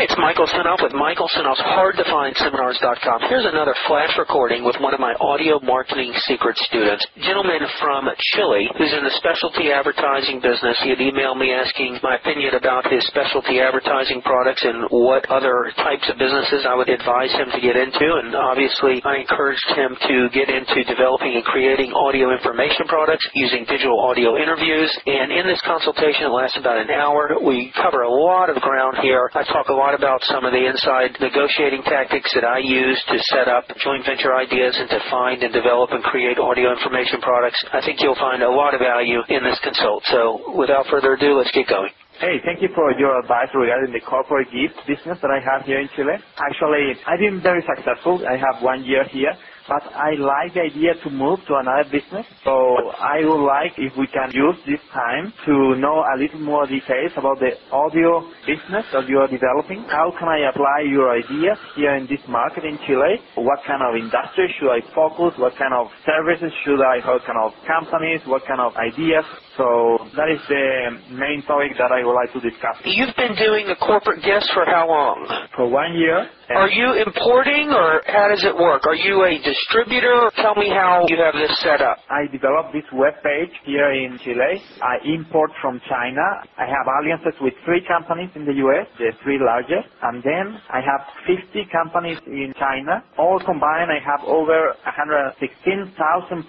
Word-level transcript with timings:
Hi, 0.00 0.08
it's 0.08 0.16
Michael 0.16 0.48
Senoff 0.48 0.80
with 0.80 0.96
Michael 0.96 1.28
Senoff's 1.28 1.60
HardToFindSeminars.com. 1.60 3.28
Here's 3.28 3.44
another 3.44 3.76
flash 3.84 4.16
recording 4.16 4.64
with 4.64 4.80
one 4.80 4.96
of 4.96 5.00
my 5.00 5.12
audio 5.20 5.60
marketing 5.60 6.08
secret 6.24 6.56
students, 6.56 7.04
gentleman 7.20 7.60
from 7.76 8.08
Chile 8.32 8.64
who's 8.80 8.96
in 8.96 9.04
the 9.04 9.12
specialty 9.20 9.68
advertising 9.68 10.40
business. 10.40 10.80
He 10.80 10.88
had 10.88 11.04
emailed 11.04 11.36
me 11.36 11.52
asking 11.52 12.00
my 12.00 12.16
opinion 12.16 12.56
about 12.56 12.88
his 12.88 13.04
specialty 13.12 13.60
advertising 13.60 14.24
products 14.24 14.64
and 14.64 14.88
what 14.88 15.28
other 15.28 15.68
types 15.76 16.08
of 16.08 16.16
businesses 16.16 16.64
I 16.64 16.80
would 16.80 16.88
advise 16.88 17.36
him 17.36 17.52
to 17.52 17.60
get 17.60 17.76
into. 17.76 18.08
And 18.24 18.32
obviously, 18.32 19.04
I 19.04 19.20
encouraged 19.20 19.68
him 19.76 20.00
to 20.00 20.32
get 20.32 20.48
into 20.48 20.80
developing 20.88 21.36
and 21.36 21.44
creating 21.44 21.92
audio 21.92 22.32
information 22.32 22.88
products 22.88 23.28
using 23.36 23.68
digital 23.68 24.00
audio 24.00 24.40
interviews. 24.40 24.88
And 25.04 25.28
in 25.28 25.44
this 25.44 25.60
consultation, 25.68 26.24
it 26.24 26.32
lasts 26.32 26.56
about 26.56 26.80
an 26.80 26.88
hour. 26.88 27.36
We 27.44 27.68
cover 27.76 28.08
a 28.08 28.08
lot 28.08 28.48
of 28.48 28.56
ground 28.64 28.96
here. 29.04 29.28
I 29.36 29.44
talk 29.44 29.68
a 29.68 29.76
lot 29.76 29.89
about 29.94 30.22
some 30.24 30.44
of 30.44 30.52
the 30.52 30.64
inside 30.66 31.16
negotiating 31.20 31.82
tactics 31.82 32.30
that 32.34 32.44
I 32.44 32.58
use 32.58 32.98
to 33.08 33.16
set 33.32 33.48
up 33.48 33.64
joint 33.82 34.04
venture 34.04 34.34
ideas 34.34 34.76
and 34.78 34.88
to 34.90 35.00
find 35.10 35.42
and 35.42 35.52
develop 35.52 35.90
and 35.92 36.02
create 36.04 36.38
audio 36.38 36.72
information 36.72 37.20
products. 37.20 37.58
I 37.72 37.80
think 37.80 38.00
you'll 38.00 38.18
find 38.18 38.42
a 38.42 38.50
lot 38.50 38.74
of 38.74 38.80
value 38.80 39.20
in 39.28 39.42
this 39.42 39.58
consult. 39.62 40.02
So 40.06 40.54
without 40.56 40.86
further 40.86 41.14
ado, 41.14 41.38
let's 41.38 41.50
get 41.52 41.68
going. 41.68 41.90
Hey, 42.20 42.36
thank 42.44 42.60
you 42.60 42.68
for 42.74 42.92
your 43.00 43.18
advice 43.18 43.48
regarding 43.54 43.94
the 43.96 44.04
corporate 44.04 44.52
gift 44.52 44.76
business 44.86 45.16
that 45.22 45.32
I 45.32 45.40
have 45.40 45.64
here 45.64 45.80
in 45.80 45.88
Chile. 45.96 46.20
Actually, 46.36 46.92
I've 47.08 47.18
been 47.18 47.40
very 47.40 47.64
successful. 47.64 48.20
I 48.28 48.36
have 48.36 48.60
one 48.62 48.84
year 48.84 49.08
here 49.08 49.32
but 49.70 49.84
I 49.94 50.18
like 50.18 50.54
the 50.58 50.66
idea 50.66 50.98
to 51.06 51.10
move 51.10 51.38
to 51.46 51.54
another 51.62 51.86
business. 51.86 52.26
So 52.44 52.90
I 52.98 53.22
would 53.22 53.44
like 53.46 53.74
if 53.78 53.94
we 53.96 54.08
can 54.10 54.34
use 54.34 54.58
this 54.66 54.82
time 54.90 55.32
to 55.46 55.78
know 55.78 56.02
a 56.02 56.16
little 56.18 56.42
more 56.42 56.66
details 56.66 57.14
about 57.16 57.38
the 57.38 57.54
audio 57.70 58.26
business 58.44 58.84
that 58.92 59.06
you 59.08 59.22
are 59.22 59.30
developing. 59.30 59.86
How 59.88 60.10
can 60.18 60.28
I 60.28 60.50
apply 60.50 60.90
your 60.90 61.14
ideas 61.14 61.58
here 61.78 61.94
in 61.96 62.10
this 62.10 62.22
market 62.28 62.66
in 62.66 62.78
Chile? 62.86 63.22
What 63.38 63.62
kind 63.66 63.82
of 63.86 63.94
industry 63.94 64.50
should 64.58 64.74
I 64.74 64.82
focus? 64.94 65.38
What 65.38 65.54
kind 65.56 65.74
of 65.74 65.88
services 66.06 66.52
should 66.66 66.82
I, 66.82 66.98
what 67.06 67.22
kind 67.24 67.38
of 67.38 67.54
companies, 67.70 68.20
what 68.26 68.42
kind 68.50 68.60
of 68.60 68.74
ideas? 68.76 69.24
So 69.56 70.10
that 70.18 70.28
is 70.32 70.42
the 70.50 71.14
main 71.14 71.42
topic 71.46 71.78
that 71.78 71.92
I 71.94 72.02
would 72.04 72.16
like 72.18 72.32
to 72.34 72.42
discuss. 72.42 72.76
You've 72.84 73.14
been 73.16 73.36
doing 73.38 73.68
the 73.70 73.76
corporate 73.78 74.24
gifts 74.24 74.50
for 74.54 74.66
how 74.66 74.88
long? 74.88 75.28
For 75.56 75.68
one 75.70 75.94
year. 75.94 76.28
Are 76.50 76.68
you 76.70 76.92
importing 77.06 77.70
or 77.72 78.02
how 78.06 78.28
does 78.28 78.44
it 78.44 78.56
work? 78.58 78.82
Are 78.86 78.94
you 78.96 79.24
a 79.24 79.32
distributor? 79.40 80.30
Tell 80.44 80.54
me 80.56 80.68
how 80.70 81.00
you 81.08 81.16
have 81.24 81.34
this 81.34 81.50
set 81.64 81.80
up. 81.80 82.04
I 82.10 82.28
developed 82.30 82.74
this 82.74 82.84
web 82.92 83.14
page 83.24 83.50
here 83.64 83.90
in 83.92 84.18
Chile. 84.20 84.60
I 84.82 84.98
import 85.08 85.52
from 85.62 85.80
China. 85.88 86.22
I 86.58 86.66
have 86.68 86.84
alliances 86.86 87.34
with 87.40 87.54
three 87.64 87.80
companies 87.88 88.30
in 88.36 88.44
the 88.44 88.54
US, 88.68 88.86
the 88.98 89.12
three 89.24 89.40
largest, 89.40 89.88
and 90.02 90.20
then 90.22 90.60
I 90.68 90.82
have 90.84 91.02
50 91.26 91.64
companies 91.72 92.18
in 92.26 92.52
China. 92.60 93.04
All 93.16 93.40
combined, 93.46 93.90
I 93.90 94.00
have 94.04 94.20
over 94.28 94.76
116,000 94.84 95.96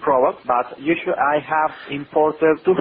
products, 0.00 0.42
but 0.44 0.76
usually 0.78 1.16
I 1.16 1.40
have 1.40 1.72
imported 1.88 2.60
200 2.64 2.76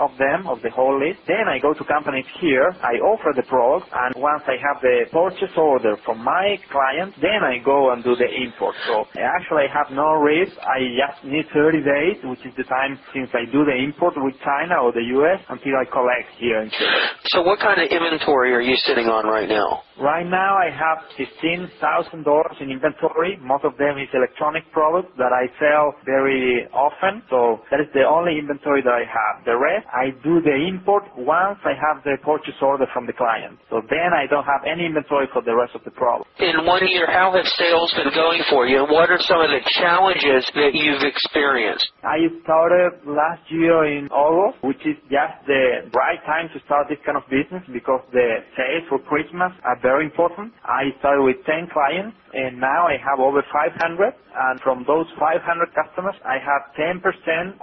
of 0.00 0.16
them, 0.18 0.48
of 0.48 0.62
the 0.62 0.70
whole 0.74 0.98
list. 0.98 1.20
Then 1.26 1.46
I 1.48 1.58
go 1.60 1.74
to 1.74 1.84
companies 1.86 2.26
here, 2.40 2.66
I 2.82 2.98
offer 3.04 3.32
the 3.36 3.44
products, 3.46 3.88
and 3.92 4.14
once 4.16 4.42
I 4.46 4.56
have 4.58 4.78
the 4.82 5.06
purchase 5.12 5.54
order 5.56 5.96
from 6.04 6.24
my 6.24 6.53
client, 6.70 7.14
then 7.20 7.42
I 7.42 7.58
go 7.64 7.92
and 7.92 8.04
do 8.04 8.16
the 8.16 8.28
import. 8.28 8.76
So 8.86 9.06
actually 9.16 9.66
I 9.66 9.70
have 9.72 9.90
no 9.90 10.06
risk. 10.22 10.52
I 10.62 10.80
just 10.94 11.18
need 11.24 11.46
30 11.54 11.82
days, 11.82 12.16
which 12.24 12.44
is 12.46 12.54
the 12.56 12.64
time 12.70 13.00
since 13.14 13.30
I 13.34 13.46
do 13.50 13.64
the 13.64 13.76
import 13.76 14.14
with 14.16 14.34
China 14.44 14.82
or 14.84 14.92
the 14.92 15.04
US 15.18 15.40
until 15.48 15.74
I 15.78 15.86
collect 15.90 16.28
here 16.38 16.62
in 16.62 16.70
Chile. 16.70 16.98
So 17.34 17.42
what 17.42 17.60
kind 17.60 17.80
of 17.80 17.88
inventory 17.90 18.52
are 18.54 18.62
you 18.62 18.76
sitting 18.86 19.06
on 19.08 19.26
right 19.26 19.48
now? 19.48 19.82
Right 19.96 20.26
now 20.26 20.56
I 20.58 20.70
have 20.70 20.98
$15,000 21.18 22.62
in 22.62 22.70
inventory. 22.70 23.38
Most 23.42 23.64
of 23.64 23.76
them 23.78 23.98
is 23.98 24.08
electronic 24.14 24.70
products 24.72 25.12
that 25.18 25.32
I 25.32 25.46
sell 25.60 25.94
very 26.04 26.66
often. 26.72 27.22
So 27.30 27.62
that 27.70 27.80
is 27.80 27.88
the 27.94 28.04
only 28.04 28.38
inventory 28.38 28.82
that 28.82 28.92
I 28.94 29.04
have. 29.06 29.44
The 29.44 29.56
rest, 29.58 29.86
I 29.92 30.10
do 30.24 30.40
the 30.42 30.56
import 30.68 31.04
once 31.16 31.60
I 31.64 31.74
have 31.76 32.02
the 32.04 32.16
purchase 32.24 32.56
order 32.62 32.86
from 32.94 33.06
the 33.06 33.14
client. 33.14 33.60
So 33.70 33.82
then 33.90 34.12
I 34.16 34.26
don't 34.26 34.44
have 34.46 34.64
any 34.66 34.86
inventory 34.86 35.28
for 35.32 35.42
the 35.42 35.56
rest 35.56 35.74
of 35.76 35.84
the 35.84 35.92
product 35.92 36.30
in 36.44 36.66
one 36.66 36.84
year, 36.86 37.08
how 37.08 37.32
have 37.32 37.46
sales 37.56 37.90
been 37.96 38.12
going 38.12 38.42
for 38.50 38.66
you, 38.66 38.84
what 38.84 39.08
are 39.08 39.20
some 39.28 39.40
of 39.40 39.48
the 39.48 39.62
challenges 39.80 40.44
that 40.54 40.72
you've 40.74 41.02
experienced? 41.02 41.88
I 42.04 42.28
started 42.44 43.00
last 43.08 43.40
year 43.48 43.84
in 43.88 44.08
August, 44.12 44.60
which 44.62 44.80
is 44.84 44.96
just 45.08 45.36
the 45.48 45.88
right 45.96 46.20
time 46.28 46.52
to 46.52 46.58
start 46.68 46.88
this 46.92 47.00
kind 47.06 47.16
of 47.16 47.24
business 47.32 47.64
because 47.72 48.04
the 48.12 48.44
sales 48.56 48.84
for 48.92 49.00
Christmas 49.08 49.56
are 49.64 49.80
very 49.80 50.04
important. 50.04 50.52
I 50.64 50.92
started 51.00 51.24
with 51.24 51.40
10 51.48 51.72
clients, 51.72 52.12
and 52.36 52.60
now 52.60 52.84
I 52.92 53.00
have 53.00 53.24
over 53.24 53.40
500, 53.40 54.12
and 54.36 54.60
from 54.60 54.84
those 54.84 55.08
500 55.16 55.40
customers, 55.72 56.16
I 56.28 56.36
have 56.42 56.62
10% 56.76 57.00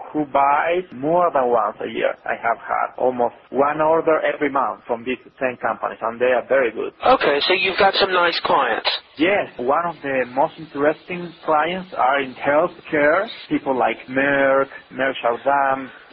who 0.09 0.25
buy 0.34 0.81
more 0.96 1.30
than 1.30 1.53
once 1.53 1.78
a 1.86 1.90
year. 1.90 2.18
I 2.25 2.34
have 2.41 2.58
had 2.58 2.97
almost 2.97 3.36
one 3.52 3.81
order 3.81 4.18
every 4.25 4.50
month 4.50 4.81
from 4.88 5.03
these 5.06 5.22
10 5.38 5.58
companies, 5.62 6.00
and 6.02 6.18
they 6.20 6.34
are 6.34 6.47
very 6.50 6.72
good. 6.72 6.94
Okay, 7.06 7.38
so 7.46 7.53
you've 7.53 7.78
got 7.78 7.94
some 8.02 8.09
nice 8.14 8.40
clients. 8.41 8.71
Yes, 9.18 9.48
one 9.59 9.86
of 9.86 9.96
the 10.02 10.26
most 10.34 10.54
interesting 10.58 11.34
clients 11.46 11.92
are 11.98 12.22
in 12.22 12.34
healthcare. 12.36 13.28
People 13.50 13.78
like 13.78 13.98
Merck, 14.09 14.68
Merck 14.94 15.16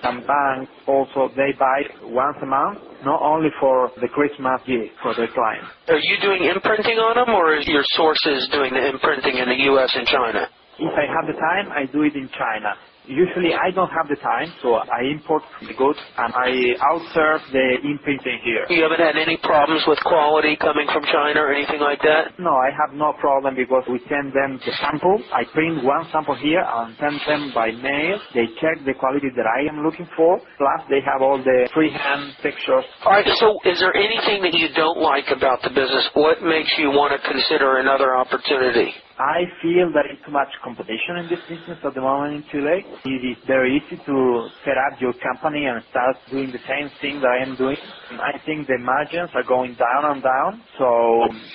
some 0.03 0.23
banks 0.27 0.71
also 0.87 1.31
they 1.37 1.53
buy 1.59 1.83
once 2.05 2.37
a 2.43 2.47
month, 2.47 2.79
not 3.05 3.23
only 3.23 3.51
for 3.61 3.91
the 4.01 4.09
Christmas 4.09 4.61
gift 4.67 4.95
for 5.03 5.15
their 5.15 5.29
clients. 5.35 5.69
Are 5.89 5.99
you 5.99 6.17
doing 6.23 6.45
imprinting 6.45 6.99
on 6.99 7.17
them, 7.17 7.35
or 7.35 7.57
is 7.57 7.67
your 7.67 7.85
sources 7.97 8.49
doing 8.53 8.75
the 8.75 8.89
imprinting 8.91 9.39
in 9.39 9.49
the 9.49 9.61
U.S. 9.75 9.91
and 9.95 10.07
China? 10.07 10.47
If 10.79 10.95
I 10.95 11.07
have 11.11 11.27
the 11.27 11.35
time, 11.35 11.73
I 11.73 11.87
do 11.91 12.03
it 12.03 12.15
in 12.15 12.29
China. 12.31 12.75
Usually 13.09 13.57
I 13.57 13.73
don't 13.73 13.89
have 13.89 14.07
the 14.09 14.21
time, 14.21 14.53
so 14.63 14.77
I 14.77 15.09
import 15.09 15.43
the 15.65 15.75
goods 15.75 15.99
and 16.19 16.31
I 16.37 16.51
outsource 16.93 17.45
the 17.53 17.81
imprinting 17.89 18.41
here. 18.45 18.67
You 18.69 18.85
haven't 18.85 19.01
had 19.01 19.17
any 19.17 19.39
problems 19.43 19.83
with 19.89 19.99
quality 20.05 20.57
coming 20.61 20.87
from 20.93 21.03
China 21.09 21.41
or 21.49 21.53
anything 21.57 21.81
like 21.81 22.01
that? 22.05 22.37
No, 22.39 22.53
I 22.53 22.69
have 22.71 22.93
no 22.95 23.15
problem 23.19 23.57
because 23.57 23.85
we 23.89 23.99
send 24.13 24.33
them 24.37 24.61
the 24.61 24.73
sample. 24.81 25.19
I 25.33 25.45
print 25.57 25.83
one 25.85 26.07
sample 26.13 26.37
here 26.37 26.61
and 26.61 26.97
send 27.01 27.17
them 27.27 27.53
by 27.57 27.73
mail. 27.73 28.21
They 28.37 28.47
check 28.61 28.85
the 28.85 28.95
quality 28.95 29.33
that 29.37 29.49
I 29.49 29.65
am 29.73 29.83
looking 29.83 30.09
for. 30.17 30.39
Plus 30.61 30.81
they 30.93 31.01
have 31.03 31.23
all 31.23 31.39
the 31.41 31.69
freehand 31.75 32.37
pictures. 32.45 32.85
Alright, 33.05 33.27
so 33.41 33.59
is 33.65 33.81
there 33.81 33.97
anything 33.97 34.43
that 34.45 34.53
you 34.55 34.69
don't 34.77 35.01
like 35.01 35.27
about 35.33 35.63
the 35.65 35.71
business? 35.71 36.09
What 36.15 36.43
makes 36.45 36.71
you 36.79 36.91
want 36.93 37.17
to 37.17 37.21
consider 37.25 37.79
another 37.81 38.15
opportunity? 38.17 38.93
I 39.19 39.45
feel 39.63 39.93
there 39.93 40.11
is 40.11 40.19
too 40.27 40.33
much 40.33 40.49
competition 40.65 41.19
in 41.23 41.29
this 41.29 41.43
business 41.49 41.79
at 41.85 41.95
the 41.95 42.01
moment 42.03 42.35
in 42.37 42.45
Chile. 42.53 42.79
It 43.05 43.23
is 43.27 43.39
very 43.47 43.77
easy 43.77 43.99
to 44.07 44.17
set 44.65 44.79
up 44.79 45.01
your 45.01 45.15
company 45.23 45.67
and 45.67 45.83
start 45.91 46.17
doing 46.31 46.53
the 46.53 46.63
same 46.69 46.91
thing 47.03 47.21
that 47.23 47.33
I 47.39 47.43
am 47.45 47.57
doing. 47.57 47.79
I 48.23 48.39
think 48.47 48.69
the 48.69 48.79
margins 48.79 49.31
are 49.35 49.45
going 49.45 49.77
down 49.77 50.03
and 50.17 50.23
down, 50.23 50.65
so 50.79 50.87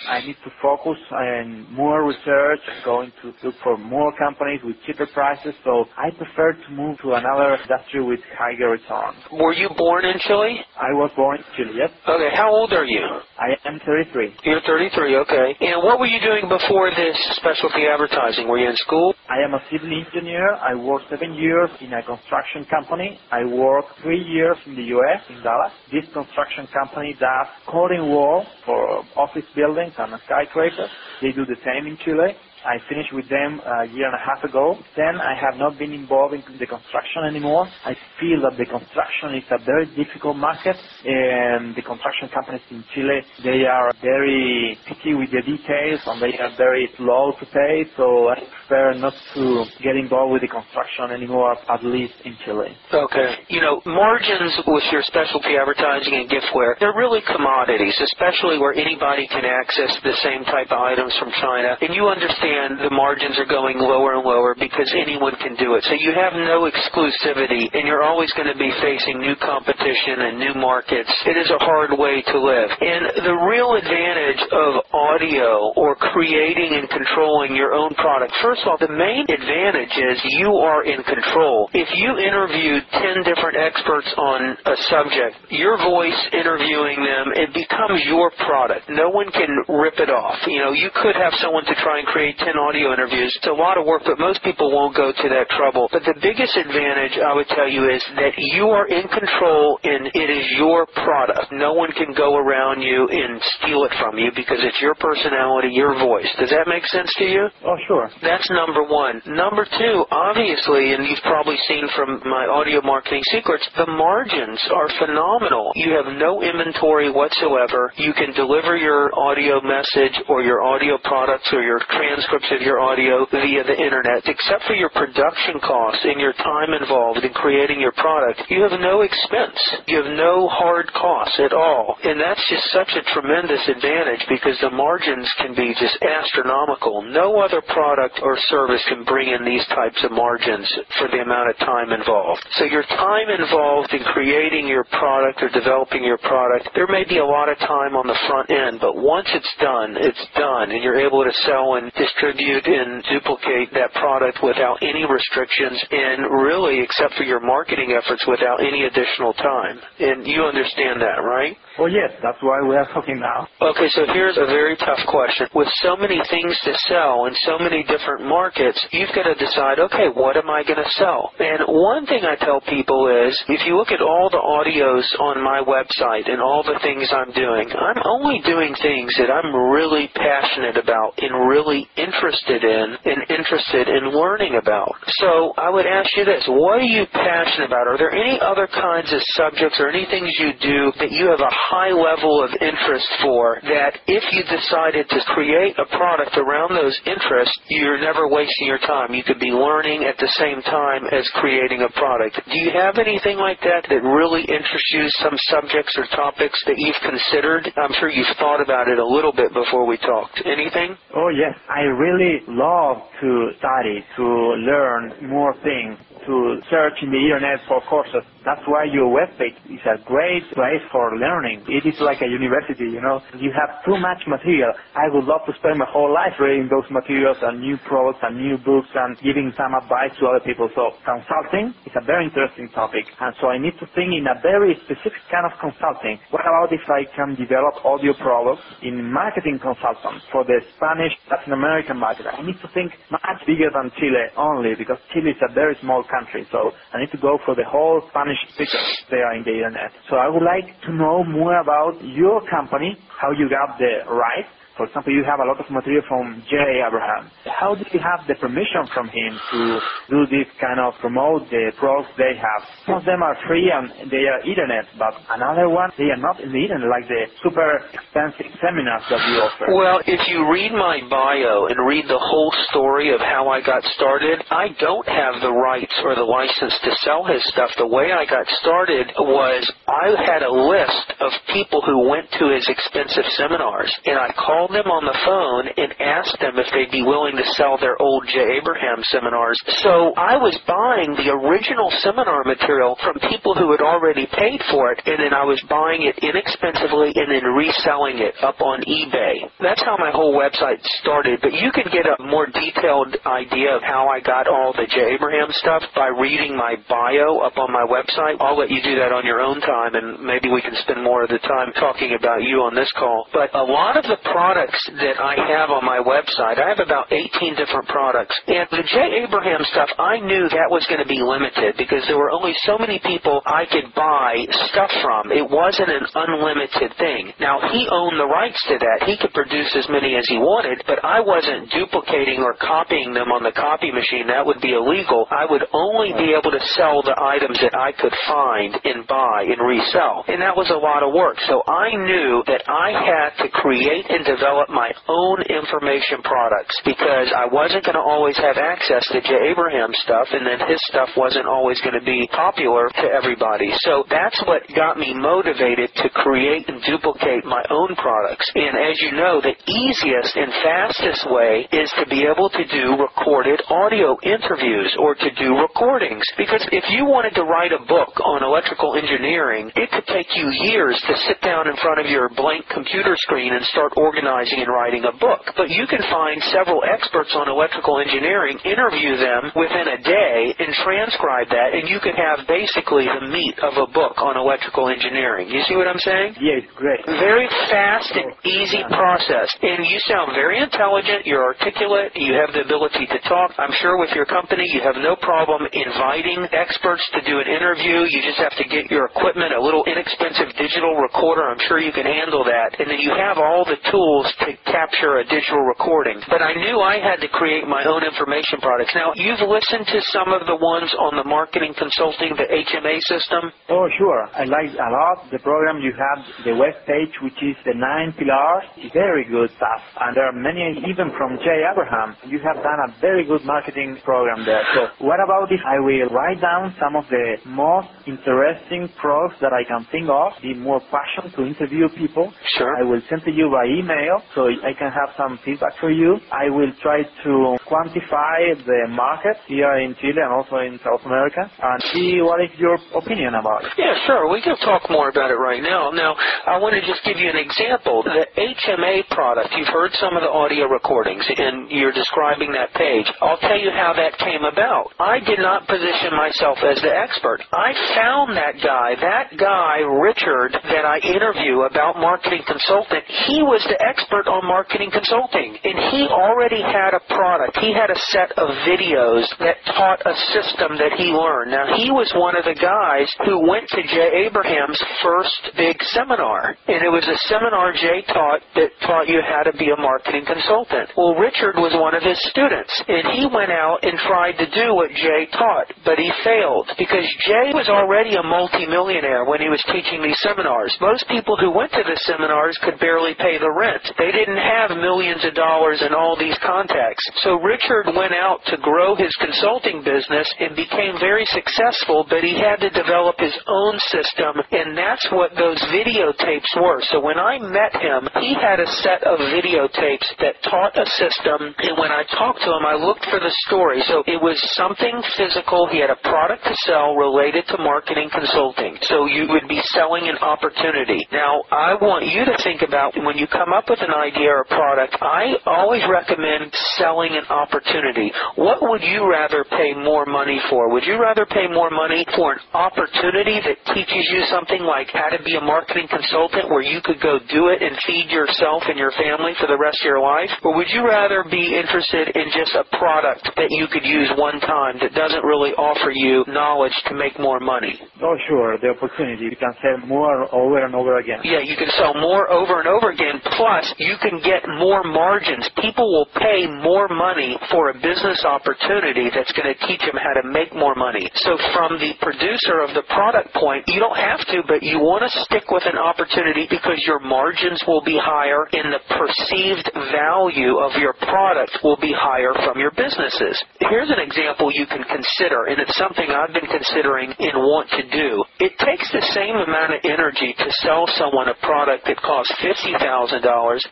I 0.07 0.21
need 0.25 0.37
to 0.45 0.51
focus 0.61 0.99
on 1.11 1.67
more 1.71 2.07
research, 2.07 2.61
and 2.67 2.83
going 2.83 3.11
to 3.23 3.33
look 3.43 3.55
for 3.63 3.77
more 3.77 4.11
companies 4.19 4.61
with 4.63 4.75
cheaper 4.85 5.07
prices, 5.07 5.53
so 5.65 5.85
I 5.97 6.11
prefer 6.11 6.53
to 6.53 6.69
move 6.71 6.97
to 7.03 7.13
another 7.13 7.59
industry 7.63 8.03
with 8.03 8.19
higher 8.37 8.71
returns. 8.71 9.23
Were 9.31 9.53
you 9.53 9.69
born 9.77 10.05
in 10.05 10.17
Chile? 10.27 10.61
I 10.75 10.91
was 10.93 11.11
born 11.15 11.37
in 11.39 11.45
Chile, 11.57 11.73
yes. 11.77 11.91
Okay, 12.07 12.31
how 12.35 12.49
old 12.51 12.73
are 12.73 12.85
you? 12.85 13.03
I 13.37 13.55
am 13.65 13.79
33. 13.85 14.37
You're 14.43 14.61
33, 14.61 15.15
okay. 15.17 15.55
And 15.61 15.83
what 15.83 15.99
were 15.99 16.07
you 16.07 16.19
doing 16.21 16.47
before 16.49 16.89
this 16.91 17.17
specialty 17.53 17.87
advertising? 17.87 18.49
Were 18.49 18.59
you 18.59 18.69
in 18.69 18.77
school? 18.77 19.13
I 19.29 19.39
am 19.45 19.53
a 19.53 19.61
civil 19.71 19.89
engineer. 19.93 20.45
I 20.57 20.75
worked 20.75 21.05
seven 21.11 21.33
years 21.35 21.69
in 21.81 21.93
a 21.93 22.03
construction 22.03 22.65
company. 22.69 23.21
I 23.31 23.45
worked 23.45 24.01
three 24.03 24.21
years 24.23 24.57
in 24.67 24.75
the 24.75 24.83
U.S., 24.83 25.21
in 25.29 25.41
Dallas. 25.41 25.73
This 25.91 26.05
construction 26.13 26.67
company 26.73 27.15
does 27.19 27.47
coating 27.71 28.09
wall 28.09 28.57
for 28.65 29.05
office 29.17 29.45
buildings 29.55 29.93
and 29.97 30.13
skyscrapers. 30.25 30.91
They 31.21 31.31
do 31.33 31.45
the 31.45 31.57
same 31.65 31.87
in 31.87 31.97
Chile. 32.05 32.35
I 32.65 32.79
finished 32.89 33.13
with 33.13 33.29
them 33.29 33.61
a 33.61 33.87
year 33.93 34.07
and 34.07 34.15
a 34.15 34.23
half 34.23 34.43
ago. 34.43 34.83
Then 34.97 35.21
I 35.21 35.35
have 35.35 35.55
not 35.57 35.77
been 35.77 35.93
involved 35.93 36.35
in 36.35 36.43
the 36.59 36.67
construction 36.67 37.25
anymore. 37.27 37.71
I 37.85 37.93
feel 38.19 38.41
that 38.43 38.57
the 38.57 38.65
construction 38.65 39.35
is 39.37 39.47
a 39.51 39.59
very 39.63 39.87
difficult 39.95 40.37
market 40.37 40.77
and 41.03 41.75
the 41.75 41.83
construction 41.83 42.29
companies 42.33 42.61
in 42.71 42.83
Chile, 42.95 43.19
they 43.43 43.65
are 43.65 43.91
very 44.01 44.79
picky 44.87 45.13
with 45.13 45.29
the 45.31 45.41
details 45.43 45.99
and 46.05 46.21
they 46.21 46.33
are 46.39 46.55
very 46.57 46.89
slow 46.97 47.33
to 47.39 47.45
pay. 47.47 47.85
So 47.97 48.29
I 48.29 48.37
prefer 48.39 48.93
not 48.99 49.13
to 49.35 49.65
get 49.83 49.95
involved 49.95 50.33
with 50.33 50.41
the 50.41 50.47
construction 50.49 51.11
anymore, 51.13 51.57
at 51.69 51.83
least 51.83 52.13
in 52.25 52.37
Chile. 52.45 52.71
Okay. 52.93 53.29
You 53.49 53.61
know, 53.61 53.81
margins 53.85 54.53
with 54.67 54.83
your 54.91 55.03
specialty 55.03 55.57
advertising 55.59 56.13
and 56.15 56.29
giftware, 56.29 56.79
they're 56.79 56.95
really 56.97 57.21
commodities, 57.27 57.95
especially 58.13 58.57
where 58.59 58.73
anybody 58.73 59.27
can 59.27 59.45
access 59.45 59.91
the 60.03 60.15
same 60.23 60.43
type 60.45 60.71
of 60.71 60.79
items 60.79 61.13
from 61.19 61.31
China. 61.41 61.77
And 61.81 61.93
you 61.95 62.07
understand 62.07 62.52
and 62.53 62.77
the 62.77 62.93
margins 62.93 63.35
are 63.41 63.49
going 63.49 63.81
lower 63.81 64.13
and 64.13 64.23
lower 64.23 64.53
because 64.53 64.85
anyone 64.93 65.33
can 65.41 65.57
do 65.57 65.73
it. 65.73 65.81
So 65.89 65.97
you 65.97 66.13
have 66.13 66.37
no 66.37 66.69
exclusivity 66.69 67.65
and 67.73 67.89
you're 67.89 68.05
always 68.05 68.29
going 68.37 68.49
to 68.49 68.57
be 68.57 68.69
facing 68.77 69.17
new 69.17 69.33
competition 69.41 70.29
and 70.29 70.37
new 70.37 70.53
markets. 70.53 71.09
It 71.25 71.37
is 71.37 71.49
a 71.49 71.61
hard 71.65 71.97
way 71.97 72.21
to 72.21 72.37
live. 72.37 72.69
And 72.77 73.25
the 73.25 73.37
real 73.49 73.73
advantage 73.73 74.41
of 74.53 74.69
audio 74.93 75.73
or 75.73 75.97
creating 76.13 76.77
and 76.77 76.85
controlling 76.89 77.57
your 77.57 77.73
own 77.73 77.93
product, 77.97 78.33
first 78.41 78.61
of 78.61 78.67
all, 78.69 78.79
the 78.79 78.93
main 78.93 79.25
advantage 79.25 79.93
is 79.97 80.15
you 80.37 80.53
are 80.61 80.85
in 80.85 81.01
control. 81.03 81.69
If 81.73 81.89
you 81.97 82.13
interviewed 82.21 82.85
10 82.93 83.25
different 83.25 83.57
experts 83.57 84.09
on 84.17 84.57
a 84.69 84.75
subject, 84.93 85.49
your 85.49 85.77
voice 85.81 86.17
interviewing 86.31 87.01
them, 87.01 87.33
it 87.33 87.49
becomes 87.53 88.05
your 88.05 88.29
product. 88.45 88.85
No 88.89 89.09
one 89.09 89.31
can 89.31 89.49
rip 89.67 89.97
it 89.97 90.09
off. 90.09 90.37
You 90.45 90.59
know, 90.59 90.71
you 90.71 90.89
could 91.01 91.15
have 91.15 91.33
someone 91.41 91.65
to 91.65 91.75
try 91.81 91.99
and 91.99 92.07
create 92.07 92.37
10 92.43 92.59
audio 92.59 92.91
interviews. 92.91 93.31
It's 93.39 93.47
a 93.47 93.55
lot 93.55 93.79
of 93.79 93.87
work, 93.87 94.03
but 94.03 94.19
most 94.19 94.43
people 94.43 94.67
won't 94.67 94.95
go 94.95 95.15
to 95.15 95.27
that 95.31 95.47
trouble. 95.55 95.87
But 95.91 96.03
the 96.03 96.19
biggest 96.19 96.51
advantage, 96.59 97.15
I 97.23 97.31
would 97.31 97.47
tell 97.47 97.71
you, 97.71 97.87
is 97.87 98.03
that 98.19 98.35
you 98.35 98.67
are 98.67 98.83
in 98.91 99.07
control 99.07 99.79
and 99.83 100.11
it 100.11 100.27
is 100.27 100.43
your 100.59 100.83
product. 100.91 101.55
No 101.55 101.71
one 101.71 101.95
can 101.95 102.11
go 102.11 102.35
around 102.35 102.83
you 102.83 103.07
and 103.07 103.39
steal 103.59 103.87
it 103.87 103.95
from 103.95 104.19
you 104.19 104.27
because 104.35 104.59
it's 104.59 104.79
your 104.83 104.95
personality, 104.99 105.71
your 105.71 105.95
voice. 105.95 106.27
Does 106.35 106.51
that 106.51 106.67
make 106.67 106.83
sense 106.91 107.07
to 107.23 107.25
you? 107.25 107.47
Oh, 107.63 107.79
sure. 107.87 108.11
That's 108.19 108.47
number 108.51 108.83
one. 108.83 109.23
Number 109.23 109.63
two, 109.63 110.03
obviously, 110.11 110.91
and 110.91 111.07
you've 111.07 111.23
probably 111.23 111.57
seen 111.71 111.87
from 111.95 112.19
my 112.27 112.43
audio 112.51 112.83
marketing 112.83 113.23
secrets, 113.31 113.63
the 113.79 113.87
margins 113.87 114.59
are 114.75 114.91
phenomenal. 114.99 115.71
You 115.79 115.95
have 115.95 116.11
no 116.19 116.43
inventory 116.43 117.07
whatsoever. 117.07 117.95
You 117.95 118.11
can 118.11 118.35
deliver 118.35 118.75
your 118.75 119.15
audio 119.15 119.63
message 119.63 120.19
or 120.27 120.43
your 120.43 120.59
audio 120.59 120.99
products 121.07 121.47
or 121.55 121.63
your 121.63 121.79
transcripts 121.87 122.32
of 122.33 122.65
your 122.65 122.81
audio 122.81 123.29
via 123.29 123.61
the 123.61 123.77
internet, 123.77 124.25
except 124.25 124.65
for 124.65 124.73
your 124.73 124.89
production 124.89 125.61
costs 125.61 126.01
and 126.01 126.17
your 126.17 126.33
time 126.41 126.73
involved 126.73 127.21
in 127.21 127.29
creating 127.29 127.77
your 127.77 127.93
product, 127.93 128.41
you 128.49 128.65
have 128.65 128.73
no 128.81 129.05
expense. 129.05 129.53
You 129.85 130.01
have 130.01 130.17
no 130.17 130.49
hard 130.49 130.89
costs 130.97 131.37
at 131.37 131.53
all. 131.53 131.93
And 132.01 132.17
that's 132.17 132.41
just 132.49 132.65
such 132.73 132.89
a 132.97 133.05
tremendous 133.13 133.61
advantage 133.69 134.25
because 134.25 134.57
the 134.65 134.73
margins 134.73 135.29
can 135.37 135.53
be 135.53 135.77
just 135.77 135.93
astronomical. 136.01 137.05
No 137.05 137.37
other 137.37 137.61
product 137.69 138.17
or 138.25 138.33
service 138.49 138.81
can 138.89 139.05
bring 139.05 139.29
in 139.29 139.45
these 139.45 139.65
types 139.69 140.01
of 140.01 140.09
margins 140.09 140.65
for 140.97 141.13
the 141.13 141.21
amount 141.21 141.53
of 141.53 141.57
time 141.61 141.93
involved. 141.93 142.41
So 142.57 142.65
your 142.65 142.83
time 142.97 143.29
involved 143.29 143.93
in 143.93 144.01
creating 144.09 144.65
your 144.65 144.89
product 144.89 145.37
or 145.45 145.53
developing 145.53 146.01
your 146.01 146.17
product, 146.17 146.73
there 146.73 146.89
may 146.89 147.05
be 147.05 147.21
a 147.21 147.25
lot 147.25 147.45
of 147.45 147.61
time 147.61 147.93
on 147.93 148.09
the 148.09 148.17
front 148.25 148.49
end, 148.49 148.81
but 148.81 148.97
once 148.97 149.29
it's 149.37 149.53
done, 149.61 150.01
it's 150.01 150.25
done 150.33 150.73
and 150.73 150.81
you're 150.81 150.97
able 150.97 151.21
to 151.21 151.33
sell 151.45 151.77
and 151.77 151.93
distribute 151.93 152.22
distribute 152.23 152.65
and 152.65 153.03
duplicate 153.11 153.73
that 153.73 153.91
product 153.93 154.39
without 154.43 154.77
any 154.81 155.05
restrictions 155.09 155.83
and 155.91 156.23
really, 156.43 156.79
except 156.79 157.13
for 157.15 157.23
your 157.23 157.39
marketing 157.39 157.91
efforts, 157.91 158.23
without 158.27 158.59
any 158.61 158.83
additional 158.85 159.33
time. 159.33 159.79
And 159.99 160.25
you 160.27 160.43
understand 160.43 161.01
that, 161.01 161.19
right? 161.23 161.57
Well, 161.79 161.89
yes, 161.89 162.13
that's 162.21 162.37
why 162.41 162.61
we 162.61 162.75
are 162.75 162.85
talking 162.93 163.19
now. 163.19 163.47
Okay, 163.61 163.89
so 163.89 164.05
here's 164.13 164.37
a 164.37 164.45
very 164.45 164.77
tough 164.77 165.01
question. 165.09 165.47
With 165.55 165.67
so 165.81 165.97
many 165.97 166.21
things 166.29 166.53
to 166.65 166.73
sell 166.85 167.25
and 167.25 167.35
so 167.49 167.57
many 167.57 167.81
different 167.83 168.29
markets, 168.29 168.77
you've 168.91 169.09
got 169.15 169.25
to 169.25 169.33
decide, 169.33 169.79
okay, 169.79 170.13
what 170.13 170.37
am 170.37 170.49
I 170.49 170.61
going 170.61 170.77
to 170.77 170.91
sell? 171.01 171.33
And 171.39 171.65
one 171.67 172.05
thing 172.05 172.21
I 172.25 172.35
tell 172.37 172.61
people 172.61 173.09
is, 173.09 173.33
if 173.49 173.65
you 173.65 173.77
look 173.77 173.89
at 173.89 174.01
all 174.01 174.29
the 174.29 174.41
audios 174.41 175.05
on 175.19 175.41
my 175.41 175.65
website 175.65 176.29
and 176.29 176.41
all 176.41 176.61
the 176.61 176.77
things 176.83 177.09
I'm 177.09 177.33
doing, 177.33 177.69
I'm 177.73 178.01
only 178.05 178.41
doing 178.45 178.75
things 178.81 179.09
that 179.17 179.33
I'm 179.33 179.49
really 179.73 180.09
passionate 180.13 180.77
about 180.77 181.17
and 181.17 181.49
really 181.49 181.89
interested 181.97 182.61
in 182.63 182.97
and 183.05 183.19
interested 183.33 183.89
in 183.89 184.13
learning 184.13 184.59
about. 184.61 184.93
So 185.17 185.53
I 185.57 185.69
would 185.69 185.87
ask 185.87 186.09
you 186.15 186.25
this, 186.25 186.45
what 186.47 186.79
are 186.79 186.85
you 186.85 187.05
passionate 187.13 187.65
about? 187.65 187.87
Are 187.89 187.97
there 187.97 188.13
any 188.13 188.37
other 188.39 188.67
kinds 188.67 189.11
of 189.13 189.19
subjects 189.33 189.77
or 189.79 189.89
any 189.89 190.05
things 190.05 190.29
you 190.37 190.53
do 190.61 190.93
that 190.99 191.09
you 191.09 191.29
have 191.33 191.41
a 191.41 191.62
high 191.69 191.91
level 191.95 192.43
of 192.43 192.51
interest 192.59 193.07
for 193.21 193.59
that 193.63 193.99
if 194.07 194.23
you 194.35 194.43
decided 194.43 195.07
to 195.09 195.19
create 195.31 195.75
a 195.79 195.87
product 195.95 196.35
around 196.35 196.75
those 196.75 196.95
interests, 197.05 197.55
you're 197.69 198.01
never 198.01 198.27
wasting 198.27 198.67
your 198.67 198.81
time. 198.83 199.13
You 199.13 199.23
could 199.23 199.39
be 199.39 199.55
learning 199.55 200.03
at 200.03 200.17
the 200.17 200.31
same 200.39 200.61
time 200.63 201.07
as 201.11 201.23
creating 201.39 201.81
a 201.81 201.91
product. 201.95 202.39
Do 202.51 202.57
you 202.59 202.71
have 202.75 202.99
anything 202.99 203.37
like 203.37 203.61
that 203.61 203.87
that 203.87 204.01
really 204.03 204.43
interests 204.43 204.91
you, 204.91 205.07
some 205.23 205.35
subjects 205.49 205.93
or 205.97 206.05
topics 206.11 206.59
that 206.67 206.75
you've 206.77 206.99
considered? 206.99 207.71
I'm 207.77 207.93
sure 207.99 208.09
you've 208.09 208.35
thought 208.37 208.61
about 208.61 208.87
it 208.87 208.99
a 208.99 209.05
little 209.05 209.33
bit 209.33 209.53
before 209.53 209.87
we 209.87 209.97
talked. 209.97 210.41
Anything? 210.45 210.97
Oh, 211.15 211.29
yes. 211.29 211.55
I 211.69 211.87
really 211.87 212.41
love 212.47 212.97
to 213.21 213.51
study, 213.57 214.03
to 214.17 214.25
learn 214.67 215.13
more 215.29 215.53
things, 215.63 215.97
to 216.27 216.61
search 216.69 216.97
in 217.03 217.11
the 217.11 217.19
internet 217.19 217.61
for 217.67 217.81
courses. 217.89 218.23
That's 218.45 218.63
why 218.67 218.85
your 218.85 219.09
webpage 219.11 219.57
is 219.69 219.81
a 219.87 219.97
great 220.05 220.45
place 220.53 220.83
for 220.91 221.15
learning. 221.17 221.63
It 221.67 221.85
is 221.87 221.95
like 222.01 222.19
a 222.21 222.29
university, 222.29 222.85
you 222.89 223.01
know. 223.01 223.21
You 223.39 223.51
have 223.55 223.81
too 223.85 223.97
much 223.97 224.21
material. 224.27 224.71
I 224.95 225.09
would 225.13 225.25
love 225.25 225.41
to 225.47 225.53
spend 225.59 225.79
my 225.79 225.89
whole 225.89 226.13
life 226.13 226.35
reading 226.39 226.69
those 226.69 226.87
materials 226.91 227.37
and 227.41 227.59
new 227.61 227.77
products 227.85 228.21
and 228.23 228.37
new 228.37 228.57
books 228.59 228.89
and 228.95 229.17
giving 229.23 229.53
some 229.57 229.73
advice 229.75 230.13
to 230.19 230.27
other 230.27 230.43
people. 230.45 230.69
So 230.75 230.99
consulting 231.05 231.73
is 231.85 231.93
a 231.95 232.05
very 232.05 232.25
interesting 232.29 232.69
topic. 232.75 233.05
And 233.19 233.33
so 233.41 233.49
I 233.49 233.57
need 233.57 233.75
to 233.79 233.87
think 233.95 234.13
in 234.13 234.27
a 234.27 234.37
very 234.41 234.75
specific 234.85 235.23
kind 235.31 235.45
of 235.47 235.53
consulting. 235.59 236.19
What 236.29 236.43
about 236.45 236.71
if 236.73 236.83
I 236.89 237.05
can 237.15 237.35
develop 237.35 237.81
audio 237.85 238.13
products 238.17 238.67
in 238.81 239.01
marketing 239.11 239.59
consulting 239.61 240.21
for 240.31 240.43
the 240.45 240.59
Spanish 240.77 241.13
Latin 241.31 241.53
American 241.53 241.97
market? 241.99 242.25
I 242.29 242.41
need 242.43 242.59
to 242.61 242.69
think 242.73 242.93
much 243.11 243.39
bigger 243.47 243.69
than 243.73 243.91
Chile 243.99 244.31
only 244.37 244.75
because 244.77 244.97
Chile 245.13 245.31
is 245.31 245.41
a 245.41 245.51
very 245.53 245.75
small 245.81 246.03
country. 246.13 246.45
So 246.53 246.71
I 246.93 247.01
need 247.01 247.11
to 247.11 247.21
go 247.21 247.39
for 247.45 247.55
the 247.55 247.65
whole 247.65 248.01
Spanish 248.13 248.37
speakers 248.53 248.87
there 249.09 249.33
in 249.33 249.43
the 249.43 249.55
internet. 249.65 249.91
So 250.09 250.17
I 250.17 250.29
would 250.29 250.45
like 250.45 250.69
to 250.85 250.91
know 250.93 251.23
more 251.25 251.57
about 251.59 251.97
your 252.05 252.41
company, 252.49 252.93
how 253.09 253.31
you 253.33 253.49
got 253.49 253.79
the 253.81 254.05
rights 254.05 254.53
for 254.77 254.89
example, 254.89 255.13
you 255.13 255.23
have 255.23 255.39
a 255.39 255.45
lot 255.45 255.59
of 255.61 255.69
material 255.69 256.01
from 256.09 256.41
Jay 256.49 256.81
Abraham. 256.81 257.29
How 257.45 257.75
do 257.75 257.85
you 257.93 258.01
have 258.01 258.25
the 258.25 258.33
permission 258.41 258.89
from 258.93 259.07
him 259.09 259.37
to 259.53 259.61
do 260.09 260.19
this 260.33 260.49
kind 260.57 260.81
of 260.81 260.97
promote 260.97 261.45
the 261.53 261.69
products 261.77 262.09
they 262.17 262.33
have? 262.33 262.61
Some 262.85 262.95
of 263.01 263.05
them 263.05 263.21
are 263.21 263.37
free 263.47 263.69
and 263.69 264.09
they 264.09 264.25
are 264.25 264.41
internet, 264.41 264.89
but 264.97 265.13
another 265.29 265.69
one, 265.69 265.93
they 265.97 266.09
are 266.09 266.17
not 266.17 266.41
in 266.41 266.49
the 266.49 266.57
internet, 266.57 266.89
like 266.89 267.05
the 267.05 267.29
super 267.45 267.85
expensive 267.93 268.49
seminars 268.57 269.05
that 269.13 269.21
you 269.29 269.37
offer. 269.45 269.65
Well, 269.69 270.01
if 270.09 270.21
you 270.27 270.49
read 270.49 270.73
my 270.73 271.05
bio 271.05 271.69
and 271.69 271.77
read 271.85 272.05
the 272.09 272.19
whole 272.19 272.53
story 272.73 273.13
of 273.13 273.21
how 273.21 273.49
I 273.49 273.61
got 273.61 273.83
started, 273.93 274.41
I 274.49 274.73
don't 274.81 275.07
have 275.07 275.37
the 275.41 275.53
rights 275.53 275.93
or 276.03 276.15
the 276.15 276.25
license 276.25 276.73
to 276.83 276.91
sell 277.05 277.23
his 277.25 277.45
stuff. 277.53 277.69
The 277.77 277.87
way 277.87 278.09
I 278.11 278.25
got 278.25 278.45
started 278.61 279.07
was 279.21 279.61
I 279.85 280.17
had 280.25 280.41
a 280.41 280.51
list 280.51 281.07
of 281.21 281.31
people 281.53 281.81
who 281.85 282.09
went 282.09 282.25
to 282.41 282.49
his 282.49 282.65
expensive 282.67 283.25
seminars, 283.37 283.93
and 284.05 284.17
I 284.17 284.33
called 284.33 284.62
called 284.63 284.79
them 284.79 284.87
on 284.87 285.03
the 285.03 285.19
phone 285.27 285.67
and 285.75 285.91
asked 285.99 286.39
them 286.39 286.55
if 286.55 286.67
they'd 286.71 286.87
be 286.87 287.03
willing 287.03 287.35
to 287.35 287.43
sell 287.59 287.75
their 287.75 287.99
old 287.99 288.23
Jay 288.31 288.55
Abraham 288.55 289.03
seminars. 289.11 289.59
So 289.83 290.15
I 290.15 290.39
was 290.39 290.55
buying 290.63 291.11
the 291.19 291.35
original 291.35 291.91
seminar 291.99 292.47
material 292.47 292.95
from 293.03 293.19
people 293.27 293.59
who 293.59 293.75
had 293.75 293.83
already 293.83 294.23
paid 294.31 294.63
for 294.71 294.95
it, 294.95 295.03
and 295.03 295.19
then 295.19 295.35
I 295.35 295.43
was 295.43 295.59
buying 295.67 296.07
it 296.07 296.15
inexpensively 296.23 297.11
and 297.11 297.27
then 297.27 297.43
reselling 297.43 298.23
it 298.23 298.39
up 298.39 298.63
on 298.63 298.87
eBay. 298.87 299.51
That's 299.59 299.83
how 299.83 299.99
my 299.99 300.15
whole 300.15 300.31
website 300.31 300.79
started, 301.03 301.43
but 301.43 301.51
you 301.51 301.75
can 301.75 301.91
get 301.91 302.07
a 302.07 302.15
more 302.23 302.47
detailed 302.47 303.19
idea 303.27 303.75
of 303.75 303.83
how 303.83 304.07
I 304.07 304.23
got 304.23 304.47
all 304.47 304.71
the 304.71 304.87
Jay 304.87 305.11
Abraham 305.11 305.51
stuff 305.59 305.83
by 305.91 306.07
reading 306.07 306.55
my 306.55 306.79
bio 306.87 307.43
up 307.43 307.59
on 307.59 307.67
my 307.67 307.83
website. 307.83 308.39
I'll 308.39 308.55
let 308.55 308.71
you 308.71 308.79
do 308.79 308.95
that 309.03 309.11
on 309.11 309.27
your 309.27 309.43
own 309.43 309.59
time, 309.59 309.99
and 309.99 310.23
maybe 310.23 310.47
we 310.47 310.63
can 310.63 310.75
spend 310.87 311.03
more 311.03 311.27
of 311.27 311.29
the 311.29 311.43
time 311.43 311.75
talking 311.75 312.15
about 312.15 312.47
you 312.47 312.63
on 312.63 312.71
this 312.71 312.91
call. 312.95 313.27
But 313.35 313.51
a 313.51 313.63
lot 313.63 313.99
of 313.99 314.07
the 314.07 314.15
products 314.23 314.52
products 314.53 314.85
that 315.01 315.17
I 315.17 315.33
have 315.33 315.73
on 315.73 315.81
my 315.81 315.97
website, 315.97 316.61
I 316.61 316.69
have 316.69 316.77
about 316.77 317.09
18 317.09 317.57
different 317.57 317.89
products. 317.89 318.37
And 318.45 318.69
the 318.69 318.85
Jay 318.85 319.25
Abraham 319.25 319.65
stuff, 319.73 319.89
I 319.97 320.21
knew 320.21 320.45
that 320.45 320.69
was 320.69 320.85
going 320.85 321.01
to 321.01 321.09
be 321.09 321.25
limited 321.25 321.73
because 321.73 322.05
there 322.05 322.21
were 322.21 322.29
only 322.29 322.53
so 322.61 322.77
many 322.77 323.01
people 323.01 323.41
I 323.49 323.65
could 323.65 323.89
buy 323.97 324.45
stuff 324.69 324.93
from. 325.01 325.33
It 325.33 325.41
wasn't 325.41 325.89
an 325.89 326.05
unlimited 326.05 326.93
thing. 327.01 327.33
Now, 327.41 327.65
he 327.73 327.89
owned 327.89 328.21
the 328.21 328.29
rights 328.29 328.61
to 328.69 328.77
that. 328.77 329.09
He 329.09 329.17
could 329.17 329.33
produce 329.33 329.73
as 329.73 329.89
many 329.89 330.13
as 330.21 330.25
he 330.29 330.37
wanted, 330.37 330.85
but 330.85 331.01
I 331.01 331.17
wasn't 331.17 331.73
duplicating 331.73 332.45
or 332.45 332.53
copying 332.61 333.17
them 333.17 333.33
on 333.33 333.41
the 333.41 333.57
copy 333.57 333.89
machine. 333.89 334.29
That 334.29 334.45
would 334.45 334.61
be 334.61 334.77
illegal. 334.77 335.25
I 335.33 335.49
would 335.49 335.65
only 335.73 336.13
be 336.13 336.37
able 336.37 336.53
to 336.53 336.61
sell 336.77 337.01
the 337.01 337.17
items 337.17 337.57
that 337.57 337.73
I 337.73 337.89
could 337.89 338.13
find 338.29 338.77
and 338.85 339.01
buy 339.09 339.49
and 339.49 339.57
resell. 339.65 340.29
And 340.29 340.45
that 340.45 340.53
was 340.53 340.69
a 340.69 340.77
lot 340.77 341.01
of 341.01 341.09
work. 341.09 341.41
So 341.49 341.65
I 341.65 341.89
knew 341.97 342.45
that 342.45 342.61
I 342.69 342.93
had 343.01 343.41
to 343.41 343.49
create 343.49 344.05
and 344.13 344.21
develop 344.21 344.42
my 344.73 344.91
own 345.07 345.39
information 345.47 346.19
products 346.19 346.75
because 346.83 347.31
I 347.31 347.47
wasn't 347.47 347.87
going 347.87 347.95
to 347.95 348.03
always 348.03 348.35
have 348.35 348.59
access 348.59 349.07
to 349.15 349.23
Jay 349.23 349.55
Abraham 349.55 349.95
stuff 350.03 350.27
and 350.35 350.43
then 350.43 350.59
his 350.67 350.81
stuff 350.91 351.09
wasn't 351.15 351.47
always 351.47 351.79
going 351.79 351.95
to 351.95 352.03
be 352.03 352.27
popular 352.35 352.91
to 352.99 353.07
everybody. 353.07 353.71
So 353.87 354.03
that's 354.11 354.35
what 354.43 354.67
got 354.75 354.99
me 354.99 355.15
motivated 355.15 355.95
to 356.03 356.09
create 356.11 356.67
and 356.67 356.83
duplicate 356.83 357.47
my 357.47 357.63
own 357.71 357.95
products. 357.95 358.43
And 358.55 358.75
as 358.75 358.99
you 358.99 359.15
know, 359.15 359.39
the 359.39 359.55
easiest 359.63 360.35
and 360.35 360.51
fastest 360.59 361.23
way 361.31 361.63
is 361.71 361.87
to 362.03 362.05
be 362.11 362.27
able 362.27 362.51
to 362.51 362.63
do 362.67 362.99
recorded 362.99 363.63
audio 363.71 364.19
interviews 364.27 364.91
or 364.99 365.15
to 365.15 365.29
do 365.39 365.55
recordings. 365.55 366.25
Because 366.35 366.67
if 366.75 366.83
you 366.91 367.05
wanted 367.05 367.31
to 367.39 367.47
write 367.47 367.71
a 367.71 367.85
book 367.87 368.11
on 368.19 368.43
electrical 368.43 368.99
engineering, 368.99 369.71
it 369.79 369.87
could 369.91 370.07
take 370.11 370.27
you 370.35 370.51
years 370.67 370.99
to 371.07 371.13
sit 371.31 371.39
down 371.39 371.71
in 371.71 371.79
front 371.79 372.03
of 372.03 372.11
your 372.11 372.27
blank 372.35 372.67
computer 372.67 373.15
screen 373.23 373.53
and 373.53 373.63
start 373.71 373.93
organizing 373.95 374.32
and 374.41 374.65
writing 374.65 375.05
a 375.05 375.13
book. 375.21 375.45
But 375.53 375.69
you 375.69 375.85
can 375.85 376.01
find 376.09 376.41
several 376.49 376.81
experts 376.81 377.29
on 377.37 377.45
electrical 377.45 378.01
engineering, 378.01 378.57
interview 378.65 379.17
them 379.21 379.53
within 379.53 379.85
a 379.93 379.99
day, 380.01 380.55
and 380.57 380.73
transcribe 380.81 381.53
that, 381.53 381.77
and 381.77 381.85
you 381.85 382.01
could 382.01 382.17
have 382.17 382.49
basically 382.49 383.05
the 383.05 383.29
meat 383.29 383.53
of 383.61 383.77
a 383.77 383.85
book 383.93 384.17
on 384.17 384.37
electrical 384.37 384.89
engineering. 384.89 385.49
You 385.53 385.61
see 385.69 385.77
what 385.77 385.85
I'm 385.85 386.01
saying? 386.01 386.41
Yes, 386.41 386.65
great. 386.73 387.05
Very 387.05 387.45
fast 387.69 388.09
and 388.17 388.33
easy 388.41 388.81
process. 388.89 389.49
And 389.61 389.85
you 389.85 389.99
sound 390.09 390.33
very 390.33 390.57
intelligent, 390.57 391.29
you're 391.29 391.45
articulate, 391.45 392.15
you 392.15 392.33
have 392.33 392.49
the 392.55 392.65
ability 392.65 393.05
to 393.05 393.19
talk. 393.29 393.53
I'm 393.61 393.73
sure 393.77 393.99
with 393.99 394.11
your 394.17 394.25
company 394.25 394.65
you 394.65 394.81
have 394.81 394.97
no 394.97 395.15
problem 395.19 395.67
inviting 395.69 396.47
experts 396.51 397.03
to 397.13 397.21
do 397.21 397.37
an 397.37 397.47
interview. 397.47 398.09
You 398.09 398.21
just 398.25 398.39
have 398.41 398.55
to 398.57 398.65
get 398.65 398.89
your 398.89 399.05
equipment, 399.11 399.53
a 399.53 399.61
little 399.61 399.83
inexpensive 399.85 400.55
digital 400.57 400.95
recorder. 400.97 401.45
I'm 401.45 401.61
sure 401.67 401.79
you 401.79 401.91
can 401.91 402.07
handle 402.07 402.43
that. 402.43 402.79
And 402.79 402.89
then 402.89 402.99
you 402.99 403.11
have 403.13 403.37
all 403.37 403.65
the 403.65 403.77
tools 403.91 404.22
to 404.45 404.55
capture 404.69 405.17
a 405.17 405.23
digital 405.23 405.61
recording. 405.65 406.19
But 406.29 406.41
I 406.41 406.53
knew 406.53 406.79
I 406.79 406.99
had 406.99 407.21
to 407.21 407.29
create 407.29 407.67
my 407.67 407.83
own 407.85 408.03
information 408.03 408.59
products. 408.61 408.91
Now, 408.95 409.13
you've 409.15 409.41
listened 409.43 409.87
to 409.87 409.99
some 410.11 410.33
of 410.33 410.47
the 410.47 410.55
ones 410.55 410.91
on 410.99 411.15
the 411.15 411.23
marketing 411.23 411.73
consulting, 411.77 412.35
the 412.35 412.47
HMA 412.47 412.99
system? 413.07 413.51
Oh, 413.69 413.87
sure. 413.97 414.27
I 414.35 414.45
like 414.45 414.71
a 414.73 414.89
lot 414.91 415.31
the 415.31 415.39
program 415.39 415.81
you 415.81 415.93
have, 415.93 416.19
the 416.45 416.55
web 416.55 416.73
page, 416.85 417.13
which 417.21 417.37
is 417.41 417.55
the 417.65 417.73
nine 417.73 418.13
pillars. 418.13 418.63
Very 418.93 419.25
good 419.25 419.49
stuff. 419.57 419.81
And 419.99 420.15
there 420.15 420.27
are 420.27 420.35
many, 420.35 420.79
even 420.87 421.11
from 421.17 421.37
Jay 421.41 421.65
Abraham. 421.65 422.15
You 422.27 422.39
have 422.43 422.61
done 422.61 422.79
a 422.87 422.89
very 423.01 423.25
good 423.25 423.43
marketing 423.45 423.97
program 424.03 424.45
there. 424.45 424.63
So 424.75 425.05
what 425.05 425.19
about 425.23 425.51
if 425.51 425.61
I 425.65 425.79
will 425.79 426.09
write 426.09 426.41
down 426.41 426.75
some 426.79 426.95
of 426.95 427.05
the 427.09 427.37
most 427.45 427.89
interesting 428.05 428.89
pros 428.99 429.31
that 429.41 429.53
I 429.53 429.63
can 429.63 429.85
think 429.91 430.09
of, 430.09 430.33
be 430.41 430.53
more 430.53 430.81
passion 430.91 431.31
to 431.35 431.41
interview 431.45 431.89
people. 431.97 432.31
Sure. 432.57 432.75
I 432.77 432.83
will 432.83 433.01
send 433.09 433.23
to 433.25 433.31
you 433.31 433.49
by 433.49 433.65
email 433.65 434.12
so 434.35 434.47
I 434.49 434.73
can 434.77 434.91
have 434.91 435.09
some 435.17 435.39
feedback 435.45 435.73
for 435.79 435.91
you. 435.91 436.19
I 436.31 436.49
will 436.49 436.71
try 436.81 437.03
to 437.03 437.57
quantify 437.73 438.53
the 438.69 438.85
market 438.93 439.33
here 439.49 439.81
in 439.81 439.97
Chile 439.97 440.21
and 440.21 440.29
also 440.29 440.61
in 440.61 440.77
South 440.85 441.01
America 441.09 441.41
and 441.41 441.81
see 441.89 442.21
what 442.21 442.37
is 442.37 442.53
your 442.61 442.77
opinion 442.93 443.33
about 443.33 443.65
it. 443.65 443.73
Yeah, 443.81 443.97
sure. 444.05 444.29
We 444.29 444.45
can 444.45 444.53
talk 444.61 444.85
more 444.93 445.09
about 445.09 445.33
it 445.33 445.41
right 445.41 445.61
now. 445.61 445.89
Now, 445.89 446.13
I 446.45 446.61
want 446.61 446.77
to 446.77 446.83
just 446.85 447.01
give 447.01 447.17
you 447.17 447.33
an 447.33 447.41
example. 447.41 448.05
The 448.05 448.29
HMA 448.37 449.09
product, 449.09 449.49
you've 449.57 449.73
heard 449.73 449.89
some 449.97 450.13
of 450.13 450.21
the 450.21 450.29
audio 450.29 450.69
recordings 450.69 451.25
and 451.25 451.65
you're 451.73 451.95
describing 451.95 452.53
that 452.53 452.69
page. 452.77 453.09
I'll 453.25 453.41
tell 453.41 453.57
you 453.57 453.73
how 453.73 453.97
that 453.97 454.21
came 454.21 454.45
about. 454.45 454.93
I 455.01 455.17
did 455.17 455.41
not 455.41 455.65
position 455.65 456.13
myself 456.13 456.61
as 456.61 456.77
the 456.85 456.93
expert. 456.93 457.41
I 457.49 457.73
found 457.97 458.37
that 458.37 458.61
guy, 458.61 458.93
that 459.01 459.33
guy, 459.33 459.81
Richard, 459.81 460.53
that 460.53 460.85
I 460.85 461.01
interview 461.01 461.65
about 461.65 461.97
marketing 461.97 462.45
consultant, 462.45 463.01
he 463.25 463.41
was 463.41 463.65
the 463.65 463.81
expert 463.81 464.29
on 464.29 464.45
marketing 464.45 464.93
consulting. 464.93 465.57
And 465.63 465.77
he 465.89 466.05
already 466.05 466.61
had 466.61 466.93
a 466.93 467.01
product. 467.09 467.57
He 467.63 467.71
had 467.71 467.87
a 467.87 468.03
set 468.11 468.35
of 468.35 468.51
videos 468.67 469.23
that 469.39 469.55
taught 469.71 470.03
a 470.03 470.11
system 470.35 470.75
that 470.75 470.99
he 470.99 471.15
learned. 471.15 471.55
Now, 471.55 471.79
he 471.79 471.95
was 471.95 472.11
one 472.11 472.35
of 472.35 472.43
the 472.43 472.59
guys 472.59 473.07
who 473.23 473.39
went 473.39 473.71
to 473.71 473.79
Jay 473.87 474.27
Abraham's 474.27 474.83
first 474.99 475.55
big 475.55 475.79
seminar. 475.95 476.59
And 476.67 476.83
it 476.83 476.91
was 476.91 477.07
a 477.07 477.15
seminar 477.31 477.71
Jay 477.71 478.03
taught 478.11 478.43
that 478.59 478.75
taught 478.83 479.07
you 479.07 479.23
how 479.23 479.47
to 479.47 479.55
be 479.55 479.71
a 479.71 479.79
marketing 479.79 480.27
consultant. 480.27 480.91
Well, 480.99 481.15
Richard 481.15 481.55
was 481.55 481.71
one 481.79 481.95
of 481.95 482.03
his 482.03 482.19
students. 482.27 482.75
And 482.91 483.15
he 483.15 483.31
went 483.31 483.55
out 483.55 483.79
and 483.87 483.95
tried 484.11 484.35
to 484.43 484.47
do 484.51 484.75
what 484.75 484.91
Jay 484.91 485.31
taught, 485.31 485.71
but 485.87 485.95
he 485.95 486.11
failed 486.27 486.67
because 486.75 487.07
Jay 487.23 487.55
was 487.55 487.71
already 487.71 488.19
a 488.19 488.27
multimillionaire 488.27 489.23
when 489.23 489.39
he 489.39 489.47
was 489.47 489.63
teaching 489.71 490.03
these 490.03 490.19
seminars. 490.19 490.75
Most 490.83 491.07
people 491.07 491.39
who 491.39 491.55
went 491.55 491.71
to 491.79 491.87
the 491.87 491.95
seminars 492.03 492.59
could 492.59 492.75
barely 492.83 493.15
pay 493.15 493.39
the 493.39 493.55
rent. 493.55 493.87
They 493.95 494.11
didn't 494.11 494.43
have 494.43 494.75
millions 494.75 495.23
of 495.23 495.31
dollars 495.31 495.79
and 495.79 495.95
all 495.95 496.19
these 496.19 496.35
contacts. 496.43 497.07
So 497.23 497.39
Richard 497.43 497.91
went 497.91 498.15
out 498.15 498.39
to 498.47 498.55
grow 498.63 498.95
his 498.95 499.11
consulting 499.19 499.83
business 499.83 500.31
and 500.39 500.55
became 500.55 500.95
very 500.95 501.27
successful, 501.27 502.07
but 502.07 502.23
he 502.23 502.39
had 502.39 502.63
to 502.63 502.71
develop 502.71 503.19
his 503.19 503.35
own 503.51 503.75
system, 503.91 504.39
and 504.39 504.77
that's 504.79 505.03
what 505.11 505.35
those 505.35 505.59
videotapes 505.67 506.47
were. 506.55 506.79
So 506.87 507.03
when 507.03 507.19
I 507.19 507.43
met 507.43 507.75
him, 507.75 508.07
he 508.23 508.31
had 508.39 508.63
a 508.63 508.71
set 508.79 509.03
of 509.03 509.19
videotapes 509.35 510.07
that 510.23 510.39
taught 510.47 510.79
a 510.79 510.87
system, 510.95 511.51
and 511.51 511.75
when 511.75 511.91
I 511.91 512.07
talked 512.15 512.39
to 512.47 512.51
him, 512.55 512.63
I 512.63 512.79
looked 512.79 513.03
for 513.11 513.19
the 513.19 513.33
story. 513.43 513.83
So 513.91 514.07
it 514.07 514.23
was 514.23 514.39
something 514.55 515.03
physical. 515.19 515.67
He 515.67 515.83
had 515.83 515.91
a 515.91 515.99
product 515.99 516.47
to 516.47 516.55
sell 516.63 516.95
related 516.95 517.43
to 517.51 517.59
marketing 517.59 518.07
consulting. 518.07 518.79
So 518.87 519.05
you 519.05 519.27
would 519.27 519.51
be 519.51 519.59
selling 519.75 520.07
an 520.07 520.15
opportunity. 520.23 521.03
Now, 521.11 521.43
I 521.51 521.75
want 521.75 522.07
you 522.07 522.23
to 522.23 522.39
think 522.39 522.63
about 522.63 522.95
when 522.95 523.19
you 523.19 523.27
come 523.27 523.51
up 523.51 523.67
with 523.67 523.83
an 523.83 523.91
idea 523.91 524.31
or 524.31 524.47
a 524.47 524.47
product, 524.47 524.95
I 525.03 525.35
always 525.43 525.83
recommend 525.91 526.55
selling 526.79 527.11
an 527.19 527.27
opportunity. 527.33 528.13
What 528.37 528.61
would 528.61 528.85
you 528.85 529.09
rather 529.09 529.43
pay 529.49 529.73
more 529.73 530.05
money 530.05 530.37
for? 530.49 530.69
Would 530.69 530.85
you 530.85 531.01
rather 531.01 531.25
pay 531.25 531.49
more 531.49 531.73
money 531.73 532.05
for 532.15 532.33
an 532.33 532.39
opportunity 532.53 533.41
that 533.41 533.57
teaches 533.73 534.05
you 534.13 534.21
something 534.29 534.61
like 534.61 534.93
how 534.93 535.09
to 535.09 535.21
be 535.25 535.33
a 535.35 535.41
marketing 535.41 535.89
consultant 535.89 536.49
where 536.53 536.61
you 536.61 536.79
could 536.85 537.01
go 537.01 537.17
do 537.33 537.49
it 537.49 537.65
and 537.65 537.73
feed 537.87 538.13
yourself 538.13 538.63
and 538.69 538.77
your 538.77 538.93
family 538.93 539.33
for 539.41 539.47
the 539.49 539.57
rest 539.57 539.81
of 539.81 539.89
your 539.89 540.01
life? 540.01 540.29
Or 540.45 540.55
would 540.55 540.69
you 540.69 540.85
rather 540.85 541.25
be 541.25 541.57
interested 541.57 542.13
in 542.13 542.29
just 542.29 542.53
a 542.53 542.63
product 542.77 543.25
that 543.35 543.49
you 543.49 543.65
could 543.73 543.83
use 543.83 544.13
one 544.15 544.39
time 544.45 544.77
that 544.81 544.93
doesn't 544.93 545.23
really 545.25 545.51
offer 545.57 545.89
you 545.89 546.23
knowledge 546.29 546.75
to 546.87 546.93
make 546.93 547.17
more 547.19 547.39
money? 547.39 547.73
Oh, 548.01 548.17
sure. 548.29 548.57
The 548.61 548.77
opportunity. 548.77 549.25
You 549.25 549.39
can 549.39 549.53
sell 549.61 549.81
more 549.87 550.29
over 550.33 550.63
and 550.63 550.75
over 550.75 550.99
again. 550.99 551.19
Yeah, 551.23 551.41
you 551.41 551.55
can 551.57 551.69
sell 551.79 551.93
more 551.95 552.29
over 552.29 552.59
and 552.59 552.67
over 552.67 552.91
again. 552.91 553.17
Plus, 553.37 553.65
you 553.77 553.95
can 554.01 554.21
get 554.21 554.43
more 554.59 554.83
margins. 554.83 555.49
People 555.61 555.89
will 555.89 556.09
pay 556.13 556.45
more 556.61 556.87
money 556.87 557.22
for 557.51 557.69
a 557.71 557.75
business 557.75 558.23
opportunity 558.25 559.07
that's 559.13 559.31
going 559.33 559.47
to 559.47 559.57
teach 559.67 559.83
them 559.85 559.95
how 559.95 560.13
to 560.19 560.25
make 560.27 560.51
more 560.55 560.75
money. 560.75 561.07
So 561.23 561.37
from 561.55 561.79
the 561.79 561.95
producer 562.01 562.59
of 562.63 562.75
the 562.75 562.83
product 562.89 563.33
point, 563.35 563.65
you 563.67 563.79
don't 563.79 563.97
have 563.97 564.23
to, 564.33 564.43
but 564.47 564.63
you 564.63 564.79
want 564.79 565.05
to 565.07 565.11
stick 565.23 565.47
with 565.49 565.63
an 565.65 565.79
opportunity 565.79 566.47
because 566.49 566.81
your 566.85 566.99
margins 566.99 567.61
will 567.67 567.83
be 567.83 567.95
higher 567.95 568.47
and 568.51 568.73
the 568.73 568.83
perceived 568.91 569.67
value 569.93 570.59
of 570.59 570.75
your 570.79 570.93
product 571.05 571.55
will 571.63 571.79
be 571.79 571.93
higher 571.95 572.33
from 572.43 572.59
your 572.59 572.71
businesses. 572.75 573.39
Here's 573.69 573.91
an 573.91 574.01
example 574.01 574.51
you 574.51 574.67
can 574.67 574.83
consider, 574.83 575.47
and 575.47 575.59
it's 575.59 575.75
something 575.79 576.09
I've 576.09 576.33
been 576.33 576.49
considering 576.49 577.13
and 577.19 577.35
want 577.39 577.69
to 577.77 577.83
do. 577.87 578.23
It 578.39 578.57
takes 578.59 578.89
the 578.91 579.05
same 579.15 579.35
amount 579.37 579.73
of 579.73 579.81
energy 579.85 580.35
to 580.37 580.47
sell 580.65 580.85
someone 580.99 581.29
a 581.29 581.37
product 581.45 581.85
that 581.87 581.99
costs 582.01 582.33
$50,000 582.41 582.79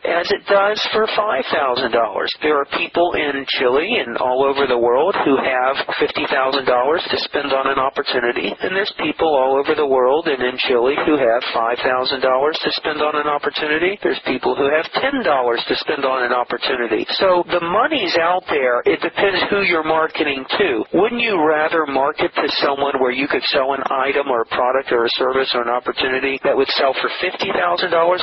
as 0.06 0.26
it 0.30 0.42
does 0.48 0.78
for 0.92 1.06
$5,000. 1.06 1.92
There 2.42 2.58
are 2.58 2.68
people 2.78 3.12
in 3.14 3.41
in 3.42 3.58
Chile 3.58 3.98
and 3.98 4.14
all 4.22 4.46
over 4.46 4.70
the 4.70 4.78
world 4.78 5.18
who 5.26 5.34
have 5.34 5.74
$50,000 5.98 6.30
to 6.30 7.18
spend 7.26 7.50
on 7.50 7.66
an 7.66 7.78
opportunity, 7.82 8.54
and 8.54 8.70
there's 8.70 8.94
people 9.02 9.34
all 9.34 9.58
over 9.58 9.74
the 9.74 9.86
world 9.86 10.30
and 10.30 10.38
in 10.38 10.54
Chile 10.70 10.94
who 11.02 11.18
have 11.18 11.42
$5,000 11.50 11.82
to 12.22 12.70
spend 12.78 13.02
on 13.02 13.18
an 13.18 13.26
opportunity. 13.26 13.98
There's 13.98 14.22
people 14.30 14.54
who 14.54 14.70
have 14.70 14.86
$10 14.94 15.26
to 15.66 15.74
spend 15.82 16.06
on 16.06 16.22
an 16.22 16.30
opportunity. 16.30 17.02
So 17.18 17.42
the 17.50 17.66
money's 17.66 18.14
out 18.22 18.46
there. 18.46 18.78
It 18.86 19.02
depends 19.02 19.42
who 19.50 19.66
you're 19.66 19.82
marketing 19.82 20.46
to. 20.62 20.84
Wouldn't 20.94 21.20
you 21.20 21.42
rather 21.42 21.82
market 21.86 22.30
to 22.38 22.46
someone 22.62 22.94
where 23.02 23.10
you 23.10 23.26
could 23.26 23.42
sell 23.50 23.74
an 23.74 23.82
item 23.90 24.30
or 24.30 24.46
a 24.46 24.50
product 24.54 24.94
or 24.94 25.02
a 25.02 25.12
service 25.18 25.50
or 25.58 25.66
an 25.66 25.72
opportunity 25.72 26.38
that 26.46 26.54
would 26.54 26.70
sell 26.78 26.94
for 26.94 27.10
$50,000 27.18 27.50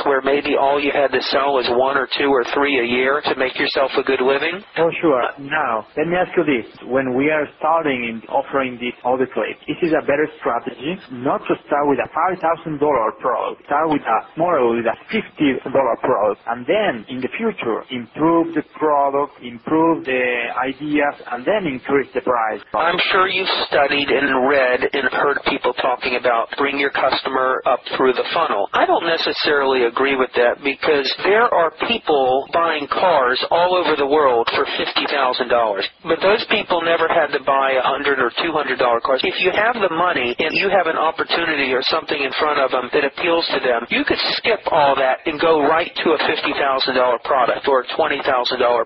where 0.06 0.22
maybe 0.24 0.56
all 0.56 0.80
you 0.80 0.92
had 0.96 1.12
to 1.12 1.20
sell 1.28 1.60
was 1.60 1.68
one 1.76 2.00
or 2.00 2.08
two 2.16 2.32
or 2.32 2.44
three 2.56 2.80
a 2.80 2.86
year 2.88 3.20
to 3.28 3.36
make 3.36 3.58
yourself 3.58 3.90
a 3.98 4.02
good 4.02 4.22
living? 4.22 4.64
Oh, 4.78 4.90
sure. 5.00 5.09
Now, 5.40 5.86
let 5.96 6.06
me 6.06 6.16
ask 6.16 6.30
you 6.36 6.44
this. 6.44 6.66
When 6.86 7.14
we 7.16 7.30
are 7.30 7.46
starting 7.58 8.04
in 8.04 8.22
offering 8.28 8.78
this 8.78 8.94
audit 9.04 9.32
clip, 9.32 9.56
is 9.66 9.76
it 9.82 9.92
a 9.94 10.02
better 10.06 10.28
strategy 10.38 10.96
not 11.10 11.42
to 11.48 11.54
start 11.66 11.88
with 11.88 11.98
a 11.98 12.08
$5,000 12.14 12.78
product, 13.18 13.66
start 13.66 13.90
with 13.90 14.02
a 14.02 14.18
smaller, 14.34 14.76
with 14.76 14.86
a 14.86 14.96
$50 15.10 15.64
product, 16.02 16.40
and 16.46 16.66
then 16.66 17.04
in 17.08 17.20
the 17.20 17.28
future 17.36 17.82
improve 17.90 18.54
the 18.54 18.62
product, 18.78 19.34
improve 19.42 20.04
the 20.04 20.24
ideas, 20.62 21.14
and 21.32 21.44
then 21.46 21.66
increase 21.66 22.10
the 22.14 22.22
price? 22.22 22.60
I'm 22.74 22.98
sure 23.10 23.26
you've 23.28 23.50
studied 23.66 24.08
and 24.10 24.48
read 24.48 24.80
and 24.92 25.06
heard 25.12 25.38
people 25.48 25.72
talking 25.82 26.16
about 26.16 26.48
bring 26.58 26.78
your 26.78 26.90
customer 26.90 27.62
up 27.66 27.80
through 27.96 28.14
the 28.14 28.26
funnel. 28.34 28.68
I 28.72 28.86
don't 28.86 29.06
necessarily 29.06 29.84
agree 29.84 30.16
with 30.16 30.30
that 30.36 30.62
because 30.62 31.08
there 31.24 31.48
are 31.52 31.72
people 31.88 32.46
buying 32.52 32.86
cars 32.88 33.40
all 33.50 33.74
over 33.74 33.96
the 33.96 34.06
world 34.06 34.48
for 34.54 34.66
$50,000. 35.08 35.82
But 36.04 36.20
those 36.20 36.44
people 36.50 36.82
never 36.82 37.08
had 37.08 37.32
to 37.32 37.40
buy 37.44 37.76
a 37.76 37.84
100 37.84 38.20
or 38.20 38.30
$200 38.36 38.76
cars. 39.02 39.20
If 39.24 39.40
you 39.40 39.52
have 39.54 39.76
the 39.78 39.92
money 39.94 40.34
and 40.38 40.52
you 40.56 40.68
have 40.68 40.86
an 40.86 40.96
opportunity 40.96 41.72
or 41.72 41.80
something 41.88 42.18
in 42.18 42.32
front 42.36 42.60
of 42.60 42.70
them 42.72 42.90
that 42.92 43.04
appeals 43.04 43.46
to 43.54 43.60
them, 43.60 43.86
you 43.88 44.04
could 44.04 44.20
skip 44.36 44.60
all 44.72 44.96
that 44.96 45.22
and 45.24 45.40
go 45.40 45.62
right 45.62 45.92
to 46.04 46.08
a 46.16 46.18
$50,000 46.18 47.22
product 47.22 47.68
or 47.68 47.84
a 47.84 47.86
$20,000 47.94 48.24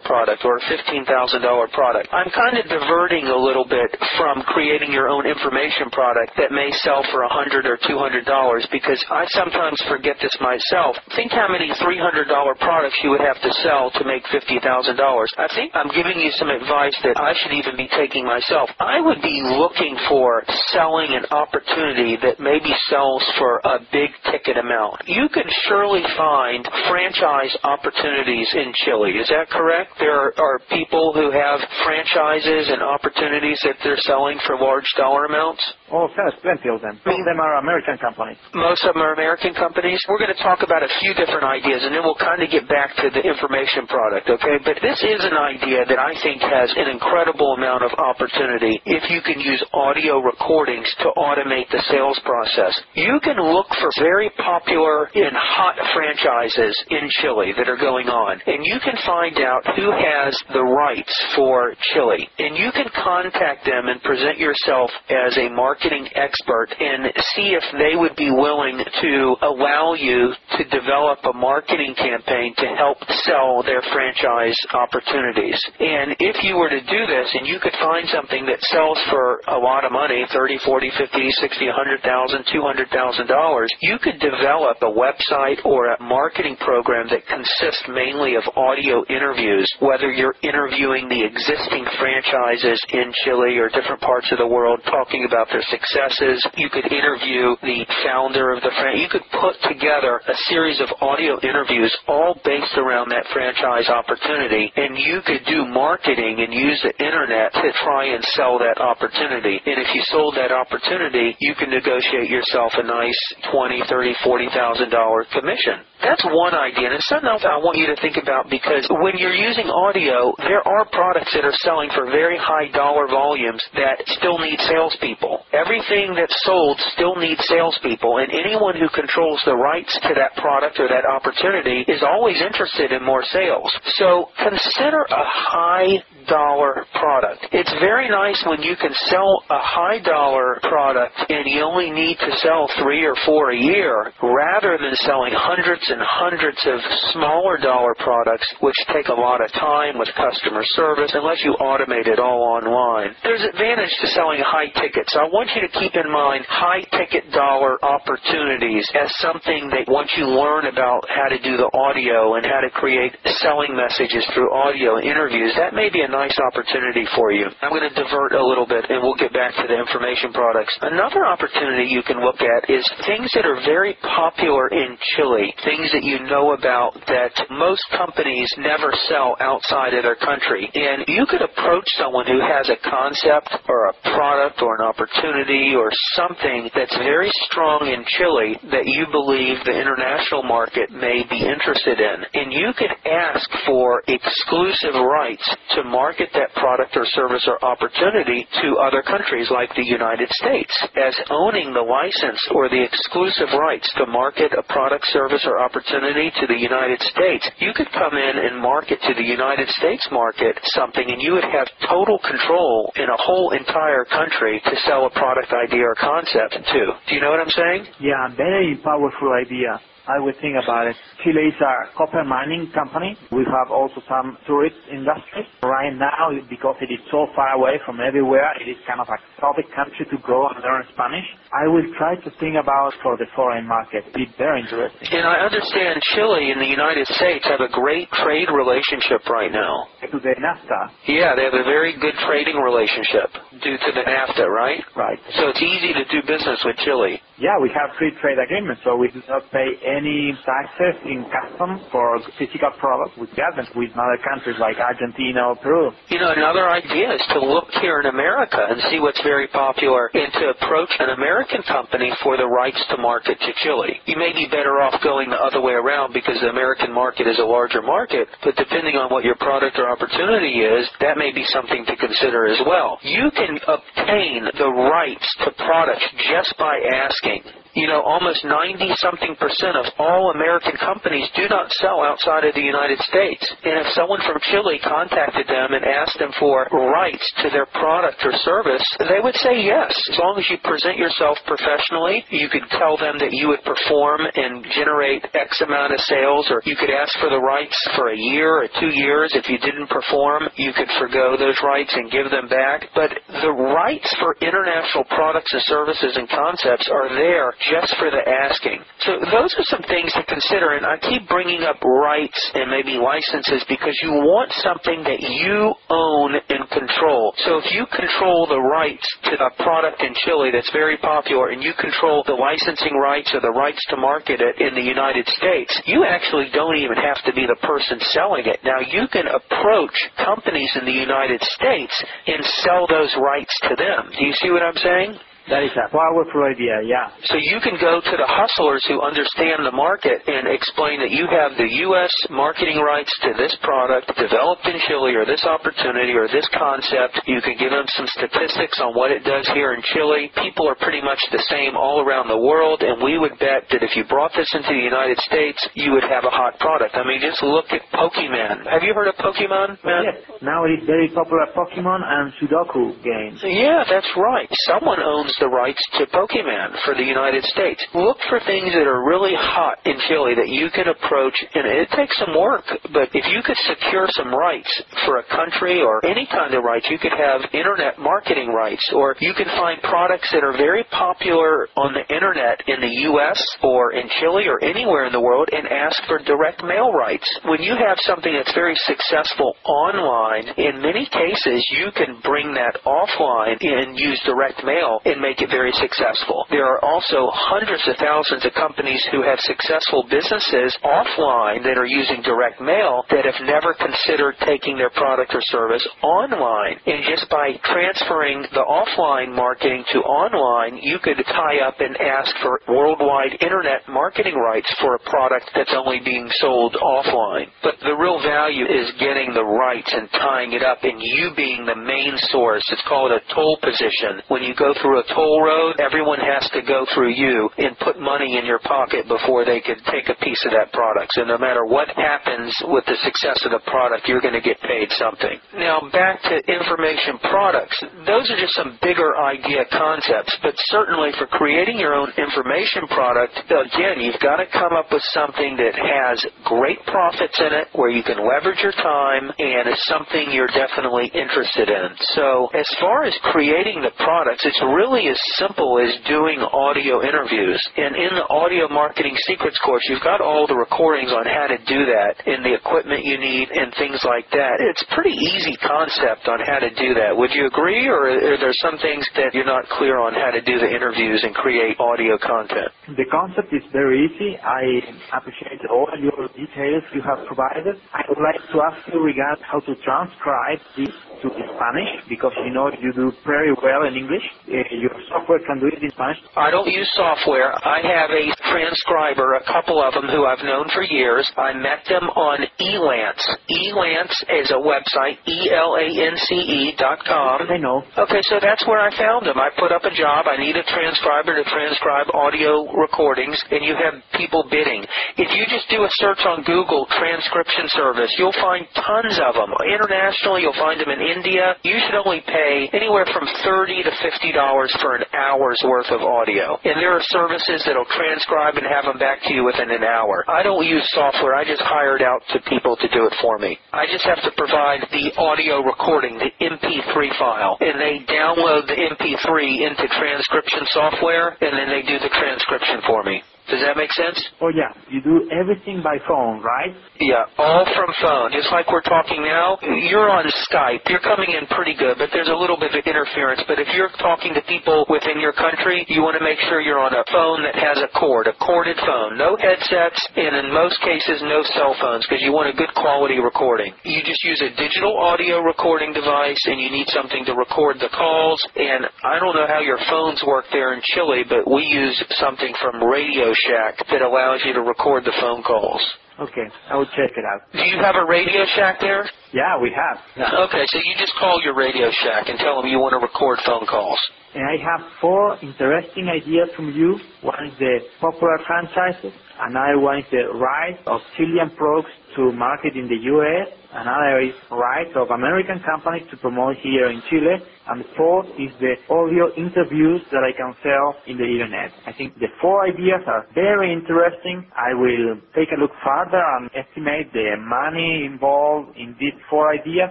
product 0.04 0.44
or 0.44 0.59
a 0.59 0.62
$15,000 0.68 1.73
product. 1.73 2.09
I'm 2.12 2.30
kind 2.30 2.59
of 2.59 2.68
diverting 2.68 3.26
a 3.30 3.38
little 3.38 3.64
bit 3.64 3.94
from 4.18 4.42
creating 4.50 4.92
your 4.92 5.09
own 5.09 5.26
information 5.26 5.88
product 5.90 6.37
that 6.37 6.52
may 6.52 6.68
sell 6.85 7.06
for 7.09 7.25
a 7.25 7.30
100 7.30 7.64
or 7.66 7.78
$200 7.80 8.26
because 8.71 9.00
I 9.09 9.25
sometimes 9.33 9.80
forget 9.88 10.16
this 10.21 10.35
myself. 10.40 10.97
Think 11.16 11.33
how 11.33 11.49
many 11.49 11.71
$300 11.80 12.28
products 12.61 12.99
you 13.02 13.11
would 13.11 13.25
have 13.25 13.40
to 13.40 13.50
sell 13.64 13.90
to 13.94 14.04
make 14.04 14.25
$50,000. 14.28 14.61
I 14.61 15.49
think 15.54 15.73
I'm 15.73 15.88
giving 15.88 16.03
you 16.12 16.30
some 16.37 16.52
advice 16.52 16.92
that 17.00 17.16
I 17.16 17.32
should 17.40 17.56
even 17.56 17.76
be 17.80 17.88
taking 17.96 18.28
myself. 18.28 18.68
I 18.76 19.00
would 19.00 19.23
be 19.25 19.40
looking 19.40 19.96
for 20.08 20.44
selling 20.76 21.16
an 21.16 21.25
opportunity 21.32 22.20
that 22.20 22.37
maybe 22.37 22.68
sells 22.92 23.25
for 23.40 23.64
a 23.64 23.80
big 23.88 24.12
ticket 24.28 24.61
amount. 24.61 25.08
You 25.08 25.28
can 25.32 25.49
surely 25.64 26.04
find 26.16 26.61
franchise 26.92 27.56
opportunities 27.64 28.49
in 28.52 28.76
Chile. 28.84 29.16
Is 29.16 29.28
that 29.32 29.49
correct? 29.49 29.96
There 29.99 30.37
are 30.37 30.61
people 30.68 31.16
who 31.16 31.32
have 31.32 31.64
franchises 31.88 32.68
and 32.68 32.84
opportunities 32.84 33.56
that 33.64 33.80
they're 33.80 34.00
selling 34.04 34.37
for 34.46 34.61
large 34.61 34.88
dollar 35.00 35.25
amounts? 35.25 35.64
Oh, 35.88 36.08
yes, 36.12 36.37
plenty 36.42 36.68
of 36.68 36.84
them. 36.84 37.00
Most 37.06 37.20
of 37.20 37.26
them 37.26 37.40
are 37.40 37.56
American 37.56 37.96
companies. 37.96 38.37
Most 38.52 38.84
of 38.84 38.92
them 38.92 39.02
are 39.02 39.14
American 39.14 39.54
companies. 39.54 40.00
We're 40.08 40.20
going 40.20 40.34
to 40.34 40.42
talk 40.42 40.61
about 40.61 40.82
a 40.82 40.90
few 41.00 41.14
different 41.14 41.44
ideas, 41.44 41.80
and 41.80 41.94
then 41.94 42.02
we'll 42.04 42.20
kind 42.20 42.42
of 42.42 42.50
get 42.50 42.68
back 42.68 42.92
to 43.00 43.08
the 43.08 43.23
information 43.23 43.87
product, 43.87 44.28
okay? 44.28 44.58
But 44.64 44.82
this 44.82 45.00
is 45.00 45.20
an 45.25 45.38
idea 45.38 45.87
that 45.87 45.93
I 45.98 46.14
think 46.22 46.40
has 46.40 46.72
an 46.76 46.88
incredible 46.88 47.54
amount 47.54 47.84
of 47.84 47.92
opportunity 47.98 48.80
if 48.86 49.10
you 49.10 49.20
can 49.22 49.40
use 49.40 49.62
audio 49.72 50.18
recordings 50.18 50.88
to 51.00 51.10
automate 51.16 51.68
the 51.70 51.82
sales 51.90 52.18
process. 52.24 52.74
You 52.94 53.20
can 53.22 53.36
look 53.36 53.66
for 53.80 53.90
very 53.98 54.30
popular 54.38 55.10
and 55.14 55.34
hot 55.36 55.76
franchises 55.94 56.74
in 56.90 57.08
Chile 57.20 57.52
that 57.56 57.68
are 57.68 57.76
going 57.76 58.08
on, 58.08 58.40
and 58.46 58.64
you 58.64 58.78
can 58.82 58.96
find 59.04 59.38
out 59.38 59.62
who 59.76 59.90
has 59.92 60.32
the 60.52 60.62
rights 60.62 61.14
for 61.36 61.74
Chile, 61.92 62.28
and 62.38 62.56
you 62.56 62.72
can 62.72 62.88
contact 62.94 63.64
them 63.64 63.88
and 63.88 64.02
present 64.02 64.38
yourself 64.38 64.90
as 65.10 65.36
a 65.38 65.48
marketing 65.50 66.08
expert 66.14 66.68
and 66.80 67.12
see 67.34 67.56
if 67.56 67.64
they 67.78 67.96
would 67.96 68.16
be 68.16 68.30
willing 68.30 68.78
to 68.78 69.36
allow 69.42 69.94
you 69.94 70.32
to 70.56 70.64
develop 70.70 71.18
a 71.24 71.32
marketing 71.32 71.94
campaign 71.94 72.54
to 72.58 72.66
help 72.76 72.98
sell 73.24 73.62
their 73.62 73.82
franchise 73.92 74.56
opportunities. 74.72 75.58
And 75.80 76.14
if 76.22 76.38
you 76.46 76.54
were 76.54 76.70
to 76.70 76.78
do 76.78 77.02
this 77.10 77.28
and 77.34 77.46
you 77.46 77.58
could 77.58 77.74
find 77.82 78.06
something 78.14 78.46
that 78.46 78.62
sells 78.70 78.98
for 79.10 79.42
a 79.50 79.58
lot 79.58 79.82
of 79.82 79.90
money, 79.90 80.22
30, 80.30 80.58
40, 80.62 80.90
50, 80.94 81.30
60, 81.42 81.66
100,000, 81.66 82.44
200,000 82.52 83.26
dollars, 83.26 83.70
you 83.82 83.98
could 83.98 84.20
develop 84.22 84.78
a 84.82 84.92
website 84.92 85.58
or 85.66 85.90
a 85.90 86.02
marketing 86.02 86.54
program 86.62 87.08
that 87.10 87.26
consists 87.26 87.82
mainly 87.90 88.37
of 88.38 88.46
audio 88.54 89.02
interviews, 89.10 89.66
whether 89.80 90.12
you're 90.12 90.38
interviewing 90.46 91.08
the 91.08 91.26
existing 91.26 91.82
franchises 91.98 92.78
in 92.94 93.10
Chile 93.24 93.58
or 93.58 93.66
different 93.68 94.00
parts 94.00 94.30
of 94.30 94.38
the 94.38 94.46
world 94.46 94.78
talking 94.87 95.26
about 95.26 95.48
their 95.50 95.64
successes. 95.66 96.38
You 96.54 96.70
could 96.70 96.87
interview 96.87 97.56
the 97.66 97.82
founder 98.06 98.52
of 98.54 98.62
the 98.62 98.70
franchise. 98.78 99.02
You 99.02 99.10
could 99.10 99.26
put 99.34 99.58
together 99.66 100.22
a 100.22 100.37
series 100.46 100.78
of 100.78 100.88
audio 101.02 101.40
interviews 101.42 101.90
all 102.06 102.38
based 102.44 102.78
around 102.78 103.10
that 103.10 103.26
franchise 103.32 103.90
opportunity, 103.90 104.70
and 104.76 104.94
you 104.98 105.18
could 105.26 105.42
do 105.50 105.63
marketing 105.64 106.40
and 106.40 106.53
use 106.53 106.81
the 106.83 106.92
internet 107.05 107.53
to 107.53 107.72
try 107.83 108.12
and 108.14 108.22
sell 108.37 108.59
that 108.59 108.81
opportunity. 108.81 109.61
And 109.64 109.79
if 109.81 109.94
you 109.94 110.03
sold 110.07 110.37
that 110.37 110.53
opportunity, 110.53 111.37
you 111.40 111.55
can 111.55 111.70
negotiate 111.70 112.29
yourself 112.29 112.72
a 112.77 112.83
nice 112.83 113.20
twenty, 113.53 113.83
thirty, 113.88 114.14
forty 114.24 114.48
thousand 114.53 114.90
dollar 114.90 115.24
commission. 115.33 115.81
That's 116.04 116.20
one 116.28 116.52
idea, 116.52 116.92
and 116.92 117.00
it's 117.00 117.08
something 117.08 117.32
else 117.32 117.48
I 117.48 117.56
want 117.64 117.80
you 117.80 117.88
to 117.88 117.96
think 117.96 118.20
about 118.20 118.52
because 118.52 118.84
when 119.00 119.16
you're 119.16 119.32
using 119.32 119.72
audio, 119.72 120.36
there 120.44 120.60
are 120.60 120.84
products 120.92 121.32
that 121.32 121.48
are 121.48 121.56
selling 121.64 121.88
for 121.96 122.04
very 122.12 122.36
high 122.36 122.68
dollar 122.76 123.08
volumes 123.08 123.64
that 123.72 124.04
still 124.20 124.36
need 124.36 124.60
salespeople. 124.68 125.48
Everything 125.56 126.12
that's 126.12 126.36
sold 126.44 126.76
still 126.92 127.16
needs 127.16 127.40
salespeople, 127.48 128.20
and 128.20 128.28
anyone 128.36 128.76
who 128.76 128.92
controls 128.92 129.40
the 129.48 129.56
rights 129.56 129.96
to 130.04 130.12
that 130.12 130.36
product 130.36 130.76
or 130.76 130.92
that 130.92 131.08
opportunity 131.08 131.88
is 131.88 132.04
always 132.04 132.36
interested 132.36 132.92
in 132.92 133.00
more 133.00 133.24
sales. 133.24 133.72
So 133.96 134.28
consider 134.36 135.08
a 135.08 135.24
high 135.24 136.04
dollar 136.28 136.84
product. 136.94 137.48
It's 137.52 137.72
very 137.80 138.08
nice 138.08 138.42
when 138.46 138.62
you 138.62 138.76
can 138.76 138.92
sell 139.08 139.44
a 139.50 139.60
high 139.60 140.00
dollar 140.00 140.58
product 140.62 141.16
and 141.28 141.44
you 141.46 141.62
only 141.62 141.90
need 141.90 142.16
to 142.20 142.30
sell 142.40 142.68
three 142.82 143.04
or 143.04 143.14
four 143.24 143.50
a 143.50 143.56
year 143.56 144.12
rather 144.22 144.78
than 144.78 144.94
selling 145.04 145.32
hundreds 145.36 145.84
and 145.94 146.02
hundreds 146.02 146.59
of 146.66 146.83
smaller 147.14 147.54
dollar 147.54 147.94
products 148.02 148.42
which 148.59 148.74
take 148.90 149.07
a 149.07 149.14
lot 149.14 149.38
of 149.38 149.46
time 149.54 149.94
with 149.94 150.11
customer 150.18 150.66
service 150.74 151.14
unless 151.14 151.38
you 151.46 151.54
automate 151.62 152.11
it 152.11 152.18
all 152.18 152.42
online. 152.42 153.14
There's 153.22 153.46
advantage 153.46 153.94
to 154.02 154.07
selling 154.11 154.42
high 154.42 154.74
tickets. 154.74 155.14
I 155.14 155.30
want 155.30 155.54
you 155.54 155.62
to 155.62 155.70
keep 155.78 155.94
in 155.94 156.11
mind 156.11 156.42
high 156.50 156.83
ticket 156.98 157.30
dollar 157.30 157.78
opportunities 157.87 158.83
as 158.98 159.07
something 159.22 159.70
that 159.70 159.87
once 159.87 160.11
you 160.18 160.26
learn 160.26 160.66
about 160.66 161.07
how 161.07 161.30
to 161.30 161.38
do 161.38 161.54
the 161.54 161.70
audio 161.70 162.35
and 162.35 162.42
how 162.42 162.59
to 162.59 162.70
create 162.74 163.14
selling 163.38 163.78
messages 163.78 164.26
through 164.35 164.50
audio 164.50 164.98
interviews, 164.98 165.54
that 165.54 165.78
may 165.78 165.94
be 165.94 166.02
a 166.02 166.11
nice 166.11 166.35
opportunity 166.50 167.07
for 167.14 167.30
you. 167.30 167.46
I'm 167.62 167.70
going 167.70 167.87
to 167.87 167.94
divert 167.94 168.35
a 168.35 168.42
little 168.42 168.66
bit 168.66 168.90
and 168.90 168.98
we'll 168.98 169.14
get 169.14 169.30
back 169.30 169.54
to 169.62 169.70
the 169.70 169.78
information 169.78 170.35
products. 170.35 170.74
Another 170.83 171.22
opportunity 171.22 171.87
you 171.87 172.02
can 172.02 172.18
look 172.18 172.42
at 172.42 172.66
is 172.66 172.83
things 173.07 173.30
that 173.38 173.46
are 173.46 173.62
very 173.62 173.94
popular 174.02 174.66
in 174.74 174.98
Chile, 175.14 175.54
things 175.62 175.73
that 175.92 176.02
you 176.02 176.22
know 176.26 176.54
about 176.54 176.94
that 177.06 177.34
most 177.50 177.84
companies 177.96 178.48
never 178.58 178.90
sell 179.10 179.37
outside 179.40 179.94
of 179.94 180.02
their 180.02 180.16
country. 180.16 180.70
And 180.74 181.04
you 181.08 181.26
could 181.26 181.42
approach 181.42 181.87
someone 181.98 182.26
who 182.26 182.40
has 182.40 182.70
a 182.70 182.78
concept 182.82 183.50
or 183.68 183.90
a 183.90 183.96
product 184.14 184.62
or 184.62 184.74
an 184.80 184.84
opportunity 184.87 185.74
or 185.74 185.90
something 186.14 186.70
that's 186.74 186.96
very 186.98 187.30
strong 187.50 187.87
in 187.87 188.04
Chile 188.16 188.56
that 188.70 188.87
you 188.87 189.06
believe 189.12 189.60
the 189.64 189.76
international 189.76 190.42
market 190.42 190.90
may 190.90 191.22
be 191.28 191.42
interested 191.42 192.00
in. 192.00 192.16
And 192.34 192.52
you 192.52 192.72
could 192.78 192.94
ask 193.06 193.46
for 193.66 194.02
exclusive 194.08 194.96
rights 194.96 195.44
to 195.76 195.84
market 195.84 196.04
market 196.04 196.28
that 196.37 196.52
product 196.60 196.92
or 196.96 197.06
service 197.16 197.48
or 197.48 197.58
opportunity 197.64 198.46
to 198.62 198.76
other 198.76 199.02
countries 199.02 199.50
like 199.50 199.72
the 199.74 199.84
United 199.84 200.28
States. 200.37 200.70
As 200.94 201.16
owning 201.30 201.72
the 201.72 201.82
license 201.82 202.38
or 202.54 202.68
the 202.68 202.82
exclusive 202.84 203.50
rights 203.58 203.90
to 203.96 204.06
market 204.06 204.52
a 204.52 204.62
product, 204.70 205.04
service, 205.08 205.42
or 205.48 205.63
opportunity 205.64 206.29
to 206.40 206.46
the 206.46 206.61
United 206.61 207.00
States, 207.00 207.48
you 207.59 207.72
could 207.72 207.88
come 207.96 208.12
in 208.12 208.35
and 208.44 208.61
market 208.61 209.00
to 209.09 209.14
the 209.14 209.24
United 209.24 209.68
States 209.81 210.07
market 210.12 210.59
something 210.77 211.05
and 211.09 211.22
you 211.22 211.33
would 211.33 211.48
have 211.48 211.68
total 211.88 212.18
control 212.20 212.92
in 212.96 213.09
a 213.09 213.16
whole 213.16 213.50
entire 213.57 214.05
country 214.05 214.61
to 214.64 214.74
sell 214.87 215.07
a 215.07 215.11
product 215.11 215.53
idea 215.53 215.85
or 215.85 215.96
concept 215.96 216.61
to. 216.72 216.83
Do 217.09 217.14
you 217.14 217.20
know 217.20 217.31
what 217.31 217.40
I'm 217.40 217.57
saying? 217.57 217.87
Yeah, 218.00 218.29
very 218.37 218.77
powerful 218.85 219.33
idea. 219.33 219.81
I 220.06 220.20
would 220.20 220.36
think 220.40 220.56
about 220.60 220.86
it. 220.86 220.96
Chile 221.24 221.48
is 221.48 221.58
a 221.60 221.88
copper 221.96 222.24
mining 222.24 222.70
company. 222.74 223.16
We 223.32 223.44
have 223.48 223.70
also 223.72 224.02
some 224.08 224.36
tourist 224.46 224.76
industry. 224.92 225.48
Right 225.62 225.96
now, 225.96 226.28
because 226.48 226.76
it 226.80 226.92
is 226.92 227.00
so 227.10 227.26
far 227.34 227.56
away 227.56 227.80
from 227.86 228.00
everywhere, 228.00 228.52
it 228.60 228.68
is 228.68 228.76
kind 228.86 229.00
of 229.00 229.08
a 229.08 229.16
exotic 229.36 229.68
country 229.72 230.04
to 230.10 230.18
go 230.26 230.48
and 230.48 230.60
learn 230.60 230.84
Spanish. 230.92 231.24
I 231.52 231.68
will 231.68 231.86
try 231.96 232.16
to 232.16 232.30
think 232.40 232.56
about 232.56 232.92
for 233.02 233.16
the 233.16 233.26
foreign 233.36 233.66
market. 233.66 234.04
It's 234.16 234.32
very 234.36 234.60
interesting. 234.60 235.08
And 235.12 235.24
I 235.24 235.40
understand 235.40 236.02
Chile 236.16 236.50
and 236.50 236.60
the 236.60 236.66
United 236.68 237.06
States 237.14 237.44
have 237.46 237.60
a 237.60 237.70
great 237.70 238.10
trade 238.24 238.48
relationship 238.50 239.24
right 239.30 239.52
now. 239.52 239.86
To 240.02 240.18
the 240.20 240.34
NAFTA. 240.36 240.80
Yeah, 241.08 241.32
they 241.36 241.44
have 241.44 241.54
a 241.54 241.64
very 241.64 241.94
good 241.96 242.14
trading 242.26 242.56
relationship 242.56 243.30
due 243.62 243.78
to 243.78 243.90
the 243.94 244.04
NAFTA, 244.04 244.46
right? 244.48 244.82
Right. 244.96 245.18
So 245.38 245.48
it's 245.48 245.62
easy 245.62 245.92
to 245.94 246.04
do 246.10 246.20
business 246.26 246.60
with 246.64 246.76
Chile. 246.84 247.20
Yeah, 247.38 247.56
we 247.62 247.70
have 247.70 247.94
free 247.98 248.12
trade 248.20 248.38
agreement, 248.42 248.80
so 248.84 248.96
we 248.96 249.08
do 249.14 249.22
not 249.28 249.46
pay 249.50 249.66
any 249.86 249.93
taxes 250.42 250.96
in 251.07 251.24
customs 251.30 251.80
for 251.92 252.18
physical 252.38 252.70
products 252.78 253.14
with 253.18 253.30
governments 253.37 253.70
with 253.76 253.90
other 253.94 254.18
countries 254.26 254.57
like 254.59 254.76
Argentina 254.78 255.54
or 255.54 255.57
Peru. 255.57 255.90
You 256.09 256.18
know, 256.18 256.33
another 256.33 256.68
idea 256.68 257.14
is 257.14 257.22
to 257.30 257.38
look 257.38 257.70
here 257.80 258.00
in 258.00 258.07
America 258.07 258.59
and 258.59 258.80
see 258.90 258.98
what's 258.98 259.20
very 259.22 259.46
popular 259.48 260.11
and 260.14 260.33
to 260.33 260.54
approach 260.59 260.90
an 260.98 261.11
American 261.11 261.62
company 261.62 262.11
for 262.22 262.37
the 262.37 262.46
rights 262.46 262.80
to 262.90 262.96
market 262.98 263.38
to 263.38 263.52
Chile. 263.62 264.00
You 264.07 264.16
may 264.16 264.33
be 264.33 264.46
better 264.50 264.80
off 264.83 265.00
going 265.02 265.30
the 265.30 265.38
other 265.38 265.61
way 265.61 265.72
around 265.72 266.12
because 266.12 266.40
the 266.40 266.50
American 266.50 266.92
market 266.92 267.26
is 267.26 267.38
a 267.38 267.46
larger 267.46 267.83
market, 267.83 268.28
but 268.42 268.57
depending 268.57 268.96
on 268.96 269.11
what 269.11 269.24
your 269.24 269.37
product 269.37 269.78
or 269.78 269.90
opportunity 269.90 270.62
is, 270.62 270.88
that 271.00 271.16
may 271.16 271.33
be 271.33 271.44
something 271.48 271.85
to 271.87 271.96
consider 271.96 272.46
as 272.46 272.61
well. 272.66 272.98
You 273.02 273.30
can 273.30 273.59
obtain 273.66 274.48
the 274.59 274.70
rights 274.70 275.28
to 275.44 275.50
products 275.64 276.04
just 276.30 276.54
by 276.59 276.78
asking. 276.92 277.63
You 277.74 277.90
know, 277.90 278.02
almost 278.06 278.44
90 278.46 278.87
something 279.02 279.34
percent 279.34 279.74
of 279.74 279.87
all 279.98 280.30
American 280.30 280.78
companies 280.78 281.26
do 281.34 281.50
not 281.50 281.72
sell 281.82 282.06
outside 282.06 282.46
of 282.46 282.54
the 282.54 282.62
United 282.62 283.02
States. 283.02 283.42
And 283.66 283.82
if 283.82 283.90
someone 283.98 284.22
from 284.22 284.38
Chile 284.46 284.78
contacted 284.78 285.50
them 285.50 285.74
and 285.74 285.82
asked 285.82 286.18
them 286.22 286.30
for 286.38 286.70
rights 286.70 287.26
to 287.42 287.50
their 287.50 287.66
product 287.66 288.22
or 288.22 288.30
service, 288.46 288.84
they 289.02 289.18
would 289.18 289.34
say 289.42 289.58
yes. 289.58 289.90
As 289.90 290.18
long 290.22 290.38
as 290.38 290.46
you 290.46 290.58
present 290.62 291.02
yourself 291.02 291.34
professionally, 291.50 292.22
you 292.30 292.46
could 292.46 292.62
tell 292.78 292.94
them 292.94 293.18
that 293.18 293.34
you 293.34 293.50
would 293.50 293.66
perform 293.66 294.22
and 294.22 294.62
generate 294.70 295.26
X 295.34 295.58
amount 295.60 295.92
of 295.92 296.00
sales, 296.06 296.46
or 296.54 296.62
you 296.62 296.78
could 296.78 296.94
ask 296.94 297.10
for 297.18 297.26
the 297.26 297.42
rights 297.42 297.74
for 297.98 298.14
a 298.14 298.18
year 298.18 298.62
or 298.62 298.68
two 298.78 298.94
years. 298.94 299.34
If 299.34 299.50
you 299.50 299.58
didn't 299.58 299.90
perform, 299.90 300.46
you 300.54 300.70
could 300.78 300.90
forego 301.02 301.34
those 301.34 301.58
rights 301.66 301.90
and 301.90 302.06
give 302.06 302.30
them 302.30 302.46
back. 302.46 302.87
But 302.94 303.10
the 303.42 303.50
rights 303.50 304.14
for 304.22 304.38
international 304.38 305.10
products 305.10 305.50
and 305.50 305.62
services 305.66 306.14
and 306.14 306.30
concepts 306.30 306.87
are 306.87 307.10
there 307.10 307.50
just 307.70 307.96
for 307.96 308.11
the 308.11 308.22
asking. 308.24 308.81
So 309.00 309.20
those 309.33 309.53
are 309.57 309.68
some 309.68 309.85
things 309.88 310.12
to 310.14 310.24
consider, 310.24 310.77
and 310.77 310.85
I 310.85 310.98
keep 310.98 311.29
bringing 311.29 311.62
up 311.62 311.81
rights 311.83 312.38
and 312.55 312.70
maybe 312.70 313.00
licenses 313.00 313.64
because 313.68 313.96
you 314.03 314.12
want 314.12 314.53
something 314.61 315.05
that 315.05 315.20
you 315.20 315.74
own 315.88 316.37
and 316.48 316.64
control. 316.70 317.33
So 317.44 317.59
if 317.59 317.72
you 317.72 317.87
control 317.92 318.46
the 318.46 318.61
rights 318.61 319.07
to 319.31 319.35
a 319.40 319.50
product 319.62 320.03
in 320.03 320.12
Chile 320.24 320.50
that's 320.53 320.70
very 320.72 320.96
popular 320.98 321.50
and 321.50 321.62
you 321.62 321.72
control 321.79 322.24
the 322.27 322.37
licensing 322.37 322.96
rights 322.96 323.33
or 323.35 323.40
the 323.40 323.55
rights 323.55 323.81
to 323.90 323.96
market 323.96 324.40
it 324.40 324.61
in 324.61 324.74
the 324.74 324.85
United 324.85 325.29
States, 325.29 325.72
you 325.87 326.05
actually 326.05 326.48
don't 326.53 326.77
even 326.77 326.96
have 326.96 327.22
to 327.24 327.33
be 327.33 327.46
the 327.46 327.61
person 327.62 328.00
selling 328.12 328.46
it. 328.46 328.61
Now 328.64 328.81
you 328.81 329.09
can 329.09 329.27
approach 329.29 329.96
companies 330.16 330.70
in 330.79 330.85
the 330.85 330.96
United 330.96 331.42
States 331.42 331.94
and 332.27 332.44
sell 332.64 332.87
those 332.88 333.14
rights 333.20 333.55
to 333.68 333.74
them. 333.77 334.11
Do 334.12 334.24
you 334.27 334.35
see 334.40 334.50
what 334.50 334.62
I'm 334.62 334.77
saying? 334.77 335.18
That 335.44 335.61
is 335.61 335.76
a 335.76 335.92
powerful 335.92 336.40
idea, 336.48 336.80
yeah. 336.88 337.12
So 337.28 337.37
you 337.37 337.61
can 337.61 337.76
go 337.76 338.00
to 338.00 338.14
the 338.16 338.24
hustlers 338.24 338.80
who 338.88 339.04
understand 339.04 339.61
the 339.68 339.76
market 339.76 340.24
and 340.24 340.48
explain 340.48 341.04
that 341.04 341.12
you 341.12 341.28
have 341.28 341.52
the 341.61 341.68
U.S. 341.92 342.09
marketing 342.33 342.80
rights 342.80 343.12
to 343.28 343.37
this 343.37 343.52
product 343.61 344.09
developed 344.16 344.64
in 344.64 344.80
Chile 344.88 345.12
or 345.12 345.28
this 345.28 345.44
opportunity 345.44 346.16
or 346.16 346.33
this 346.33 346.48
concept. 346.57 347.20
You 347.28 347.44
can 347.44 347.61
give 347.61 347.68
them 347.76 347.85
some 347.92 348.09
statistics 348.16 348.80
on 348.80 348.96
what 348.96 349.12
it 349.12 349.20
does 349.20 349.44
here 349.52 349.76
in 349.76 349.85
Chile. 349.92 350.33
People 350.40 350.64
are 350.64 350.80
pretty 350.80 351.04
much 351.04 351.20
the 351.28 351.44
same 351.52 351.76
all 351.76 352.00
around 352.00 352.33
the 352.33 352.40
world, 352.40 352.80
and 352.80 353.04
we 353.04 353.20
would 353.20 353.37
bet 353.37 353.68
that 353.68 353.85
if 353.85 353.92
you 354.00 354.09
brought 354.09 354.33
this 354.33 354.48
into 354.57 354.72
the 354.72 354.80
United 354.80 355.20
States, 355.28 355.61
you 355.76 355.92
would 355.92 356.09
have 356.09 356.24
a 356.24 356.33
hot 356.33 356.57
product. 356.57 356.96
I 356.96 357.04
mean, 357.04 357.20
just 357.20 357.44
look 357.44 357.68
at 357.68 357.85
Pokemon. 357.92 358.64
Have 358.64 358.80
you 358.80 358.96
heard 358.96 359.12
of 359.12 359.20
Pokemon, 359.20 359.76
man? 359.85 360.09
Yes. 360.09 360.40
Now 360.40 360.64
it 360.64 360.80
is 360.80 360.88
very 360.88 361.12
popular 361.12 361.52
Pokemon 361.52 362.00
and 362.00 362.33
Sudoku 362.40 362.96
games. 363.04 363.44
Yeah, 363.44 363.85
that's 363.85 364.09
right. 364.16 364.48
Someone 364.72 365.04
owns 365.04 365.34
the 365.40 365.49
rights 365.49 365.83
to 365.99 366.07
Pokemon 366.07 366.77
for 366.85 366.94
the 366.94 367.05
United 367.05 367.44
States. 367.44 367.85
Look 367.94 368.18
for 368.29 368.40
things 368.47 368.73
that 368.73 368.87
are 368.87 369.05
really 369.05 369.35
hot 369.35 369.79
in 369.85 369.97
Chile 370.09 370.35
that 370.35 370.49
you 370.49 370.70
can 370.70 370.88
approach, 370.88 371.35
and 371.55 371.66
it 371.66 371.90
takes 371.97 372.16
some 372.18 372.37
work, 372.38 372.64
but 372.92 373.09
if 373.14 373.25
you 373.33 373.42
could 373.42 373.59
secure 373.66 374.07
some 374.11 374.35
rights 374.35 374.70
for 375.05 375.18
a 375.18 375.27
country 375.31 375.81
or 375.83 376.05
any 376.05 376.27
kind 376.31 376.55
of 376.55 376.64
rights, 376.64 376.87
you 376.90 376.99
could 376.99 377.14
have 377.16 377.42
internet 377.53 377.99
marketing 377.99 378.53
rights, 378.53 378.85
or 378.94 379.16
you 379.20 379.35
can 379.35 379.47
find 379.59 379.81
products 379.83 380.31
that 380.33 380.44
are 380.44 380.57
very 380.57 380.85
popular 380.90 381.68
on 381.77 381.94
the 381.94 382.07
internet 382.14 382.61
in 382.66 382.81
the 382.81 382.94
U.S. 383.14 383.40
or 383.62 383.92
in 383.92 384.09
Chile 384.20 384.47
or 384.47 384.62
anywhere 384.62 385.07
in 385.07 385.12
the 385.12 385.20
world 385.20 385.49
and 385.53 385.66
ask 385.68 386.03
for 386.07 386.18
direct 386.23 386.62
mail 386.62 386.92
rights. 386.92 387.27
When 387.44 387.62
you 387.62 387.75
have 387.77 387.99
something 388.01 388.33
that's 388.33 388.55
very 388.55 388.77
successful 388.87 389.55
online, 389.64 390.49
in 390.57 390.81
many 390.81 391.07
cases 391.07 391.64
you 391.70 391.90
can 391.97 392.20
bring 392.23 392.55
that 392.55 392.79
offline 392.87 393.57
and 393.61 393.99
use 393.99 394.20
direct 394.25 394.64
mail 394.64 395.01
and 395.05 395.20
make 395.24 395.40
it 395.40 395.48
very 395.48 395.72
successful. 395.80 396.44
There 396.52 396.68
are 396.68 396.84
also 396.84 397.32
hundreds 397.32 397.80
of 397.88 397.96
thousands 397.96 398.44
of 398.44 398.52
companies 398.52 399.00
who 399.08 399.24
have 399.24 399.40
successful 399.40 400.04
businesses 400.12 400.76
offline 400.84 401.64
that 401.64 401.80
are 401.80 401.88
using 401.88 402.20
direct 402.20 402.60
mail 402.60 403.08
that 403.08 403.24
have 403.24 403.40
never 403.48 403.72
considered 403.72 404.37
taking 404.44 404.76
their 404.76 404.92
product 404.92 405.32
or 405.32 405.40
service 405.48 405.80
online. 406.04 406.76
And 406.84 407.00
just 407.08 407.24
by 407.32 407.56
transferring 407.64 408.44
the 408.52 408.68
offline 408.68 409.32
marketing 409.32 409.88
to 409.96 410.04
online, 410.04 410.76
you 410.84 411.00
could 411.00 411.16
tie 411.24 411.64
up 411.64 411.80
and 411.80 411.96
ask 411.96 412.28
for 412.44 412.60
worldwide 412.68 413.40
internet 413.40 413.88
marketing 413.88 414.37
rights 414.37 414.68
for 414.76 415.00
a 415.00 415.04
product 415.08 415.48
that's 415.56 415.72
only 415.72 416.04
being 416.04 416.28
sold 416.37 416.76
offline. 416.76 417.48
But 417.64 417.80
the 417.80 417.96
real 417.96 418.20
value 418.20 418.68
is 418.68 418.92
getting 419.00 419.32
the 419.32 419.44
rights 419.44 419.88
and 419.88 420.10
tying 420.12 420.52
it 420.52 420.62
up 420.62 420.84
and 420.84 421.00
you 421.00 421.32
being 421.32 421.64
the 421.64 421.80
main 421.80 422.12
source. 422.28 422.64
It's 422.68 422.84
called 422.84 423.12
a 423.12 423.24
toll 423.32 423.56
position. 423.64 424.20
When 424.28 424.42
you 424.42 424.52
go 424.52 424.74
through 424.82 425.00
a 425.00 425.13
toll 425.14 425.42
road, 425.42 425.79
everyone 425.79 426.18
has 426.18 426.44
to 426.50 426.61
go 426.66 426.85
through 426.92 427.14
you 427.14 427.48
and 427.59 427.79
put 427.79 427.98
money 427.98 428.37
in 428.37 428.44
your 428.44 428.59
pocket 428.61 429.07
before 429.07 429.44
they 429.44 429.61
could 429.61 429.79
take 429.90 430.11
a 430.11 430.18
piece 430.20 430.42
of 430.44 430.53
that 430.53 430.72
product. 430.74 431.14
So 431.14 431.24
no 431.24 431.38
matter 431.38 431.64
what 431.64 431.88
happens 431.94 432.53
with 432.68 432.85
the 432.87 432.98
success 433.07 433.40
of 433.46 433.55
the 433.55 433.62
product, 433.70 434.09
you're 434.09 434.20
going 434.20 434.37
to 434.37 434.44
get 434.44 434.61
paid 434.61 434.90
something. 434.98 435.38
Now 435.55 435.81
back 435.92 436.20
to 436.29 436.37
information 436.50 437.18
products. 437.31 437.79
Those 438.07 438.27
are 438.31 438.38
just 438.38 438.55
some 438.59 438.79
bigger 438.83 439.16
idea 439.16 439.64
concepts, 439.70 440.35
but 440.42 440.55
certainly 440.74 441.11
for 441.18 441.27
creating 441.31 441.79
your 441.79 441.94
own 441.94 442.11
information 442.18 442.87
product, 442.90 443.38
again, 443.46 444.03
you've 444.03 444.20
got 444.20 444.42
to 444.42 444.46
come 444.50 444.74
up 444.74 444.90
with 444.90 445.03
something 445.14 445.57
that 445.57 445.74
has 445.79 446.18
great 446.44 446.83
profits 446.90 447.38
in 447.38 447.55
it, 447.55 447.68
where 447.79 447.90
you 447.90 448.03
can 448.03 448.18
leverage 448.18 448.59
your 448.62 448.74
time, 448.74 449.31
and 449.38 449.68
is 449.70 449.81
something 449.87 450.35
you're 450.35 450.50
definitely 450.50 451.07
interested 451.14 451.70
in. 451.70 451.94
So 452.18 452.50
as 452.55 452.66
far 452.81 453.05
as 453.05 453.14
creating 453.31 453.83
the 453.83 453.94
products, 454.03 454.44
it's 454.44 454.61
really 454.74 455.03
as 455.08 455.18
simple 455.36 455.78
as 455.80 455.90
doing 456.08 456.40
audio 456.40 457.02
interviews. 457.02 457.60
And 457.76 457.96
in 457.96 458.12
the 458.16 458.26
audio 458.28 458.68
marketing 458.68 459.14
secrets 459.26 459.58
course, 459.64 459.82
you've 459.88 460.02
got 460.02 460.20
all 460.20 460.46
the 460.46 460.54
recordings 460.56 461.12
on 461.12 461.24
how 461.26 461.46
to 461.48 461.58
do 461.64 461.84
that 461.86 462.20
and 462.26 462.44
the 462.44 462.54
equipment 462.54 463.04
you 463.04 463.18
need 463.18 463.50
and 463.50 463.72
things 463.76 464.00
like 464.04 464.30
that. 464.30 464.60
It's 464.60 464.84
a 464.84 464.94
pretty 464.94 465.16
easy 465.16 465.56
concept 465.60 466.28
on 466.28 466.40
how 466.44 466.58
to 466.58 466.70
do 466.74 466.94
that. 466.94 467.16
Would 467.16 467.32
you 467.32 467.46
agree, 467.46 467.88
or 467.88 468.10
are 468.10 468.38
there 468.38 468.56
some 468.60 468.78
things 468.78 469.04
that 469.16 469.34
you're 469.34 469.48
not 469.48 469.68
clear 469.76 469.98
on 469.98 470.14
how 470.14 470.30
to 470.30 470.40
do 470.40 470.58
the 470.58 470.70
interviews 470.70 471.20
and 471.22 471.34
create 471.34 471.78
audio 471.80 472.18
content? 472.18 472.70
The 472.96 473.08
concept 473.10 473.52
is 473.52 473.62
very 473.72 474.06
easy. 474.06 474.38
I 474.38 474.82
appreciate 475.16 475.60
all 475.70 475.88
your 475.98 476.28
details 476.34 476.84
you 476.94 477.02
have 477.02 477.26
provided. 477.26 477.80
I 477.92 478.02
would 478.08 478.22
like 478.22 478.40
to 478.40 478.56
ask 478.62 478.80
you 478.92 479.00
regarding 479.02 479.44
how 479.44 479.60
to 479.60 479.74
transcribe 479.82 480.60
this 480.76 480.92
to 481.30 481.44
Spanish 481.56 481.90
because 482.08 482.32
you 482.44 482.52
know 482.52 482.70
you 482.80 482.92
do 482.92 483.12
very 483.24 483.52
well 483.52 483.87
in 483.87 483.94
English. 483.94 484.24
Uh, 484.48 484.60
your 484.74 484.92
software 485.08 485.40
can 485.46 485.60
do 485.60 485.68
it 485.68 485.82
in 485.82 485.90
Spanish. 485.90 486.18
I 486.37 486.50
don't 486.50 486.68
use 486.68 486.88
software. 486.94 487.54
I 487.64 487.80
have 487.80 488.10
a 488.10 488.24
transcriber, 488.50 489.34
a 489.40 489.44
couple 489.44 489.80
of 489.82 489.94
them 489.94 490.08
who 490.08 490.26
I've 490.26 490.42
known 490.44 490.68
for 490.72 490.82
years. 490.82 491.24
I 491.37 491.52
met 491.54 491.84
them 491.88 492.04
on 492.12 492.44
Elance. 492.60 493.24
Elance 493.48 494.16
is 494.42 494.50
a 494.50 494.60
website, 494.60 495.18
E-L-A-N-C-E 495.26 496.74
dot 496.78 496.98
com. 497.04 497.46
I 497.48 497.56
know. 497.56 497.82
Okay, 497.98 498.20
so 498.28 498.37
that's 498.40 498.66
where 498.66 498.80
I 498.80 498.90
found 498.96 499.26
them. 499.26 499.38
I 499.38 499.50
put 499.58 499.72
up 499.72 499.84
a 499.84 499.94
job. 499.94 500.26
I 500.26 500.37
need 500.37 500.56
a 500.56 500.64
transcriber 500.64 501.34
to 501.37 501.44
transcribe 501.48 502.08
audio 502.14 502.66
recordings, 502.74 503.40
and 503.50 503.64
you 503.64 503.74
have 503.74 504.00
people 504.16 504.44
bidding. 504.50 504.84
If 505.16 505.30
you 505.34 505.44
just 505.48 505.68
do 505.70 505.84
a 505.84 505.90
search 506.00 506.20
on 506.26 506.42
Google, 506.44 506.87
transcription 506.98 507.68
service, 507.72 508.12
you'll 508.18 508.37
find 508.40 508.66
tons 508.74 509.18
of 509.22 509.34
them. 509.34 509.50
Internationally, 509.64 510.42
you'll 510.42 510.58
find 510.58 510.80
them 510.80 510.90
in 510.90 511.00
India, 511.14 511.55
you 511.62 511.79
should 511.87 511.94
only 511.94 512.20
pay 512.27 512.68
anywhere 512.74 513.07
from 513.14 513.22
thirty 513.44 513.83
to 513.83 513.92
fifty 514.03 514.33
dollars 514.33 514.74
for 514.83 514.96
an 514.96 515.05
hour's 515.14 515.61
worth 515.64 515.90
of 515.90 516.03
audio. 516.03 516.59
And 516.64 516.74
there 516.83 516.90
are 516.90 517.03
services 517.14 517.62
that'll 517.66 517.88
transcribe 517.94 518.57
and 518.57 518.66
have 518.66 518.85
them 518.85 518.98
back 518.98 519.22
to 519.27 519.33
you 519.35 519.44
within 519.44 519.70
an 519.70 519.85
hour. 519.85 520.24
I 520.29 520.42
don't 520.42 520.66
use 520.66 520.83
software. 520.90 521.35
I 521.35 521.44
just 521.44 521.62
hire 521.62 521.96
it 521.96 522.03
out 522.03 522.22
to 522.35 522.40
people 522.50 522.77
to 522.77 522.88
do 522.88 523.07
it 523.07 523.14
for 523.22 523.38
me. 523.38 523.59
I 523.72 523.87
just 523.87 524.05
have 524.05 524.22
to 524.27 524.33
provide 524.37 524.87
the 524.90 525.14
audio 525.16 525.62
recording, 525.62 526.18
the 526.18 526.33
MP3 526.42 527.18
file, 527.18 527.57
and 527.61 527.79
they 527.79 528.03
download 528.11 528.66
the 528.66 528.74
MP3 528.74 529.70
into 529.70 529.87
transcription 529.94 530.66
software, 530.70 531.37
and 531.40 531.53
then 531.55 531.68
they 531.70 531.83
do 531.87 531.98
the 531.98 532.11
transcription 532.11 532.81
for 532.87 533.03
me. 533.03 533.22
Does 533.48 533.61
that 533.61 533.77
make 533.77 533.92
sense? 533.92 534.16
Oh 534.40 534.48
yeah, 534.48 534.72
you 534.88 535.03
do 535.03 535.29
everything 535.31 535.83
by 535.83 535.98
phone, 536.09 536.40
right? 536.40 536.74
Yeah, 537.00 537.26
all 537.42 537.66
from 537.74 537.90
phone. 537.98 538.30
Just 538.30 538.54
like 538.54 538.70
we're 538.70 538.87
talking 538.87 539.18
now, 539.26 539.59
you're 539.90 540.07
on 540.07 540.30
Skype. 540.46 540.87
You're 540.87 541.02
coming 541.02 541.35
in 541.35 541.42
pretty 541.50 541.74
good, 541.74 541.98
but 541.98 542.14
there's 542.14 542.30
a 542.30 542.38
little 542.38 542.54
bit 542.54 542.70
of 542.70 542.87
interference. 542.87 543.42
But 543.50 543.59
if 543.59 543.66
you're 543.74 543.90
talking 543.98 544.30
to 544.38 544.42
people 544.46 544.87
within 544.87 545.18
your 545.18 545.35
country, 545.35 545.83
you 545.90 546.07
want 546.07 546.14
to 546.14 546.22
make 546.22 546.38
sure 546.46 546.62
you're 546.62 546.78
on 546.78 546.94
a 546.94 547.02
phone 547.11 547.42
that 547.42 547.59
has 547.59 547.83
a 547.83 547.90
cord, 547.98 548.30
a 548.30 548.37
corded 548.38 548.78
phone. 548.87 549.18
No 549.18 549.35
headsets, 549.35 549.98
and 550.14 550.38
in 550.38 550.54
most 550.54 550.78
cases, 550.87 551.18
no 551.26 551.42
cell 551.59 551.74
phones, 551.83 552.07
because 552.07 552.22
you 552.22 552.30
want 552.30 552.54
a 552.54 552.57
good 552.57 552.70
quality 552.78 553.18
recording. 553.18 553.74
You 553.83 553.98
just 554.07 554.22
use 554.22 554.38
a 554.46 554.54
digital 554.54 554.94
audio 554.94 555.42
recording 555.42 555.90
device, 555.90 556.38
and 556.46 556.62
you 556.62 556.70
need 556.70 556.87
something 556.94 557.26
to 557.26 557.35
record 557.35 557.83
the 557.83 557.90
calls. 557.90 558.38
And 558.54 558.87
I 559.02 559.18
don't 559.18 559.35
know 559.35 559.50
how 559.50 559.59
your 559.66 559.83
phones 559.90 560.22
work 560.22 560.46
there 560.54 560.78
in 560.78 560.80
Chile, 560.94 561.26
but 561.26 561.42
we 561.50 561.66
use 561.66 561.98
something 562.22 562.54
from 562.62 562.87
Radio 562.87 563.35
Shack 563.35 563.83
that 563.90 564.02
allows 564.07 564.46
you 564.46 564.54
to 564.54 564.62
record 564.62 565.02
the 565.02 565.16
phone 565.18 565.42
calls. 565.42 565.83
Okay, 566.20 566.46
I 566.70 566.77
will 566.77 566.87
check 566.87 567.11
it 567.16 567.24
out. 567.24 567.50
Do 567.53 567.59
you 567.59 567.79
have 567.79 567.96
a 567.96 568.05
Radio 568.07 568.44
Shack 568.55 568.81
there? 568.81 569.05
Yeah, 569.35 569.59
we 569.59 569.75
have. 569.75 569.99
Yeah. 570.16 570.31
Okay, 570.47 570.64
so 570.70 570.79
you 570.79 570.94
just 570.99 571.12
call 571.18 571.40
your 571.42 571.57
Radio 571.57 571.90
Shack 572.05 572.29
and 572.29 572.38
tell 572.38 572.62
them 572.62 572.70
you 572.70 572.79
want 572.79 572.94
to 572.94 573.03
record 573.03 573.40
phone 573.44 573.66
calls. 573.66 573.99
And 574.35 574.44
I 574.47 574.57
have 574.62 574.83
four 575.01 575.38
interesting 575.42 576.07
ideas 576.09 576.51
from 576.57 576.70
you. 576.75 576.99
One 577.23 577.47
is 577.47 577.55
the 577.59 577.79
popular 578.01 578.38
franchises, 578.47 579.14
another 579.40 579.79
one 579.81 579.99
is 579.99 580.05
the 580.11 580.27
right 580.38 580.79
of 580.87 581.01
Chilean 581.16 581.51
products 581.57 581.90
to 582.16 582.33
market 582.33 582.77
in 582.77 582.87
the 582.88 582.99
U.S., 583.14 583.47
another 583.75 584.20
is 584.23 584.35
right 584.51 584.90
of 584.97 585.11
American 585.11 585.62
companies 585.66 586.07
to 586.11 586.16
promote 586.18 586.57
here 586.62 586.90
in 586.90 587.03
Chile, 587.11 587.38
and 587.70 587.81
the 587.83 587.88
fourth 587.97 588.27
is 588.38 588.51
the 588.61 588.75
audio 588.90 589.31
interviews 589.38 590.03
that 590.11 590.23
I 590.27 590.35
can 590.37 590.55
sell 590.62 590.94
in 591.07 591.16
the 591.18 591.27
internet. 591.27 591.70
I 591.87 591.92
think 591.94 592.14
the 592.18 592.31
four 592.42 592.66
ideas 592.66 593.03
are 593.07 593.27
very 593.35 593.73
interesting. 593.73 594.47
I 594.55 594.75
will 594.75 595.18
take 595.35 595.51
a 595.55 595.59
look 595.61 595.73
further 595.83 596.23
and 596.38 596.51
estimate 596.55 597.12
the 597.14 597.38
money 597.38 598.05
involved 598.05 598.77
in 598.77 598.94
these 598.99 599.14
four 599.30 599.52
ideas, 599.52 599.90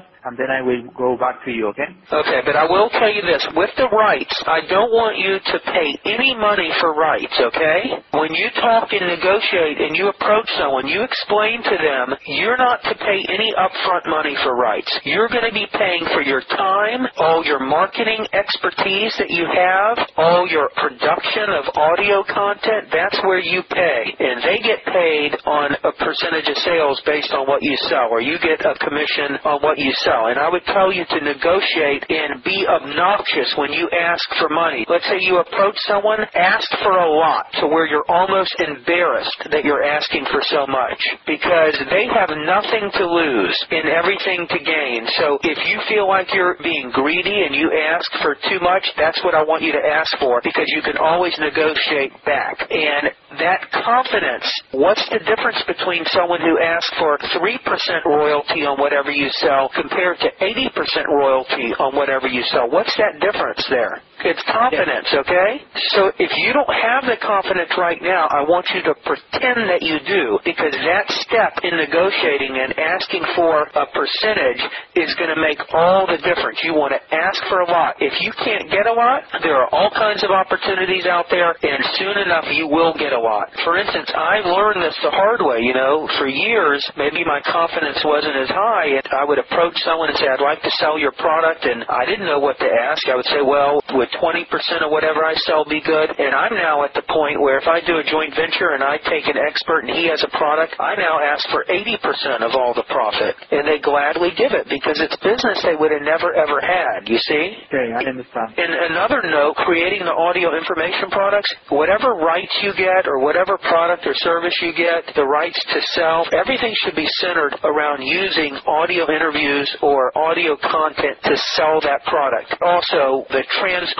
and 0.26 0.38
then 0.40 0.48
I 0.48 0.62
will 0.64 0.88
go 0.96 1.18
back 1.20 1.44
to 1.44 1.52
you, 1.52 1.68
okay? 1.76 1.88
Okay, 2.08 2.40
but 2.48 2.56
I 2.56 2.64
will 2.64 2.88
tell 2.96 3.12
you 3.12 3.22
this. 3.28 3.44
With 3.56 3.72
the 3.76 3.92
rights, 3.92 4.32
I 4.48 4.64
don't 4.72 4.92
want 4.96 5.20
you 5.20 5.36
to 5.36 5.58
pay 5.68 5.90
any 6.08 6.32
money 6.36 6.72
for 6.80 6.96
rights, 6.96 7.36
okay? 7.52 8.00
When 8.16 8.32
you 8.32 8.48
talk 8.56 8.88
and 8.96 9.04
negotiate 9.04 9.84
and 9.84 9.96
you 10.00 10.08
approach 10.08 10.48
someone, 10.56 10.88
you 10.88 11.04
explain 11.04 11.60
to 11.64 11.76
them 11.76 12.16
you're 12.40 12.56
not 12.56 12.80
to 12.88 12.96
pay 13.04 13.20
any 13.28 13.52
upfront 13.60 14.08
money 14.08 14.36
for 14.44 14.56
rights. 14.56 14.88
You're 15.04 15.28
going 15.28 15.44
to 15.44 15.52
be 15.52 15.68
paying 15.76 16.08
for 16.16 16.24
your 16.24 16.42
time, 16.56 17.04
all 17.20 17.44
your 17.44 17.60
marketing 17.60 18.24
expertise 18.32 19.12
that 19.20 19.28
you 19.30 19.44
have, 19.44 20.08
all 20.16 20.48
your 20.48 20.72
production 20.80 21.52
of 21.52 21.68
audio 21.76 22.24
content, 22.32 22.88
that's 22.96 23.20
where 23.28 23.44
you 23.44 23.60
pay. 23.68 24.02
And 24.24 24.40
they 24.40 24.64
get 24.64 24.88
paid 24.88 25.36
on 25.44 25.76
a 25.84 25.92
percentage 26.00 26.48
of 26.48 26.58
sales 26.64 27.02
based 27.06 27.36
on 27.36 27.44
what 27.44 27.60
you 27.60 27.76
sell, 27.92 28.08
or 28.08 28.22
you 28.22 28.40
get 28.40 28.64
a 28.64 28.80
commission 28.80 29.36
on 29.44 29.60
what 29.60 29.78
you 29.78 29.92
sell. 30.00 30.12
And 30.13 30.38
I 30.38 30.49
would 30.49 30.65
tell 30.69 30.93
you 30.93 31.06
to 31.10 31.19
negotiate 31.19 32.06
and 32.10 32.43
be 32.43 32.65
obnoxious 32.69 33.54
when 33.58 33.73
you 33.73 33.89
ask 33.89 34.23
for 34.38 34.49
money. 34.49 34.86
Let's 34.88 35.06
say 35.10 35.17
you 35.19 35.41
approach 35.41 35.76
someone, 35.89 36.21
ask 36.36 36.69
for 36.82 36.93
a 36.93 37.10
lot 37.10 37.49
to 37.60 37.67
where 37.67 37.86
you're 37.86 38.08
almost 38.08 38.54
embarrassed 38.62 39.49
that 39.52 39.65
you're 39.65 39.84
asking 39.84 40.26
for 40.32 40.41
so 40.45 40.65
much 40.69 41.02
because 41.26 41.73
they 41.89 42.06
have 42.13 42.30
nothing 42.45 42.93
to 42.93 43.06
lose 43.06 43.58
and 43.71 43.89
everything 43.89 44.45
to 44.49 44.60
gain. 44.62 45.10
So 45.17 45.41
if 45.41 45.58
you 45.65 45.82
feel 45.89 46.08
like 46.08 46.30
you're 46.34 46.58
being 46.62 46.91
greedy 46.93 47.43
and 47.49 47.56
you 47.56 47.73
ask 47.73 48.10
for 48.21 48.38
too 48.49 48.60
much, 48.62 48.86
that's 48.97 49.21
what 49.23 49.34
I 49.34 49.43
want 49.43 49.63
you 49.63 49.71
to 49.73 49.84
ask 49.84 50.13
for 50.19 50.41
because 50.43 50.69
you 50.69 50.82
can 50.82 50.97
always 50.97 51.34
negotiate 51.39 52.13
back. 52.26 52.62
And 52.69 53.10
that 53.39 53.65
confidence, 53.71 54.45
what's 54.71 55.04
the 55.10 55.19
difference 55.26 55.62
between 55.65 56.06
someone 56.13 56.41
who 56.41 56.62
asks 56.62 56.93
for 56.99 57.17
3% 57.34 57.58
royalty 58.06 58.65
on 58.65 58.78
whatever 58.78 59.10
you 59.10 59.30
sell 59.41 59.69
compared 59.73 60.03
to 60.12 60.30
80% 60.42 61.08
royalty 61.08 61.74
on 61.80 61.96
whatever 61.96 62.28
you 62.28 62.44
sell? 62.52 62.70
What's 62.70 62.96
that 62.98 63.20
difference 63.20 63.66
there? 63.70 64.02
It's 64.24 64.40
confidence, 64.48 65.12
okay? 65.12 65.60
So 65.92 66.08
if 66.16 66.32
you 66.40 66.56
don't 66.56 66.72
have 66.72 67.04
the 67.04 67.20
confidence 67.20 67.76
right 67.76 68.00
now, 68.00 68.32
I 68.32 68.48
want 68.48 68.64
you 68.72 68.80
to 68.88 68.96
pretend 69.04 69.68
that 69.68 69.84
you 69.84 70.00
do 70.08 70.40
because 70.48 70.72
that 70.72 71.12
step 71.28 71.60
in 71.60 71.76
negotiating 71.76 72.56
and 72.56 72.72
asking 72.80 73.28
for 73.36 73.68
a 73.76 73.84
percentage 73.92 74.64
is 74.96 75.12
going 75.20 75.28
to 75.28 75.40
make 75.44 75.60
all 75.76 76.08
the 76.08 76.24
difference. 76.24 76.64
You 76.64 76.72
want 76.72 76.96
to 76.96 77.04
ask 77.12 77.36
for 77.52 77.68
a 77.68 77.70
lot. 77.70 78.00
If 78.00 78.16
you 78.24 78.32
can't 78.48 78.72
get 78.72 78.88
a 78.88 78.96
lot, 78.96 79.28
there 79.44 79.60
are 79.60 79.68
all 79.76 79.92
kinds 79.92 80.24
of 80.24 80.32
opportunities 80.32 81.04
out 81.04 81.28
there 81.28 81.52
and 81.60 81.84
soon 82.00 82.24
enough 82.24 82.48
you 82.56 82.72
will 82.72 82.96
get 82.96 83.12
a 83.12 83.20
lot. 83.20 83.52
For 83.68 83.76
instance, 83.76 84.08
I 84.16 84.40
learned 84.40 84.80
this 84.80 84.96
the 85.04 85.12
hard 85.12 85.44
way, 85.44 85.68
you 85.68 85.76
know, 85.76 86.08
for 86.16 86.32
years 86.32 86.80
maybe 86.96 87.28
my 87.28 87.44
confidence 87.44 88.00
wasn't 88.08 88.40
as 88.40 88.48
high 88.48 89.04
and 89.04 89.08
I 89.12 89.28
would 89.28 89.44
approach 89.44 89.76
someone 89.84 90.08
and 90.08 90.18
say, 90.18 90.32
I'd 90.32 90.40
like 90.40 90.64
to 90.64 90.72
sell 90.80 90.96
your 90.96 91.12
product 91.20 91.68
and 91.68 91.84
I 91.92 92.08
didn't 92.08 92.24
know 92.24 92.40
what 92.40 92.56
to 92.64 92.70
ask. 92.72 93.04
I 93.12 93.20
would 93.20 93.28
say, 93.28 93.44
well, 93.44 93.84
would 93.92 94.12
20% 94.21 94.86
of 94.86 94.91
whatever 94.91 95.23
I 95.23 95.34
sell 95.45 95.65
be 95.65 95.82
good? 95.82 96.10
And 96.17 96.34
I'm 96.34 96.54
now 96.54 96.84
at 96.84 96.93
the 96.93 97.06
point 97.10 97.41
where 97.41 97.58
if 97.58 97.67
I 97.67 97.80
do 97.82 97.97
a 97.97 98.06
joint 98.06 98.34
venture 98.36 98.76
and 98.76 98.84
I 98.84 98.97
take 99.10 99.26
an 99.28 99.38
expert 99.38 99.86
and 99.86 99.93
he 99.93 100.10
has 100.10 100.21
a 100.21 100.32
product, 100.38 100.76
I 100.80 100.95
now 100.95 101.19
ask 101.21 101.47
for 101.49 101.65
80% 101.65 102.45
of 102.45 102.54
all 102.54 102.73
the 102.73 102.86
profit. 102.89 103.36
And 103.52 103.67
they 103.67 103.80
gladly 103.80 104.32
give 104.38 104.54
it 104.54 104.69
because 104.69 104.99
it's 104.99 105.15
business 105.21 105.62
they 105.63 105.76
would 105.78 105.91
have 105.91 106.06
never 106.06 106.34
ever 106.34 106.60
had, 106.62 107.08
you 107.08 107.17
see? 107.17 107.58
Okay, 107.69 107.93
I 107.93 108.04
understand. 108.06 108.54
And 108.58 108.71
another 108.93 109.21
note, 109.23 109.56
creating 109.63 110.06
the 110.06 110.13
audio 110.13 110.56
information 110.56 111.10
products, 111.10 111.49
whatever 111.69 112.13
rights 112.17 112.54
you 112.62 112.73
get 112.78 113.08
or 113.08 113.19
whatever 113.19 113.58
product 113.58 114.06
or 114.06 114.13
service 114.21 114.56
you 114.62 114.73
get, 114.73 115.08
the 115.15 115.26
rights 115.26 115.60
to 115.73 115.80
sell, 115.93 116.26
everything 116.34 116.73
should 116.84 116.95
be 116.95 117.08
centered 117.19 117.56
around 117.63 118.02
using 118.04 118.56
audio 118.67 119.10
interviews 119.10 119.69
or 119.82 120.15
audio 120.17 120.58
content 120.58 121.17
to 121.23 121.36
sell 121.56 121.80
that 121.82 122.04
product. 122.06 122.54
Also, 122.62 123.26
the 123.30 123.43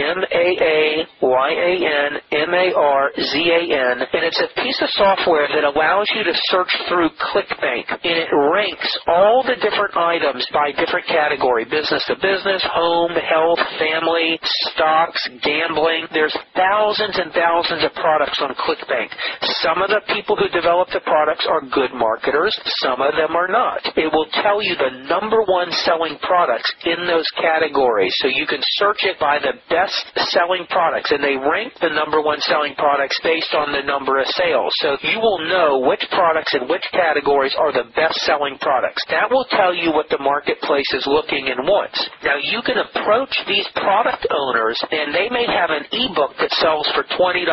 M-A-A-Y-A-N-M-A-R-Z-A-N. 1.97 3.97
And 4.13 4.23
it's 4.25 4.41
a 4.41 4.47
piece 4.61 4.81
of 4.81 4.89
software 4.91 5.47
that 5.49 5.63
allows 5.63 6.07
you 6.15 6.23
to 6.23 6.33
search 6.49 6.69
through 6.87 7.09
ClickBank. 7.33 7.89
And 8.03 8.17
it 8.21 8.29
ranks 8.53 8.97
all 9.07 9.43
the 9.43 9.55
different 9.57 9.97
items 9.97 10.45
by 10.53 10.71
different 10.71 11.07
category. 11.07 11.65
Business 11.65 12.05
to 12.07 12.15
business, 12.15 12.63
home, 12.69 13.11
health, 13.17 13.59
family, 13.79 14.39
stocks, 14.73 15.27
gambling. 15.43 16.05
There's 16.13 16.37
thousands 16.55 17.17
and 17.17 17.33
thousands 17.33 17.83
of 17.83 17.93
products 17.93 18.39
on 18.41 18.53
ClickBank. 18.55 19.09
Some 19.63 19.81
of 19.81 19.89
the 19.89 20.01
people 20.13 20.35
who 20.35 20.49
develop 20.49 20.89
the 20.93 21.01
products 21.01 21.47
are 21.49 21.61
good 21.61 21.93
marketers. 21.93 22.55
Some 22.83 23.01
of 23.01 23.15
them 23.15 23.35
are 23.35 23.47
not. 23.47 23.81
It 23.95 24.11
will 24.13 24.27
tell 24.43 24.61
you 24.61 24.75
the 24.75 24.91
number 25.09 25.41
one 25.45 25.71
selling 25.85 26.17
products 26.21 26.71
in 26.85 27.07
those 27.07 27.27
categories. 27.39 28.13
So 28.19 28.27
you 28.27 28.45
can 28.45 28.61
search 28.77 29.03
it 29.03 29.17
by 29.19 29.39
the 29.39 29.53
best 29.69 30.11
selling 30.31 30.65
products. 30.69 31.11
And 31.11 31.23
they 31.23 31.37
rank 31.37 31.73
the 31.81 31.86
number 31.93 32.21
one 32.21 32.39
selling 32.41 32.75
products 32.75 33.19
based 33.23 33.53
on 33.53 33.71
the 33.71 33.83
number 33.83 34.19
of 34.19 34.27
sales. 34.35 34.73
So 34.79 34.97
you 35.03 35.19
will 35.19 35.39
know 35.47 35.83
which 35.88 36.03
products 36.11 36.53
and 36.53 36.69
which 36.69 36.85
categories 36.91 37.55
are 37.57 37.71
the 37.71 37.89
best 37.95 38.19
selling 38.25 38.57
products. 38.59 39.03
That 39.09 39.29
will 39.29 39.45
tell 39.51 39.73
you 39.73 39.91
what 39.91 40.09
the 40.09 40.19
marketplace 40.19 40.89
is 40.93 41.05
looking 41.07 41.49
and 41.49 41.67
wants. 41.67 41.97
Now 42.23 42.38
you 42.41 42.61
can 42.65 42.77
approach 42.77 43.33
these 43.47 43.67
product 43.75 44.27
owners 44.31 44.79
and 44.91 45.13
they 45.13 45.29
may 45.29 45.45
have 45.47 45.69
an 45.69 45.85
ebook 45.91 46.35
that 46.39 46.51
sells 46.59 46.88
for 46.95 47.03
$20 47.15 47.45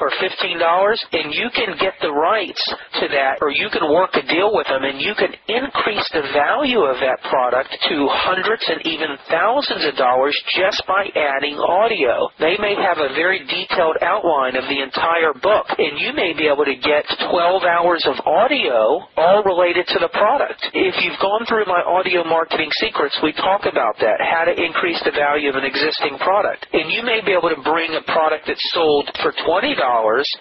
or 0.00 0.10
$15 0.10 0.98
and 1.12 1.34
you 1.34 1.48
can 1.54 1.76
get 1.78 1.94
the 2.00 2.12
rights 2.12 2.62
to 3.00 3.08
that 3.08 3.38
or 3.40 3.50
you 3.50 3.68
can 3.70 3.86
work 3.92 4.14
a 4.14 4.24
deal 4.26 4.54
with 4.54 4.66
them 4.66 4.84
and 4.84 5.00
you 5.00 5.14
can 5.14 5.32
increase 5.48 6.06
the 6.12 6.26
value 6.34 6.82
of 6.82 6.98
that 7.00 7.20
product 7.28 7.70
to 7.88 8.08
hundreds 8.10 8.64
and 8.68 8.80
even 8.86 9.16
thousands 9.30 9.84
of 9.84 9.94
dollars 9.96 10.36
just 10.56 10.82
by 10.86 11.08
adding 11.14 11.56
audio. 11.58 12.28
They 12.38 12.56
may 12.58 12.74
have 12.76 12.98
a 12.98 13.14
very 13.14 13.44
detailed 13.68 13.96
outline 14.02 14.56
of 14.56 14.64
the 14.64 14.80
entire 14.80 15.32
book 15.42 15.66
and 15.78 16.00
you 16.00 16.12
may 16.12 16.32
be 16.32 16.48
able 16.48 16.64
to 16.64 16.76
get 16.76 17.04
12 17.30 17.62
hours 17.64 18.02
of 18.08 18.16
audio 18.26 19.04
all 19.16 19.42
related 19.44 19.86
to 19.88 19.98
the 20.00 20.08
product. 20.12 20.58
If 20.72 20.96
you've 21.04 21.20
gone 21.20 21.44
through 21.46 21.66
my 21.66 21.82
audio 21.84 22.24
marketing 22.24 22.70
secrets, 22.80 23.16
we 23.22 23.32
talk 23.32 23.68
about 23.68 23.96
that, 24.00 24.20
how 24.20 24.44
to 24.44 24.54
increase 24.54 25.00
the 25.04 25.12
value 25.12 25.50
of 25.50 25.56
an 25.56 25.64
existing 25.64 26.18
product. 26.18 26.66
And 26.72 26.90
you 26.90 27.02
may 27.02 27.20
be 27.24 27.32
able 27.32 27.52
to 27.52 27.60
bring 27.62 27.94
a 27.94 28.04
product 28.10 28.48
that's 28.48 28.62
sold 28.72 29.10
for 29.22 29.32
$20 29.44 29.76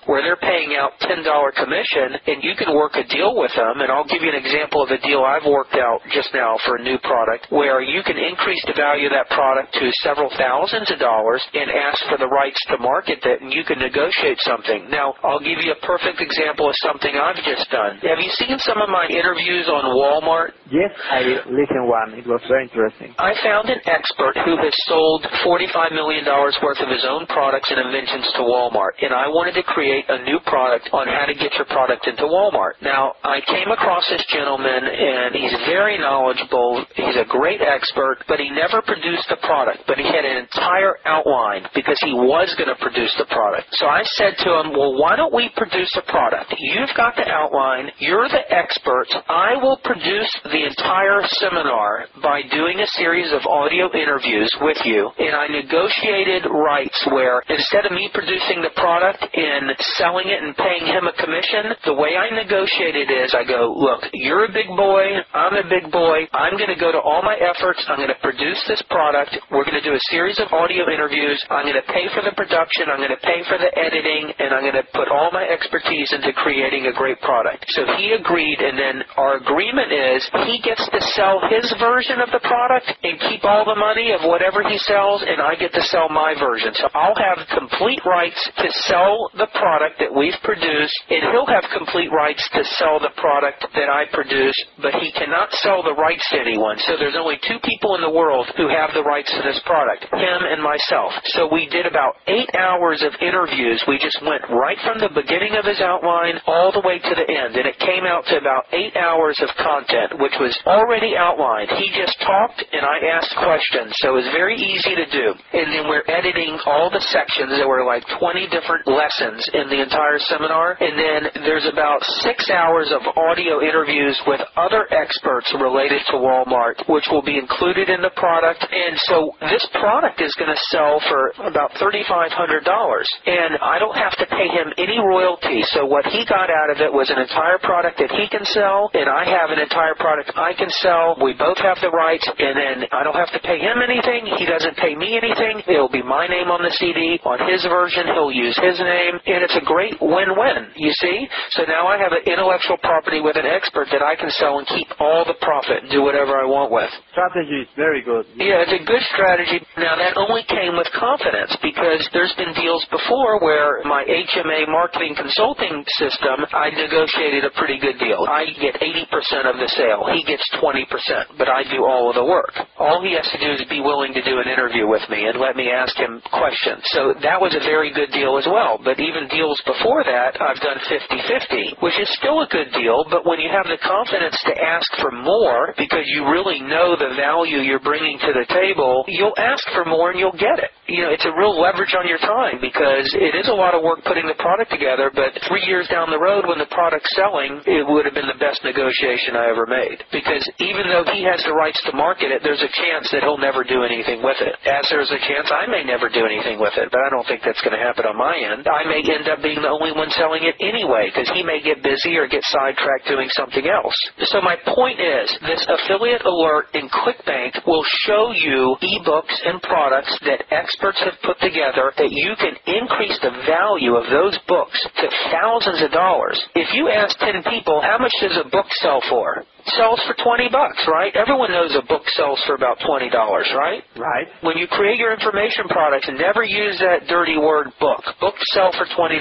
where 0.06 0.22
they're 0.24 0.40
paying 0.40 0.76
out 0.80 0.96
$10 1.04 1.24
commission 1.56 2.18
and 2.28 2.44
you 2.44 2.56
can 2.56 2.74
work 2.74 2.96
a 2.96 3.06
deal 3.08 3.36
with 3.36 3.52
them. 3.56 3.82
And 3.84 3.92
I'll 3.92 4.08
give 4.08 4.24
you 4.24 4.32
an 4.32 4.40
example 4.40 4.84
of 4.84 4.90
a 4.90 5.00
deal 5.04 5.22
I've 5.22 5.46
worked 5.46 5.76
out 5.76 6.02
just 6.14 6.32
now 6.34 6.58
for 6.66 6.78
a 6.78 6.84
new 6.84 6.98
product 7.04 7.48
where 7.50 7.82
you 7.82 8.02
can 8.04 8.18
increase 8.18 8.62
the 8.66 8.78
value 8.78 9.08
of 9.08 9.16
that 9.16 9.30
product 9.34 9.74
to 9.74 9.86
several 10.02 10.32
thousands 10.38 10.90
of 10.92 11.00
dollars 11.00 11.44
and 11.54 11.70
ask 11.70 12.00
for 12.10 12.18
the 12.18 12.28
rights 12.28 12.60
to 12.70 12.78
market 12.78 13.17
that 13.24 13.42
and 13.42 13.54
you 13.54 13.64
can 13.64 13.80
negotiate 13.80 14.38
something. 14.44 14.90
Now, 14.90 15.16
I'll 15.24 15.42
give 15.42 15.60
you 15.64 15.74
a 15.74 15.82
perfect 15.86 16.20
example 16.22 16.70
of 16.70 16.76
something 16.84 17.14
I've 17.14 17.40
just 17.44 17.70
done. 17.72 17.98
Have 18.04 18.20
you 18.20 18.32
seen 18.38 18.58
some 18.66 18.82
of 18.82 18.90
my 18.90 19.08
interviews 19.08 19.70
on 19.70 19.86
Walmart? 19.96 20.58
Yes, 20.70 20.92
I 21.10 21.42
listened 21.48 21.88
one. 21.88 22.14
It 22.20 22.28
was 22.28 22.44
very 22.48 22.68
interesting. 22.68 23.16
I 23.18 23.34
found 23.44 23.70
an 23.70 23.80
expert 23.88 24.36
who 24.44 24.60
has 24.60 24.76
sold 24.90 25.24
$45 25.46 25.96
million 25.96 26.26
worth 26.28 26.82
of 26.84 26.90
his 26.90 27.06
own 27.08 27.26
products 27.32 27.72
and 27.72 27.80
inventions 27.80 28.28
to 28.36 28.44
Walmart, 28.44 29.00
and 29.00 29.14
I 29.14 29.32
wanted 29.32 29.56
to 29.56 29.64
create 29.64 30.06
a 30.10 30.24
new 30.24 30.40
product 30.46 30.90
on 30.92 31.08
how 31.08 31.26
to 31.26 31.36
get 31.36 31.56
your 31.56 31.66
product 31.72 32.08
into 32.08 32.28
Walmart. 32.28 32.80
Now, 32.84 33.16
I 33.24 33.40
came 33.48 33.72
across 33.72 34.04
this 34.12 34.24
gentleman, 34.28 34.84
and 34.84 35.36
he's 35.36 35.56
very 35.72 35.98
knowledgeable. 35.98 36.84
He's 36.96 37.16
a 37.16 37.28
great 37.28 37.62
expert, 37.62 38.24
but 38.28 38.40
he 38.40 38.50
never 38.52 38.82
produced 38.82 39.28
the 39.30 39.40
product, 39.44 39.88
but 39.88 39.98
he 39.98 40.06
had 40.06 40.26
an 40.26 40.44
entire 40.44 41.00
outline 41.06 41.68
because 41.76 41.98
he 42.04 42.12
was 42.14 42.52
going 42.58 42.70
to 42.72 42.80
produce 42.82 43.07
the 43.18 43.30
product. 43.32 43.68
So 43.80 43.88
I 43.88 44.04
said 44.20 44.36
to 44.44 44.50
him, 44.60 44.76
well, 44.76 45.00
why 45.00 45.16
don't 45.16 45.34
we 45.34 45.50
produce 45.56 45.92
a 45.96 46.06
product? 46.10 46.54
You've 46.58 46.94
got 46.96 47.16
the 47.16 47.28
outline. 47.30 47.92
You're 48.00 48.28
the 48.28 48.44
expert. 48.52 49.08
I 49.28 49.56
will 49.62 49.80
produce 49.84 50.32
the 50.44 50.64
entire 50.68 51.24
seminar 51.40 52.06
by 52.22 52.42
doing 52.52 52.80
a 52.80 52.92
series 53.00 53.32
of 53.32 53.46
audio 53.48 53.92
interviews 53.94 54.50
with 54.62 54.78
you, 54.86 55.10
and 55.18 55.36
I 55.36 55.48
negotiated 55.48 56.50
rights 56.50 56.98
where 57.12 57.42
instead 57.50 57.86
of 57.86 57.92
me 57.92 58.10
producing 58.14 58.62
the 58.62 58.74
product 58.76 59.24
and 59.34 59.72
selling 59.98 60.28
it 60.28 60.42
and 60.44 60.56
paying 60.58 60.86
him 60.86 61.08
a 61.08 61.16
commission, 61.16 61.74
the 61.86 61.96
way 61.96 62.18
I 62.18 62.34
negotiated 62.34 63.10
is 63.12 63.34
I 63.34 63.44
go, 63.48 63.74
look, 63.78 64.04
you're 64.14 64.46
a 64.46 64.52
big 64.52 64.68
boy, 64.76 65.22
I'm 65.34 65.56
a 65.56 65.68
big 65.68 65.92
boy, 65.92 66.28
I'm 66.34 66.58
going 66.58 66.74
to 66.74 66.80
go 66.80 66.92
to 66.92 67.00
all 67.00 67.22
my 67.22 67.38
efforts, 67.38 67.84
I'm 67.88 67.98
going 67.98 68.14
to 68.14 68.22
produce 68.22 68.60
this 68.68 68.82
product, 68.90 69.38
we're 69.52 69.66
going 69.66 69.80
to 69.80 69.86
do 69.86 69.94
a 69.96 70.04
series 70.10 70.40
of 70.40 70.52
audio 70.52 70.90
interviews, 70.90 71.40
I'm 71.50 71.66
going 71.66 71.80
to 71.80 71.88
pay 71.94 72.10
for 72.14 72.24
the 72.26 72.34
production, 72.36 72.90
I'm 72.98 73.06
going 73.06 73.14
to 73.14 73.22
pay 73.22 73.46
for 73.46 73.62
the 73.62 73.70
editing, 73.78 74.34
and 74.42 74.58
I'm 74.58 74.66
going 74.66 74.82
to 74.82 74.90
put 74.90 75.14
all 75.14 75.30
my 75.30 75.46
expertise 75.46 76.10
into 76.18 76.34
creating 76.34 76.90
a 76.90 76.98
great 76.98 77.22
product. 77.22 77.62
So 77.78 77.86
he 77.94 78.18
agreed, 78.18 78.58
and 78.58 78.74
then 78.74 79.06
our 79.22 79.38
agreement 79.38 79.94
is 79.94 80.26
he 80.50 80.58
gets 80.66 80.82
to 80.82 80.98
sell 81.14 81.38
his 81.46 81.70
version 81.78 82.18
of 82.26 82.34
the 82.34 82.42
product 82.42 82.90
and 83.06 83.22
keep 83.30 83.46
all 83.46 83.70
the 83.70 83.78
money 83.78 84.18
of 84.18 84.26
whatever 84.26 84.66
he 84.66 84.82
sells, 84.82 85.22
and 85.22 85.38
I 85.38 85.54
get 85.54 85.78
to 85.78 85.84
sell 85.94 86.10
my 86.10 86.34
version. 86.42 86.74
So 86.74 86.90
I'll 86.98 87.14
have 87.22 87.38
complete 87.54 88.02
rights 88.02 88.42
to 88.66 88.70
sell 88.90 89.30
the 89.38 89.46
product 89.54 90.02
that 90.02 90.10
we've 90.10 90.42
produced, 90.42 90.98
and 91.14 91.22
he'll 91.30 91.54
have 91.54 91.70
complete 91.78 92.10
rights 92.10 92.42
to 92.58 92.66
sell 92.82 92.98
the 92.98 93.14
product 93.22 93.62
that 93.78 93.94
I 93.94 94.10
produce, 94.10 94.58
but 94.82 94.98
he 94.98 95.14
cannot 95.14 95.54
sell 95.62 95.86
the 95.86 95.94
rights 95.94 96.26
to 96.34 96.42
anyone. 96.42 96.82
So 96.90 96.98
there's 96.98 97.14
only 97.14 97.38
two 97.46 97.62
people 97.62 97.94
in 97.94 98.02
the 98.02 98.10
world 98.10 98.50
who 98.58 98.66
have 98.74 98.90
the 98.98 99.06
rights 99.06 99.30
to 99.38 99.46
this 99.46 99.62
product, 99.70 100.10
him 100.10 100.42
and 100.50 100.66
myself. 100.66 101.14
So 101.38 101.46
we 101.46 101.70
did 101.70 101.86
about 101.86 102.18
eight 102.26 102.50
hours 102.58 102.87
of 103.04 103.12
interviews. 103.20 103.84
We 103.88 104.00
just 104.00 104.20
went 104.24 104.46
right 104.48 104.80
from 104.88 105.04
the 105.04 105.12
beginning 105.12 105.60
of 105.60 105.66
his 105.68 105.84
outline 105.84 106.40
all 106.48 106.72
the 106.72 106.84
way 106.86 107.00
to 107.00 107.14
the 107.14 107.28
end, 107.28 107.60
and 107.60 107.68
it 107.68 107.76
came 107.84 108.08
out 108.08 108.24
to 108.32 108.40
about 108.40 108.72
eight 108.72 108.96
hours 108.96 109.36
of 109.44 109.50
content, 109.60 110.16
which 110.22 110.36
was 110.40 110.56
already 110.64 111.20
outlined. 111.20 111.68
He 111.76 111.92
just 111.92 112.16
talked, 112.24 112.64
and 112.72 112.86
I 112.86 113.04
asked 113.18 113.36
questions, 113.36 113.92
so 114.00 114.16
it 114.16 114.24
was 114.24 114.30
very 114.32 114.56
easy 114.56 114.96
to 114.96 115.08
do. 115.10 115.28
And 115.52 115.68
then 115.74 115.84
we're 115.90 116.08
editing 116.08 116.56
all 116.70 116.88
the 116.88 117.04
sections. 117.12 117.52
There 117.58 117.68
were 117.68 117.84
like 117.84 118.08
20 118.20 118.48
different 118.48 118.88
lessons 118.88 119.44
in 119.52 119.68
the 119.68 119.84
entire 119.84 120.20
seminar, 120.32 120.78
and 120.80 120.96
then 120.96 121.44
there's 121.44 121.68
about 121.68 122.00
six 122.24 122.48
hours 122.54 122.94
of 122.94 123.04
audio 123.18 123.60
interviews 123.60 124.16
with 124.28 124.42
other 124.56 124.88
experts 124.94 125.50
related 125.58 126.02
to 126.14 126.22
Walmart, 126.22 126.80
which 126.88 127.08
will 127.12 127.26
be 127.26 127.38
included 127.38 127.90
in 127.90 128.02
the 128.02 128.14
product. 128.16 128.64
And 128.70 128.96
so 129.10 129.34
this 129.50 129.66
product 129.74 130.22
is 130.22 130.34
going 130.38 130.54
to 130.54 130.62
sell 130.70 131.02
for 131.10 131.34
about 131.48 131.72
$3,500, 131.80 132.67
and 132.68 133.56
I 133.64 133.80
don't 133.80 133.96
have 133.96 134.16
to 134.20 134.28
pay 134.28 134.48
him 134.52 134.76
any 134.78 135.00
royalty. 135.00 135.64
So 135.72 135.86
what 135.88 136.06
he 136.12 136.28
got 136.28 136.52
out 136.52 136.70
of 136.70 136.84
it 136.84 136.92
was 136.92 137.08
an 137.10 137.20
entire 137.20 137.60
product 137.64 137.98
that 138.04 138.12
he 138.12 138.28
can 138.28 138.44
sell, 138.52 138.92
and 138.94 139.08
I 139.08 139.24
have 139.24 139.56
an 139.56 139.60
entire 139.60 139.96
product 139.96 140.36
I 140.36 140.52
can 140.54 140.70
sell. 140.84 141.16
We 141.24 141.32
both 141.34 141.58
have 141.64 141.80
the 141.80 141.92
rights, 141.92 142.28
and 142.28 142.54
then 142.60 142.76
I 142.92 143.04
don't 143.08 143.16
have 143.16 143.32
to 143.32 143.40
pay 143.40 143.60
him 143.60 143.80
anything. 143.80 144.28
He 144.36 144.46
doesn't 144.46 144.76
pay 144.78 144.96
me 144.96 145.16
anything. 145.16 145.64
It'll 145.68 145.92
be 145.92 146.04
my 146.04 146.28
name 146.28 146.52
on 146.52 146.60
the 146.60 146.74
CD. 146.76 147.20
On 147.24 147.40
his 147.48 147.64
version, 147.64 148.12
he'll 148.12 148.36
use 148.36 148.58
his 148.60 148.78
name, 148.80 149.16
and 149.16 149.40
it's 149.44 149.56
a 149.56 149.64
great 149.64 149.96
win-win, 150.04 150.76
you 150.76 150.92
see? 151.00 151.28
So 151.56 151.64
now 151.64 151.88
I 151.88 151.96
have 151.98 152.12
an 152.12 152.28
intellectual 152.28 152.78
property 152.84 153.22
with 153.24 153.40
an 153.40 153.48
expert 153.48 153.88
that 153.96 154.04
I 154.04 154.20
can 154.20 154.30
sell 154.36 154.60
and 154.60 154.68
keep 154.68 154.88
all 155.00 155.24
the 155.24 155.40
profit 155.40 155.88
and 155.88 155.90
do 155.92 156.04
whatever 156.04 156.36
I 156.36 156.44
want 156.44 156.72
with. 156.72 156.90
Strategy 157.16 157.64
is 157.64 157.72
very 157.80 158.04
good. 158.04 158.26
Yeah, 158.36 158.66
it's 158.66 158.76
a 158.76 158.84
good 158.84 159.04
strategy. 159.14 159.64
Now 159.78 159.96
that 159.96 160.18
only 160.18 160.44
came 160.50 160.76
with 160.76 160.90
confidence 160.98 161.56
because 161.62 162.04
there's 162.12 162.34
been 162.36 162.57
deals 162.58 162.84
before 162.90 163.38
where 163.40 163.86
my 163.86 164.02
HMA 164.04 164.66
marketing 164.68 165.14
consulting 165.14 165.86
system, 166.02 166.42
I 166.52 166.74
negotiated 166.74 167.46
a 167.46 167.54
pretty 167.54 167.78
good 167.78 168.02
deal. 168.02 168.26
I 168.26 168.50
get 168.58 168.82
80% 168.82 169.46
of 169.46 169.62
the 169.62 169.70
sale. 169.78 170.10
He 170.10 170.26
gets 170.26 170.44
20%, 170.58 171.38
but 171.38 171.48
I 171.48 171.62
do 171.70 171.86
all 171.86 172.10
of 172.10 172.16
the 172.18 172.26
work. 172.26 172.58
All 172.82 173.02
he 173.06 173.14
has 173.14 173.30
to 173.30 173.40
do 173.40 173.54
is 173.54 173.62
be 173.70 173.82
willing 173.82 174.14
to 174.18 174.24
do 174.26 174.42
an 174.42 174.50
interview 174.50 174.90
with 174.90 175.06
me 175.10 175.30
and 175.30 175.38
let 175.38 175.56
me 175.56 175.70
ask 175.70 175.94
him 175.98 176.22
questions. 176.34 176.82
So 176.98 177.14
that 177.22 177.38
was 177.38 177.54
a 177.54 177.62
very 177.62 177.94
good 177.94 178.10
deal 178.12 178.38
as 178.42 178.50
well. 178.50 178.82
But 178.82 178.98
even 178.98 179.30
deals 179.30 179.62
before 179.66 180.02
that, 180.04 180.40
I've 180.42 180.62
done 180.64 180.82
50-50, 180.90 181.86
which 181.86 181.98
is 182.02 182.10
still 182.18 182.42
a 182.42 182.50
good 182.50 182.74
deal, 182.74 183.06
but 183.14 183.26
when 183.26 183.40
you 183.40 183.54
have 183.54 183.70
the 183.70 183.78
confidence 183.86 184.38
to 184.50 184.54
ask 184.58 184.90
for 184.98 185.12
more 185.14 185.74
because 185.78 186.06
you 186.10 186.26
really 186.26 186.60
know 186.62 186.98
the 186.98 187.14
value 187.14 187.62
you're 187.62 187.84
bringing 187.84 188.18
to 188.20 188.32
the 188.34 188.48
table, 188.50 189.06
you'll 189.08 189.38
ask 189.38 189.62
for 189.78 189.86
more 189.86 190.10
and 190.10 190.20
you'll 190.20 190.38
get 190.40 190.58
it. 190.58 190.74
You 190.88 191.04
know, 191.04 191.12
it's 191.12 191.26
a 191.26 191.36
real 191.38 191.54
leverage 191.60 191.94
on 191.94 192.08
your 192.08 192.20
time 192.20 192.47
because 192.64 193.08
it 193.20 193.36
is 193.36 193.52
a 193.52 193.58
lot 193.58 193.76
of 193.76 193.84
work 193.84 194.00
putting 194.08 194.24
the 194.24 194.40
product 194.40 194.72
together, 194.72 195.12
but 195.12 195.36
three 195.52 195.68
years 195.68 195.92
down 195.92 196.08
the 196.08 196.20
road 196.20 196.48
when 196.48 196.58
the 196.58 196.72
product's 196.72 197.12
selling, 197.20 197.60
it 197.68 197.84
would 197.84 198.08
have 198.08 198.16
been 198.16 198.32
the 198.32 198.40
best 198.40 198.64
negotiation 198.64 199.36
I 199.36 199.52
ever 199.52 199.68
made. 199.68 200.00
Because 200.16 200.44
even 200.64 200.88
though 200.88 201.04
he 201.12 201.28
has 201.28 201.44
the 201.44 201.52
rights 201.52 201.84
to 201.84 201.92
market 201.92 202.32
it, 202.32 202.40
there's 202.48 202.64
a 202.64 202.72
chance 202.80 203.12
that 203.12 203.28
he'll 203.28 203.42
never 203.42 203.68
do 203.68 203.84
anything 203.84 204.24
with 204.24 204.40
it. 204.40 204.56
As 204.64 204.88
there's 204.88 205.12
a 205.12 205.22
chance 205.28 205.52
I 205.52 205.68
may 205.68 205.84
never 205.84 206.08
do 206.08 206.24
anything 206.24 206.64
with 206.64 206.74
it, 206.80 206.88
but 206.88 207.04
I 207.04 207.12
don't 207.12 207.28
think 207.28 207.44
that's 207.44 207.62
going 207.62 207.76
to 207.76 207.84
happen 207.84 208.08
on 208.08 208.16
my 208.16 208.40
end. 208.40 208.64
I 208.64 208.88
may 208.88 209.04
end 209.04 209.28
up 209.28 209.44
being 209.44 209.60
the 209.60 209.74
only 209.74 209.92
one 209.92 210.08
selling 210.16 210.48
it 210.48 210.56
anyway 210.64 211.12
because 211.12 211.28
he 211.36 211.44
may 211.44 211.60
get 211.60 211.84
busy 211.84 212.16
or 212.16 212.32
get 212.32 212.46
sidetracked 212.48 213.12
doing 213.12 213.28
something 213.36 213.68
else. 213.68 213.98
So 214.32 214.40
my 214.40 214.56
point 214.72 215.04
is, 215.04 215.28
this 215.44 215.64
affiliate 215.68 216.24
alert 216.24 216.72
in 216.72 216.88
ClickBank 216.88 217.66
will 217.68 217.84
show 218.08 218.32
you 218.32 218.80
ebooks 218.80 219.36
and 219.44 219.60
products 219.62 220.14
that 220.24 220.46
experts 220.54 221.02
have 221.04 221.18
put 221.26 221.40
together 221.42 221.92
that 221.98 222.14
you 222.14 222.37
can 222.40 222.56
increase 222.66 223.18
the 223.22 223.32
value 223.46 223.96
of 223.96 224.06
those 224.10 224.38
books 224.48 224.78
to 225.02 225.08
thousands 225.32 225.82
of 225.84 225.92
dollars. 225.92 226.40
If 226.56 226.74
you 226.74 226.90
ask 226.90 227.18
10 227.20 227.44
people, 227.50 227.82
how 227.82 227.98
much 227.98 228.14
does 228.22 228.38
a 228.38 228.50
book 228.50 228.68
sell 228.82 229.02
for? 229.10 229.44
sells 229.76 230.00
for 230.08 230.16
20 230.24 230.48
bucks, 230.50 230.80
right? 230.88 231.12
Everyone 231.16 231.52
knows 231.52 231.76
a 231.76 231.86
book 231.86 232.04
sells 232.16 232.40
for 232.46 232.56
about 232.56 232.80
$20, 232.80 233.12
right? 233.12 233.84
Right. 233.98 234.28
When 234.42 234.58
you 234.58 234.68
create 234.68 234.98
your 234.98 235.14
information 235.14 235.68
products, 235.68 236.10
never 236.14 236.44
use 236.44 236.80
that 236.80 237.08
dirty 237.10 237.38
word 237.38 237.68
book. 237.80 238.04
Books 238.20 238.42
sell 238.54 238.72
for 238.72 238.86
$20. 238.96 239.20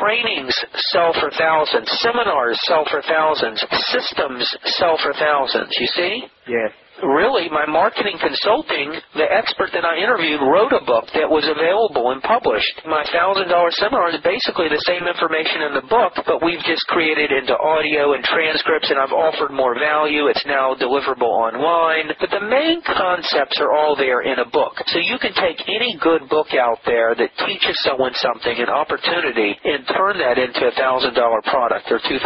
Trainings 0.00 0.54
sell 0.90 1.12
for 1.14 1.30
thousands. 1.38 1.86
Seminars 2.02 2.58
sell 2.64 2.84
for 2.90 3.02
thousands. 3.02 3.62
Systems 3.94 4.42
sell 4.76 4.98
for 5.02 5.12
thousands. 5.12 5.70
You 5.78 5.86
see? 5.94 6.22
Yes 6.48 6.72
really, 7.04 7.48
my 7.52 7.66
marketing 7.66 8.16
consulting, 8.16 8.96
the 9.14 9.28
expert 9.28 9.70
that 9.74 9.84
I 9.84 10.00
interviewed 10.00 10.40
wrote 10.40 10.72
a 10.72 10.84
book 10.84 11.04
that 11.12 11.28
was 11.28 11.44
available 11.44 12.12
and 12.12 12.22
published. 12.24 12.84
My 12.88 13.04
$1,000 13.12 13.48
seminar 13.76 14.14
is 14.14 14.20
basically 14.24 14.68
the 14.72 14.80
same 14.88 15.04
information 15.04 15.68
in 15.68 15.72
the 15.76 15.86
book, 15.88 16.16
but 16.24 16.40
we've 16.40 16.62
just 16.64 16.86
created 16.88 17.32
into 17.32 17.56
audio 17.58 18.16
and 18.16 18.24
transcripts, 18.24 18.88
and 18.88 18.98
I've 19.00 19.12
offered 19.12 19.52
more 19.52 19.76
value. 19.76 20.28
It's 20.32 20.44
now 20.48 20.72
deliverable 20.76 21.28
online. 21.28 22.12
But 22.20 22.32
the 22.32 22.44
main 22.44 22.80
concepts 22.84 23.60
are 23.60 23.72
all 23.76 23.96
there 23.96 24.24
in 24.24 24.40
a 24.40 24.48
book. 24.48 24.76
So 24.92 24.98
you 24.98 25.18
can 25.20 25.36
take 25.36 25.60
any 25.68 25.98
good 26.00 26.28
book 26.28 26.56
out 26.56 26.80
there 26.86 27.14
that 27.14 27.32
teaches 27.44 27.76
someone 27.84 28.12
something, 28.18 28.56
an 28.56 28.72
opportunity, 28.72 29.52
and 29.64 29.84
turn 29.92 30.16
that 30.18 30.40
into 30.40 30.64
a 30.66 30.72
$1,000 30.72 31.12
product 31.50 31.86
or 31.92 32.00
$2,000 32.00 32.20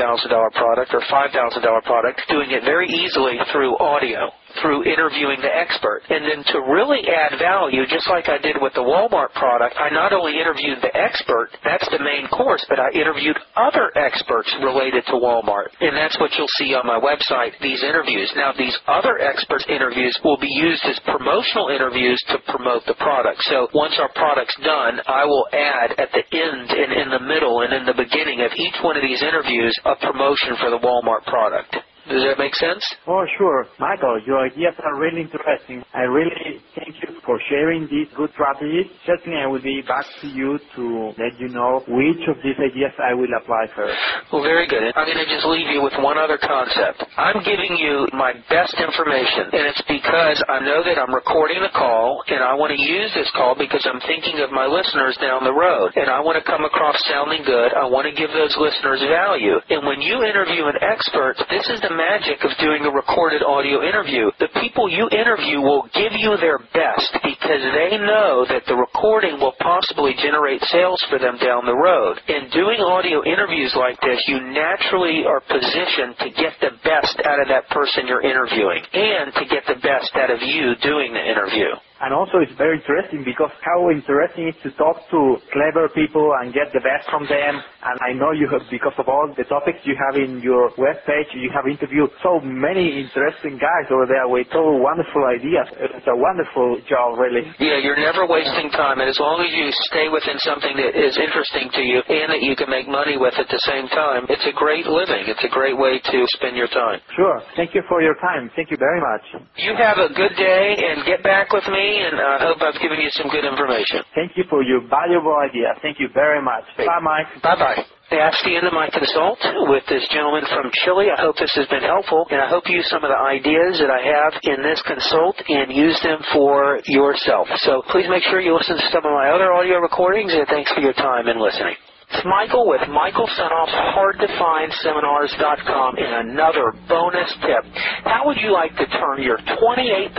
product 0.54 0.90
or 0.94 1.02
$5,000 1.06 1.82
product, 1.84 2.22
doing 2.28 2.50
it 2.50 2.62
very 2.64 2.88
easily 2.88 3.38
through 3.52 3.76
audio 3.78 4.30
through 4.58 4.84
interviewing 4.84 5.38
the 5.40 5.52
expert. 5.52 6.02
And 6.10 6.26
then 6.26 6.42
to 6.52 6.58
really 6.66 7.06
add 7.06 7.38
value, 7.38 7.86
just 7.86 8.08
like 8.10 8.28
I 8.28 8.38
did 8.38 8.56
with 8.60 8.74
the 8.74 8.84
Walmart 8.84 9.32
product, 9.38 9.76
I 9.78 9.90
not 9.90 10.12
only 10.12 10.38
interviewed 10.38 10.82
the 10.82 10.90
expert, 10.94 11.50
that's 11.64 11.86
the 11.90 12.02
main 12.02 12.26
course, 12.28 12.64
but 12.68 12.78
I 12.78 12.90
interviewed 12.92 13.38
other 13.56 13.90
experts 13.96 14.50
related 14.62 15.06
to 15.10 15.16
Walmart. 15.18 15.70
And 15.80 15.96
that's 15.96 16.18
what 16.18 16.30
you'll 16.36 16.54
see 16.58 16.74
on 16.74 16.86
my 16.86 16.98
website, 16.98 17.54
these 17.62 17.82
interviews. 17.82 18.32
Now, 18.36 18.52
these 18.56 18.76
other 18.86 19.18
experts 19.18 19.64
interviews 19.68 20.16
will 20.24 20.38
be 20.38 20.50
used 20.50 20.84
as 20.84 20.98
promotional 21.06 21.68
interviews 21.68 22.18
to 22.34 22.38
promote 22.50 22.84
the 22.86 22.98
product. 22.98 23.40
So 23.46 23.68
once 23.74 23.94
our 24.00 24.10
product's 24.14 24.56
done, 24.64 25.00
I 25.06 25.24
will 25.24 25.46
add 25.52 25.98
at 25.98 26.10
the 26.12 26.24
end 26.36 26.70
and 26.70 26.92
in 26.92 27.08
the 27.10 27.24
middle 27.24 27.62
and 27.62 27.72
in 27.72 27.86
the 27.86 27.96
beginning 27.96 28.40
of 28.42 28.52
each 28.56 28.76
one 28.82 28.96
of 28.96 29.02
these 29.02 29.22
interviews 29.22 29.74
a 29.84 29.96
promotion 29.96 30.56
for 30.60 30.70
the 30.70 30.78
Walmart 30.78 31.24
product. 31.26 31.76
Does 32.10 32.24
that 32.26 32.38
make 32.38 32.54
sense? 32.56 32.84
Oh, 33.06 33.24
sure. 33.38 33.66
Michael, 33.78 34.20
your 34.26 34.40
ideas 34.44 34.74
are 34.84 34.98
really 34.98 35.22
interesting. 35.22 35.84
I 35.94 36.02
really 36.02 36.60
thank 36.74 36.96
you 36.98 37.19
for 37.24 37.40
sharing 37.48 37.88
these 37.88 38.08
good 38.16 38.30
strategies. 38.34 38.86
Certainly, 39.06 39.38
I 39.38 39.46
will 39.46 39.62
be 39.62 39.82
back 39.82 40.04
to 40.22 40.28
you 40.28 40.58
to 40.76 40.84
let 41.18 41.38
you 41.38 41.48
know 41.48 41.82
which 41.88 42.22
of 42.28 42.36
these 42.42 42.58
ideas 42.58 42.92
I 43.00 43.14
will 43.14 43.30
apply 43.36 43.66
first. 43.76 43.98
Well, 44.32 44.42
very 44.42 44.66
good. 44.66 44.92
I'm 44.94 45.06
going 45.06 45.20
to 45.20 45.28
just 45.28 45.46
leave 45.46 45.68
you 45.70 45.82
with 45.82 45.94
one 45.98 46.18
other 46.18 46.38
concept. 46.38 47.04
I'm 47.16 47.42
giving 47.44 47.76
you 47.76 48.06
my 48.12 48.32
best 48.48 48.76
information, 48.78 49.52
and 49.52 49.64
it's 49.68 49.84
because 49.86 50.38
I 50.48 50.60
know 50.60 50.82
that 50.84 50.96
I'm 50.98 51.12
recording 51.14 51.60
the 51.60 51.72
call, 51.74 52.22
and 52.28 52.40
I 52.40 52.54
want 52.54 52.72
to 52.72 52.80
use 52.80 53.10
this 53.14 53.30
call 53.36 53.54
because 53.58 53.84
I'm 53.84 54.00
thinking 54.06 54.40
of 54.40 54.50
my 54.50 54.66
listeners 54.66 55.18
down 55.20 55.44
the 55.44 55.54
road, 55.54 55.92
and 55.96 56.08
I 56.08 56.20
want 56.20 56.38
to 56.40 56.44
come 56.44 56.64
across 56.64 56.96
sounding 57.10 57.42
good. 57.44 57.74
I 57.74 57.86
want 57.86 58.06
to 58.06 58.14
give 58.14 58.30
those 58.32 58.54
listeners 58.58 59.02
value. 59.06 59.58
And 59.70 59.86
when 59.86 60.00
you 60.00 60.22
interview 60.22 60.66
an 60.66 60.78
expert, 60.80 61.36
this 61.50 61.66
is 61.68 61.80
the 61.82 61.94
magic 61.94 62.42
of 62.46 62.52
doing 62.58 62.86
a 62.86 62.92
recorded 62.92 63.42
audio 63.42 63.82
interview. 63.82 64.30
The 64.38 64.52
people 64.60 64.88
you 64.88 65.08
interview 65.10 65.60
will 65.60 65.88
give 65.92 66.14
you 66.16 66.36
their 66.38 66.58
best 66.72 67.09
because 67.22 67.62
they 67.74 67.98
know 67.98 68.46
that 68.48 68.62
the 68.66 68.76
recording 68.76 69.40
will 69.40 69.54
possibly 69.60 70.14
generate 70.22 70.62
sales 70.70 71.00
for 71.10 71.18
them 71.18 71.38
down 71.38 71.66
the 71.66 71.76
road. 71.76 72.20
In 72.28 72.50
doing 72.50 72.80
audio 72.80 73.24
interviews 73.24 73.74
like 73.76 74.00
this, 74.00 74.22
you 74.26 74.40
naturally 74.40 75.24
are 75.26 75.40
positioned 75.40 76.16
to 76.22 76.28
get 76.38 76.54
the 76.60 76.76
best 76.84 77.18
out 77.26 77.40
of 77.40 77.48
that 77.48 77.68
person 77.70 78.06
you're 78.06 78.22
interviewing 78.22 78.82
and 78.92 79.34
to 79.34 79.44
get 79.46 79.66
the 79.66 79.80
best 79.82 80.10
out 80.14 80.30
of 80.30 80.40
you 80.42 80.74
doing 80.82 81.12
the 81.12 81.24
interview. 81.24 81.74
And 82.00 82.16
also 82.16 82.40
it's 82.40 82.56
very 82.56 82.80
interesting 82.80 83.22
because 83.28 83.52
how 83.60 83.92
interesting 83.92 84.48
it 84.48 84.56
is 84.56 84.62
to 84.64 84.70
talk 84.80 84.96
to 85.12 85.36
clever 85.52 85.92
people 85.92 86.32
and 86.40 86.48
get 86.56 86.72
the 86.72 86.80
best 86.80 87.04
from 87.12 87.28
them. 87.28 87.60
And 87.60 87.96
I 88.00 88.16
know 88.16 88.32
you 88.32 88.48
have, 88.48 88.64
because 88.72 88.96
of 88.96 89.04
all 89.08 89.28
the 89.36 89.44
topics 89.44 89.84
you 89.84 89.92
have 90.00 90.16
in 90.16 90.40
your 90.40 90.72
webpage, 90.80 91.28
you 91.36 91.52
have 91.52 91.68
interviewed 91.68 92.08
so 92.24 92.40
many 92.40 93.04
interesting 93.04 93.60
guys 93.60 93.84
over 93.92 94.08
there 94.08 94.24
with 94.32 94.48
so 94.48 94.80
wonderful 94.80 95.28
ideas. 95.28 95.68
It's 95.76 96.08
a 96.08 96.16
wonderful 96.16 96.80
job, 96.88 97.20
really. 97.20 97.44
Yeah, 97.60 97.76
you're 97.84 98.00
never 98.00 98.24
wasting 98.24 98.72
time. 98.72 99.04
And 99.04 99.08
as 99.12 99.20
long 99.20 99.44
as 99.44 99.52
you 99.52 99.68
stay 99.92 100.08
within 100.08 100.40
something 100.40 100.80
that 100.80 100.96
is 100.96 101.12
interesting 101.20 101.68
to 101.76 101.82
you 101.84 102.00
and 102.00 102.32
that 102.32 102.40
you 102.40 102.56
can 102.56 102.72
make 102.72 102.88
money 102.88 103.20
with 103.20 103.36
at 103.36 103.48
the 103.52 103.60
same 103.68 103.88
time, 103.92 104.24
it's 104.32 104.44
a 104.48 104.56
great 104.56 104.88
living. 104.88 105.28
It's 105.28 105.44
a 105.44 105.52
great 105.52 105.76
way 105.76 106.00
to 106.00 106.18
spend 106.40 106.56
your 106.56 106.68
time. 106.72 107.04
Sure. 107.12 107.44
Thank 107.60 107.76
you 107.76 107.84
for 107.92 108.00
your 108.00 108.16
time. 108.24 108.48
Thank 108.56 108.72
you 108.72 108.80
very 108.80 109.00
much. 109.04 109.44
You 109.60 109.76
have 109.76 110.00
a 110.00 110.08
good 110.16 110.32
day 110.40 110.80
and 110.80 111.04
get 111.04 111.20
back 111.20 111.52
with 111.52 111.64
me 111.68 111.89
me, 111.90 111.98
and 112.06 112.14
I 112.22 112.38
hope 112.46 112.62
I've 112.62 112.78
given 112.78 113.02
you 113.02 113.10
some 113.18 113.26
good 113.26 113.42
information. 113.42 114.06
Thank 114.14 114.38
you 114.38 114.46
for 114.46 114.62
your 114.62 114.86
valuable 114.86 115.34
idea. 115.42 115.74
Thank 115.82 115.98
you 115.98 116.06
very 116.14 116.38
much. 116.38 116.62
Bye, 116.78 117.02
Mike. 117.02 117.26
Bye-bye. 117.42 117.82
That's 118.10 118.38
the 118.42 118.58
end 118.58 118.66
of 118.66 118.74
my 118.74 118.90
consult 118.90 119.38
with 119.70 119.86
this 119.86 120.02
gentleman 120.10 120.42
from 120.50 120.70
Chile. 120.82 121.14
I 121.14 121.18
hope 121.22 121.38
this 121.38 121.54
has 121.54 121.66
been 121.70 121.86
helpful, 121.86 122.26
and 122.30 122.42
I 122.42 122.50
hope 122.50 122.66
you 122.66 122.82
use 122.82 122.90
some 122.90 123.02
of 123.06 123.10
the 123.10 123.18
ideas 123.18 123.78
that 123.78 123.90
I 123.90 124.02
have 124.02 124.32
in 124.42 124.62
this 124.66 124.82
consult 124.82 125.38
and 125.46 125.70
use 125.70 125.98
them 126.02 126.18
for 126.34 126.82
yourself. 126.86 127.46
So 127.62 127.82
please 127.90 128.06
make 128.10 128.26
sure 128.26 128.40
you 128.42 128.54
listen 128.54 128.78
to 128.78 128.88
some 128.90 129.06
of 129.06 129.14
my 129.14 129.30
other 129.30 129.54
audio 129.54 129.78
recordings, 129.78 130.34
and 130.34 130.46
thanks 130.50 130.70
for 130.74 130.82
your 130.82 130.94
time 130.94 131.26
and 131.30 131.38
listening. 131.38 131.78
It's 132.10 132.26
Michael 132.26 132.66
with 132.66 132.82
Michael 132.90 133.30
Senoff's 133.38 133.70
HardToFindSeminars.com 133.94 135.90
and 135.94 136.34
another 136.34 136.74
bonus 136.90 137.30
tip. 137.46 137.62
How 138.02 138.26
would 138.26 138.42
you 138.42 138.50
like 138.50 138.74
to 138.82 138.86
turn 138.98 139.22
your 139.22 139.38
$28 139.38 140.10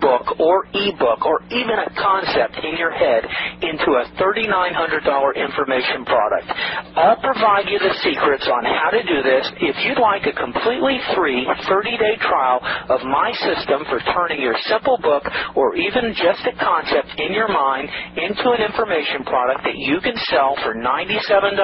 book 0.00 0.40
or 0.40 0.64
ebook 0.72 1.20
or 1.28 1.44
even 1.52 1.76
a 1.76 1.92
concept 2.00 2.64
in 2.64 2.80
your 2.80 2.96
head 2.96 3.28
into 3.60 3.92
a 3.92 4.08
$3,900 4.16 5.04
information 5.36 6.08
product? 6.08 6.48
I'll 6.96 7.20
provide 7.20 7.68
you 7.68 7.76
the 7.78 7.92
secrets 8.00 8.48
on 8.48 8.64
how 8.64 8.96
to 8.96 9.04
do 9.04 9.20
this. 9.20 9.44
If 9.60 9.76
you'd 9.84 10.00
like 10.00 10.24
a 10.24 10.32
completely 10.32 10.96
free 11.12 11.44
30-day 11.44 12.24
trial 12.24 12.64
of 12.88 13.04
my 13.04 13.36
system 13.44 13.84
for 13.92 14.00
turning 14.16 14.40
your 14.40 14.56
simple 14.64 14.96
book 15.04 15.28
or 15.54 15.76
even 15.76 16.16
just 16.16 16.40
a 16.48 16.56
concept 16.56 17.20
in 17.20 17.36
your 17.36 17.52
mind 17.52 17.92
into 18.16 18.48
an 18.48 18.64
information 18.64 19.28
product 19.28 19.60
that 19.68 19.76
you 19.76 20.00
can 20.00 20.16
sell 20.32 20.56
for 20.64 20.72
97 20.72 21.33
$197, 21.34 21.58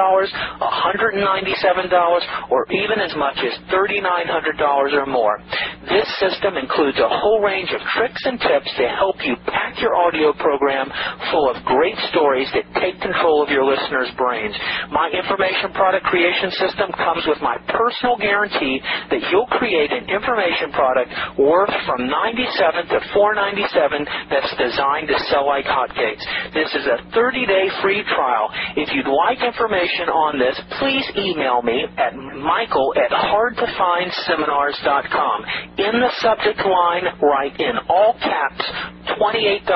$197, 0.60 2.50
or 2.50 2.66
even 2.72 2.98
as 2.98 3.14
much 3.16 3.38
as 3.38 3.54
$3,900 3.70 4.92
or 4.92 5.06
more. 5.06 5.38
This 5.88 6.06
system 6.18 6.56
includes 6.56 6.98
a 6.98 7.08
whole 7.08 7.40
range 7.40 7.70
of 7.70 7.80
tricks 7.96 8.20
and 8.24 8.38
tips 8.40 8.70
to 8.76 8.88
help 8.90 9.16
you 9.24 9.36
pack 9.46 9.80
your 9.80 9.94
audio 9.94 10.32
program 10.34 10.90
full 11.30 11.48
of 11.48 11.62
great 11.64 11.96
stories 12.10 12.48
that 12.54 12.66
take 12.82 13.00
control 13.00 13.42
of 13.42 13.48
your 13.48 13.64
listeners' 13.64 14.10
brains. 14.18 14.54
My 14.90 15.08
information 15.14 15.72
product 15.72 16.04
creation 16.06 16.50
system 16.58 16.92
comes 16.92 17.24
with 17.26 17.40
my 17.40 17.56
personal 17.70 18.16
guarantee 18.18 18.80
that 19.10 19.22
you'll 19.30 19.48
create 19.54 19.92
an 19.92 20.10
information 20.10 20.72
product 20.72 21.10
worth 21.38 21.72
from 21.86 22.06
97 22.06 22.90
to 22.90 22.98
497 23.14 24.06
that's 24.28 24.52
designed 24.58 25.08
to 25.08 25.18
sell 25.30 25.46
like 25.46 25.64
hotcakes. 25.64 26.24
This 26.52 26.70
is 26.74 26.86
a 26.86 26.98
30-day 27.14 27.66
free 27.82 28.02
trial. 28.04 28.50
If 28.76 28.92
you'd 28.92 29.08
like 29.08 29.38
information 29.40 29.59
information 29.60 30.08
on 30.08 30.40
this, 30.40 30.56
please 30.80 31.04
email 31.20 31.60
me 31.60 31.84
at 31.98 32.16
michael 32.16 32.94
at 32.96 33.10
hardtofindseminars.com. 33.12 35.44
In 35.76 36.00
the 36.00 36.08
subject 36.20 36.58
line, 36.64 37.04
write 37.20 37.60
in 37.60 37.76
all 37.88 38.14
caps 38.14 38.64
$28 39.18 39.66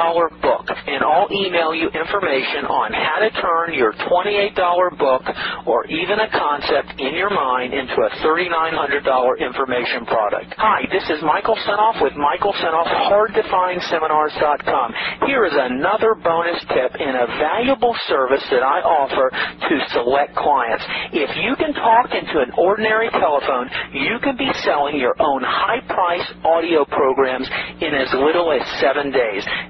book, 0.42 0.66
and 0.68 1.02
I'll 1.02 1.28
email 1.32 1.74
you 1.74 1.88
information 1.90 2.66
on 2.68 2.92
how 2.92 3.18
to 3.24 3.30
turn 3.40 3.74
your 3.74 3.92
$28 4.06 4.54
book 4.98 5.22
or 5.66 5.86
even 5.86 6.20
a 6.20 6.30
concept 6.30 7.00
in 7.00 7.14
your 7.14 7.30
mind 7.30 7.74
into 7.74 7.94
a 7.94 8.10
$3,900 8.22 9.40
information 9.40 10.06
product. 10.06 10.54
Hi, 10.58 10.82
this 10.92 11.04
is 11.10 11.22
Michael 11.24 11.56
Senoff 11.66 12.02
with 12.02 12.14
Michael 12.16 12.52
Senoff, 12.60 12.86
hardtofindseminars.com. 13.10 14.94
Here 15.26 15.44
is 15.46 15.52
another 15.56 16.14
bonus 16.22 16.60
tip 16.74 16.92
and 16.98 17.16
a 17.16 17.26
valuable 17.40 17.94
service 18.08 18.42
that 18.50 18.62
I 18.62 18.80
offer 18.82 19.30
to 19.30 19.74
select 19.92 20.36
clients. 20.36 20.84
If 21.12 21.30
you 21.42 21.56
can 21.56 21.72
talk 21.74 22.12
into 22.12 22.40
an 22.40 22.52
ordinary 22.58 23.10
telephone, 23.10 23.70
you 23.92 24.18
can 24.22 24.36
be 24.36 24.50
selling 24.64 24.98
your 24.98 25.14
own 25.20 25.42
high-priced 25.44 26.32
audio 26.44 26.84
programs 26.84 27.48
in 27.80 27.94
as 27.94 28.08
little 28.14 28.52
as 28.52 28.62
seven 28.80 29.10
days. 29.10 29.23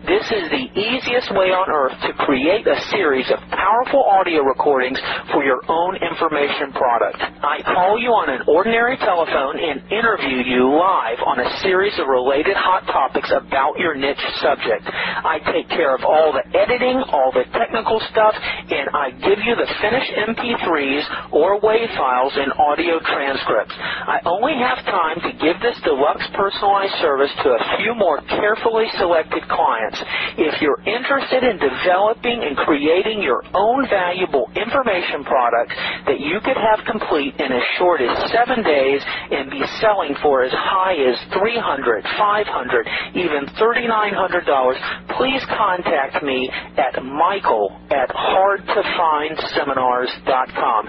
This 0.07 0.26
is 0.28 0.44
the 0.52 0.66
easiest 0.76 1.32
way 1.32 1.50
on 1.50 1.66
earth 1.72 1.96
to 2.07 2.12
create 2.22 2.66
a 2.68 2.78
series 2.92 3.26
of 3.32 3.40
powerful 3.50 4.05
audio 4.05 4.44
recordings 4.44 5.00
for 5.32 5.42
your 5.42 5.64
own 5.66 5.96
information 5.96 6.70
product. 6.76 7.18
I 7.18 7.64
call 7.64 7.98
you 7.98 8.12
on 8.12 8.28
an 8.28 8.46
ordinary 8.46 8.96
telephone 9.00 9.57
and 9.59 9.80
interview 9.90 10.44
you 10.44 10.68
live 10.68 11.18
on 11.24 11.40
a 11.40 11.48
series 11.64 11.96
of 11.98 12.07
related 12.07 12.55
hot 12.55 12.86
topics 12.86 13.32
about 13.32 13.80
your 13.80 13.96
niche 13.96 14.22
subject. 14.44 14.84
I 14.86 15.40
take 15.50 15.68
care 15.72 15.96
of 15.96 16.05
all 16.05 16.36
the 16.36 16.44
editing, 16.55 17.02
all 17.11 17.32
the 17.32 17.48
technical 17.57 17.98
stuff, 18.12 18.34
and 18.36 18.86
I 18.92 19.11
give 19.11 19.40
you 19.42 19.57
the 19.57 19.68
finished 19.80 19.94
finished 19.94 20.12
MP3s 20.38 21.32
or 21.32 21.61
WAV 21.61 21.96
files 21.96 22.32
and 22.36 22.52
audio 22.59 22.98
transcripts. 23.00 23.74
I 23.78 24.18
only 24.24 24.55
have 24.59 24.84
time 24.84 25.20
to 25.22 25.30
give 25.38 25.61
this 25.62 25.78
deluxe 25.84 26.26
personalized 26.34 26.94
service 27.00 27.30
to 27.42 27.48
a 27.50 27.62
few 27.78 27.94
more 27.94 28.20
carefully 28.22 28.86
selected 28.98 29.43
clients. 29.49 29.99
If 30.38 30.61
you're 30.61 30.80
interested 30.86 31.45
in 31.45 31.59
developing 31.59 32.42
and 32.45 32.57
creating 32.57 33.22
your 33.22 33.42
own 33.55 33.88
valuable 33.88 34.51
information 34.57 35.24
product 35.24 35.72
that 36.07 36.20
you 36.20 36.40
could 36.45 36.57
have 36.57 36.84
complete 36.86 37.34
in 37.38 37.51
as 37.53 37.64
short 37.78 38.01
as 38.01 38.12
seven 38.32 38.62
days 38.62 39.01
and 39.05 39.51
be 39.51 39.62
selling 39.80 40.14
for 40.22 40.42
as 40.45 40.53
high 40.53 40.95
as 40.95 41.16
$300, 41.32 42.03
$500, 42.18 43.16
even 43.16 43.47
$3,900, 43.57 45.16
please 45.18 45.42
contact 45.57 46.22
me 46.22 46.51
at 46.78 47.03
michael 47.03 47.70
at 47.90 48.09
hardtofindseminars 48.11 49.55
seminars.com. 49.55 50.88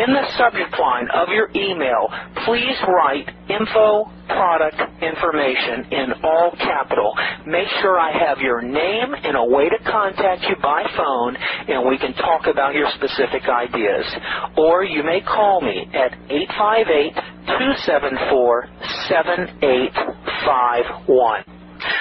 In 0.00 0.08
the 0.14 0.24
subject 0.38 0.72
line 0.80 1.08
of 1.12 1.28
your 1.28 1.50
email, 1.54 2.08
please 2.46 2.74
write 2.88 3.28
info 3.50 4.08
product 4.28 4.80
information 5.02 5.84
in 5.92 6.12
all 6.24 6.52
capital. 6.56 7.12
Make 7.46 7.68
sure 7.82 7.98
I 8.00 8.10
have 8.26 8.38
your 8.40 8.62
name 8.62 9.12
and 9.12 9.36
a 9.36 9.44
way 9.44 9.68
to 9.68 9.76
contact 9.84 10.40
you 10.48 10.56
by 10.62 10.84
phone 10.96 11.36
and 11.68 11.86
we 11.86 11.98
can 11.98 12.14
talk 12.14 12.46
about 12.46 12.74
your 12.74 12.88
specific 12.96 13.42
ideas. 13.44 14.06
Or 14.56 14.84
you 14.84 15.02
may 15.04 15.20
call 15.20 15.60
me 15.60 15.84
at 15.92 16.14
858 16.30 17.12
274 17.60 18.68
7851. 19.10 21.44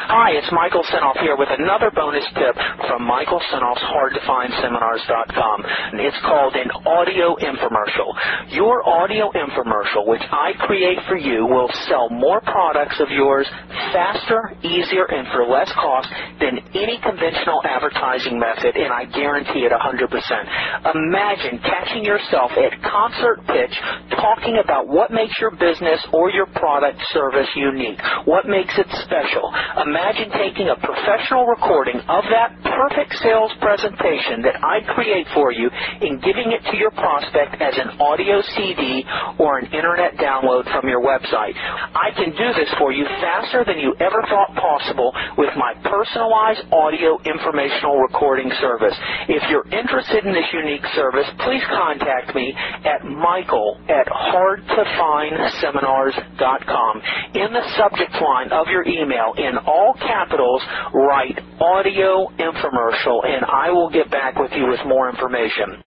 Hi, 0.09 0.33
it's 0.33 0.49
Michael 0.49 0.81
Senoff 0.89 1.21
here 1.21 1.37
with 1.37 1.53
another 1.53 1.93
bonus 1.93 2.25
tip 2.33 2.57
from 2.89 3.05
Michael 3.05 3.37
Senoff's 3.53 3.85
HardToFindSeminars.com. 3.93 5.57
It's 6.01 6.17
called 6.25 6.57
an 6.57 6.65
audio 6.89 7.37
infomercial. 7.37 8.09
Your 8.49 8.81
audio 8.89 9.29
infomercial, 9.37 10.09
which 10.09 10.25
I 10.33 10.57
create 10.65 10.97
for 11.07 11.15
you, 11.15 11.45
will 11.45 11.69
sell 11.87 12.09
more 12.09 12.41
products 12.41 12.97
of 12.99 13.11
yours 13.13 13.45
faster, 13.93 14.49
easier, 14.65 15.05
and 15.13 15.29
for 15.29 15.45
less 15.45 15.69
cost 15.77 16.09
than 16.41 16.57
any 16.73 16.97
conventional 17.05 17.61
advertising 17.69 18.41
method, 18.41 18.81
and 18.81 18.89
I 18.89 19.05
guarantee 19.13 19.61
it 19.61 19.71
100%. 19.71 20.09
Imagine 20.09 21.61
catching 21.61 22.03
yourself 22.03 22.49
at 22.57 22.73
concert 22.81 23.45
pitch 23.45 23.77
talking 24.17 24.57
about 24.57 24.89
what 24.89 25.11
makes 25.13 25.37
your 25.39 25.51
business 25.53 26.01
or 26.13 26.31
your 26.33 26.47
product 26.57 26.97
service 27.13 27.49
unique, 27.55 28.01
what 28.25 28.49
makes 28.49 28.73
it 28.73 28.89
special. 29.05 29.53
Imagine 29.77 29.98
taking 30.03 30.69
a 30.69 30.75
professional 30.79 31.45
recording 31.45 31.97
of 32.07 32.23
that 32.31 32.55
perfect 32.63 33.13
sales 33.21 33.51
presentation 33.59 34.41
that 34.43 34.55
I 34.63 34.79
create 34.95 35.27
for 35.33 35.51
you 35.51 35.69
and 35.71 36.21
giving 36.23 36.51
it 36.55 36.63
to 36.71 36.77
your 36.77 36.91
prospect 36.91 37.61
as 37.61 37.73
an 37.77 37.99
audio 37.99 38.41
CD 38.55 39.03
or 39.39 39.57
an 39.59 39.65
internet 39.75 40.15
download 40.15 40.63
from 40.71 40.87
your 40.87 41.01
website. 41.03 41.51
I 41.57 42.11
can 42.15 42.31
do 42.31 42.53
this 42.55 42.69
for 42.79 42.93
you 42.93 43.03
faster 43.19 43.65
than 43.65 43.79
you 43.79 43.93
ever 43.99 44.23
thought 44.29 44.55
possible 44.55 45.11
with 45.37 45.51
my 45.57 45.73
personalized 45.83 46.61
audio 46.71 47.19
informational 47.25 47.97
recording 47.99 48.49
service. 48.61 48.95
If 49.27 49.43
you're 49.51 49.67
interested 49.69 50.23
in 50.25 50.31
this 50.33 50.47
unique 50.53 50.85
service, 50.95 51.27
please 51.43 51.63
contact 51.69 52.33
me 52.35 52.53
at 52.85 53.03
michael 53.05 53.77
at 53.89 54.07
hardtofindseminars.com. 54.07 57.01
In 57.35 57.53
the 57.53 57.63
subject 57.77 58.13
line 58.21 58.51
of 58.51 58.67
your 58.67 58.85
email, 58.87 59.33
in 59.37 59.57
all 59.89 60.07
capitals, 60.07 60.61
write 60.93 61.39
audio 61.59 62.27
infomercial, 62.37 63.25
and 63.25 63.45
I 63.45 63.71
will 63.71 63.89
get 63.89 64.09
back 64.11 64.35
with 64.37 64.51
you 64.55 64.67
with 64.67 64.79
more 64.85 65.09
information. 65.09 65.83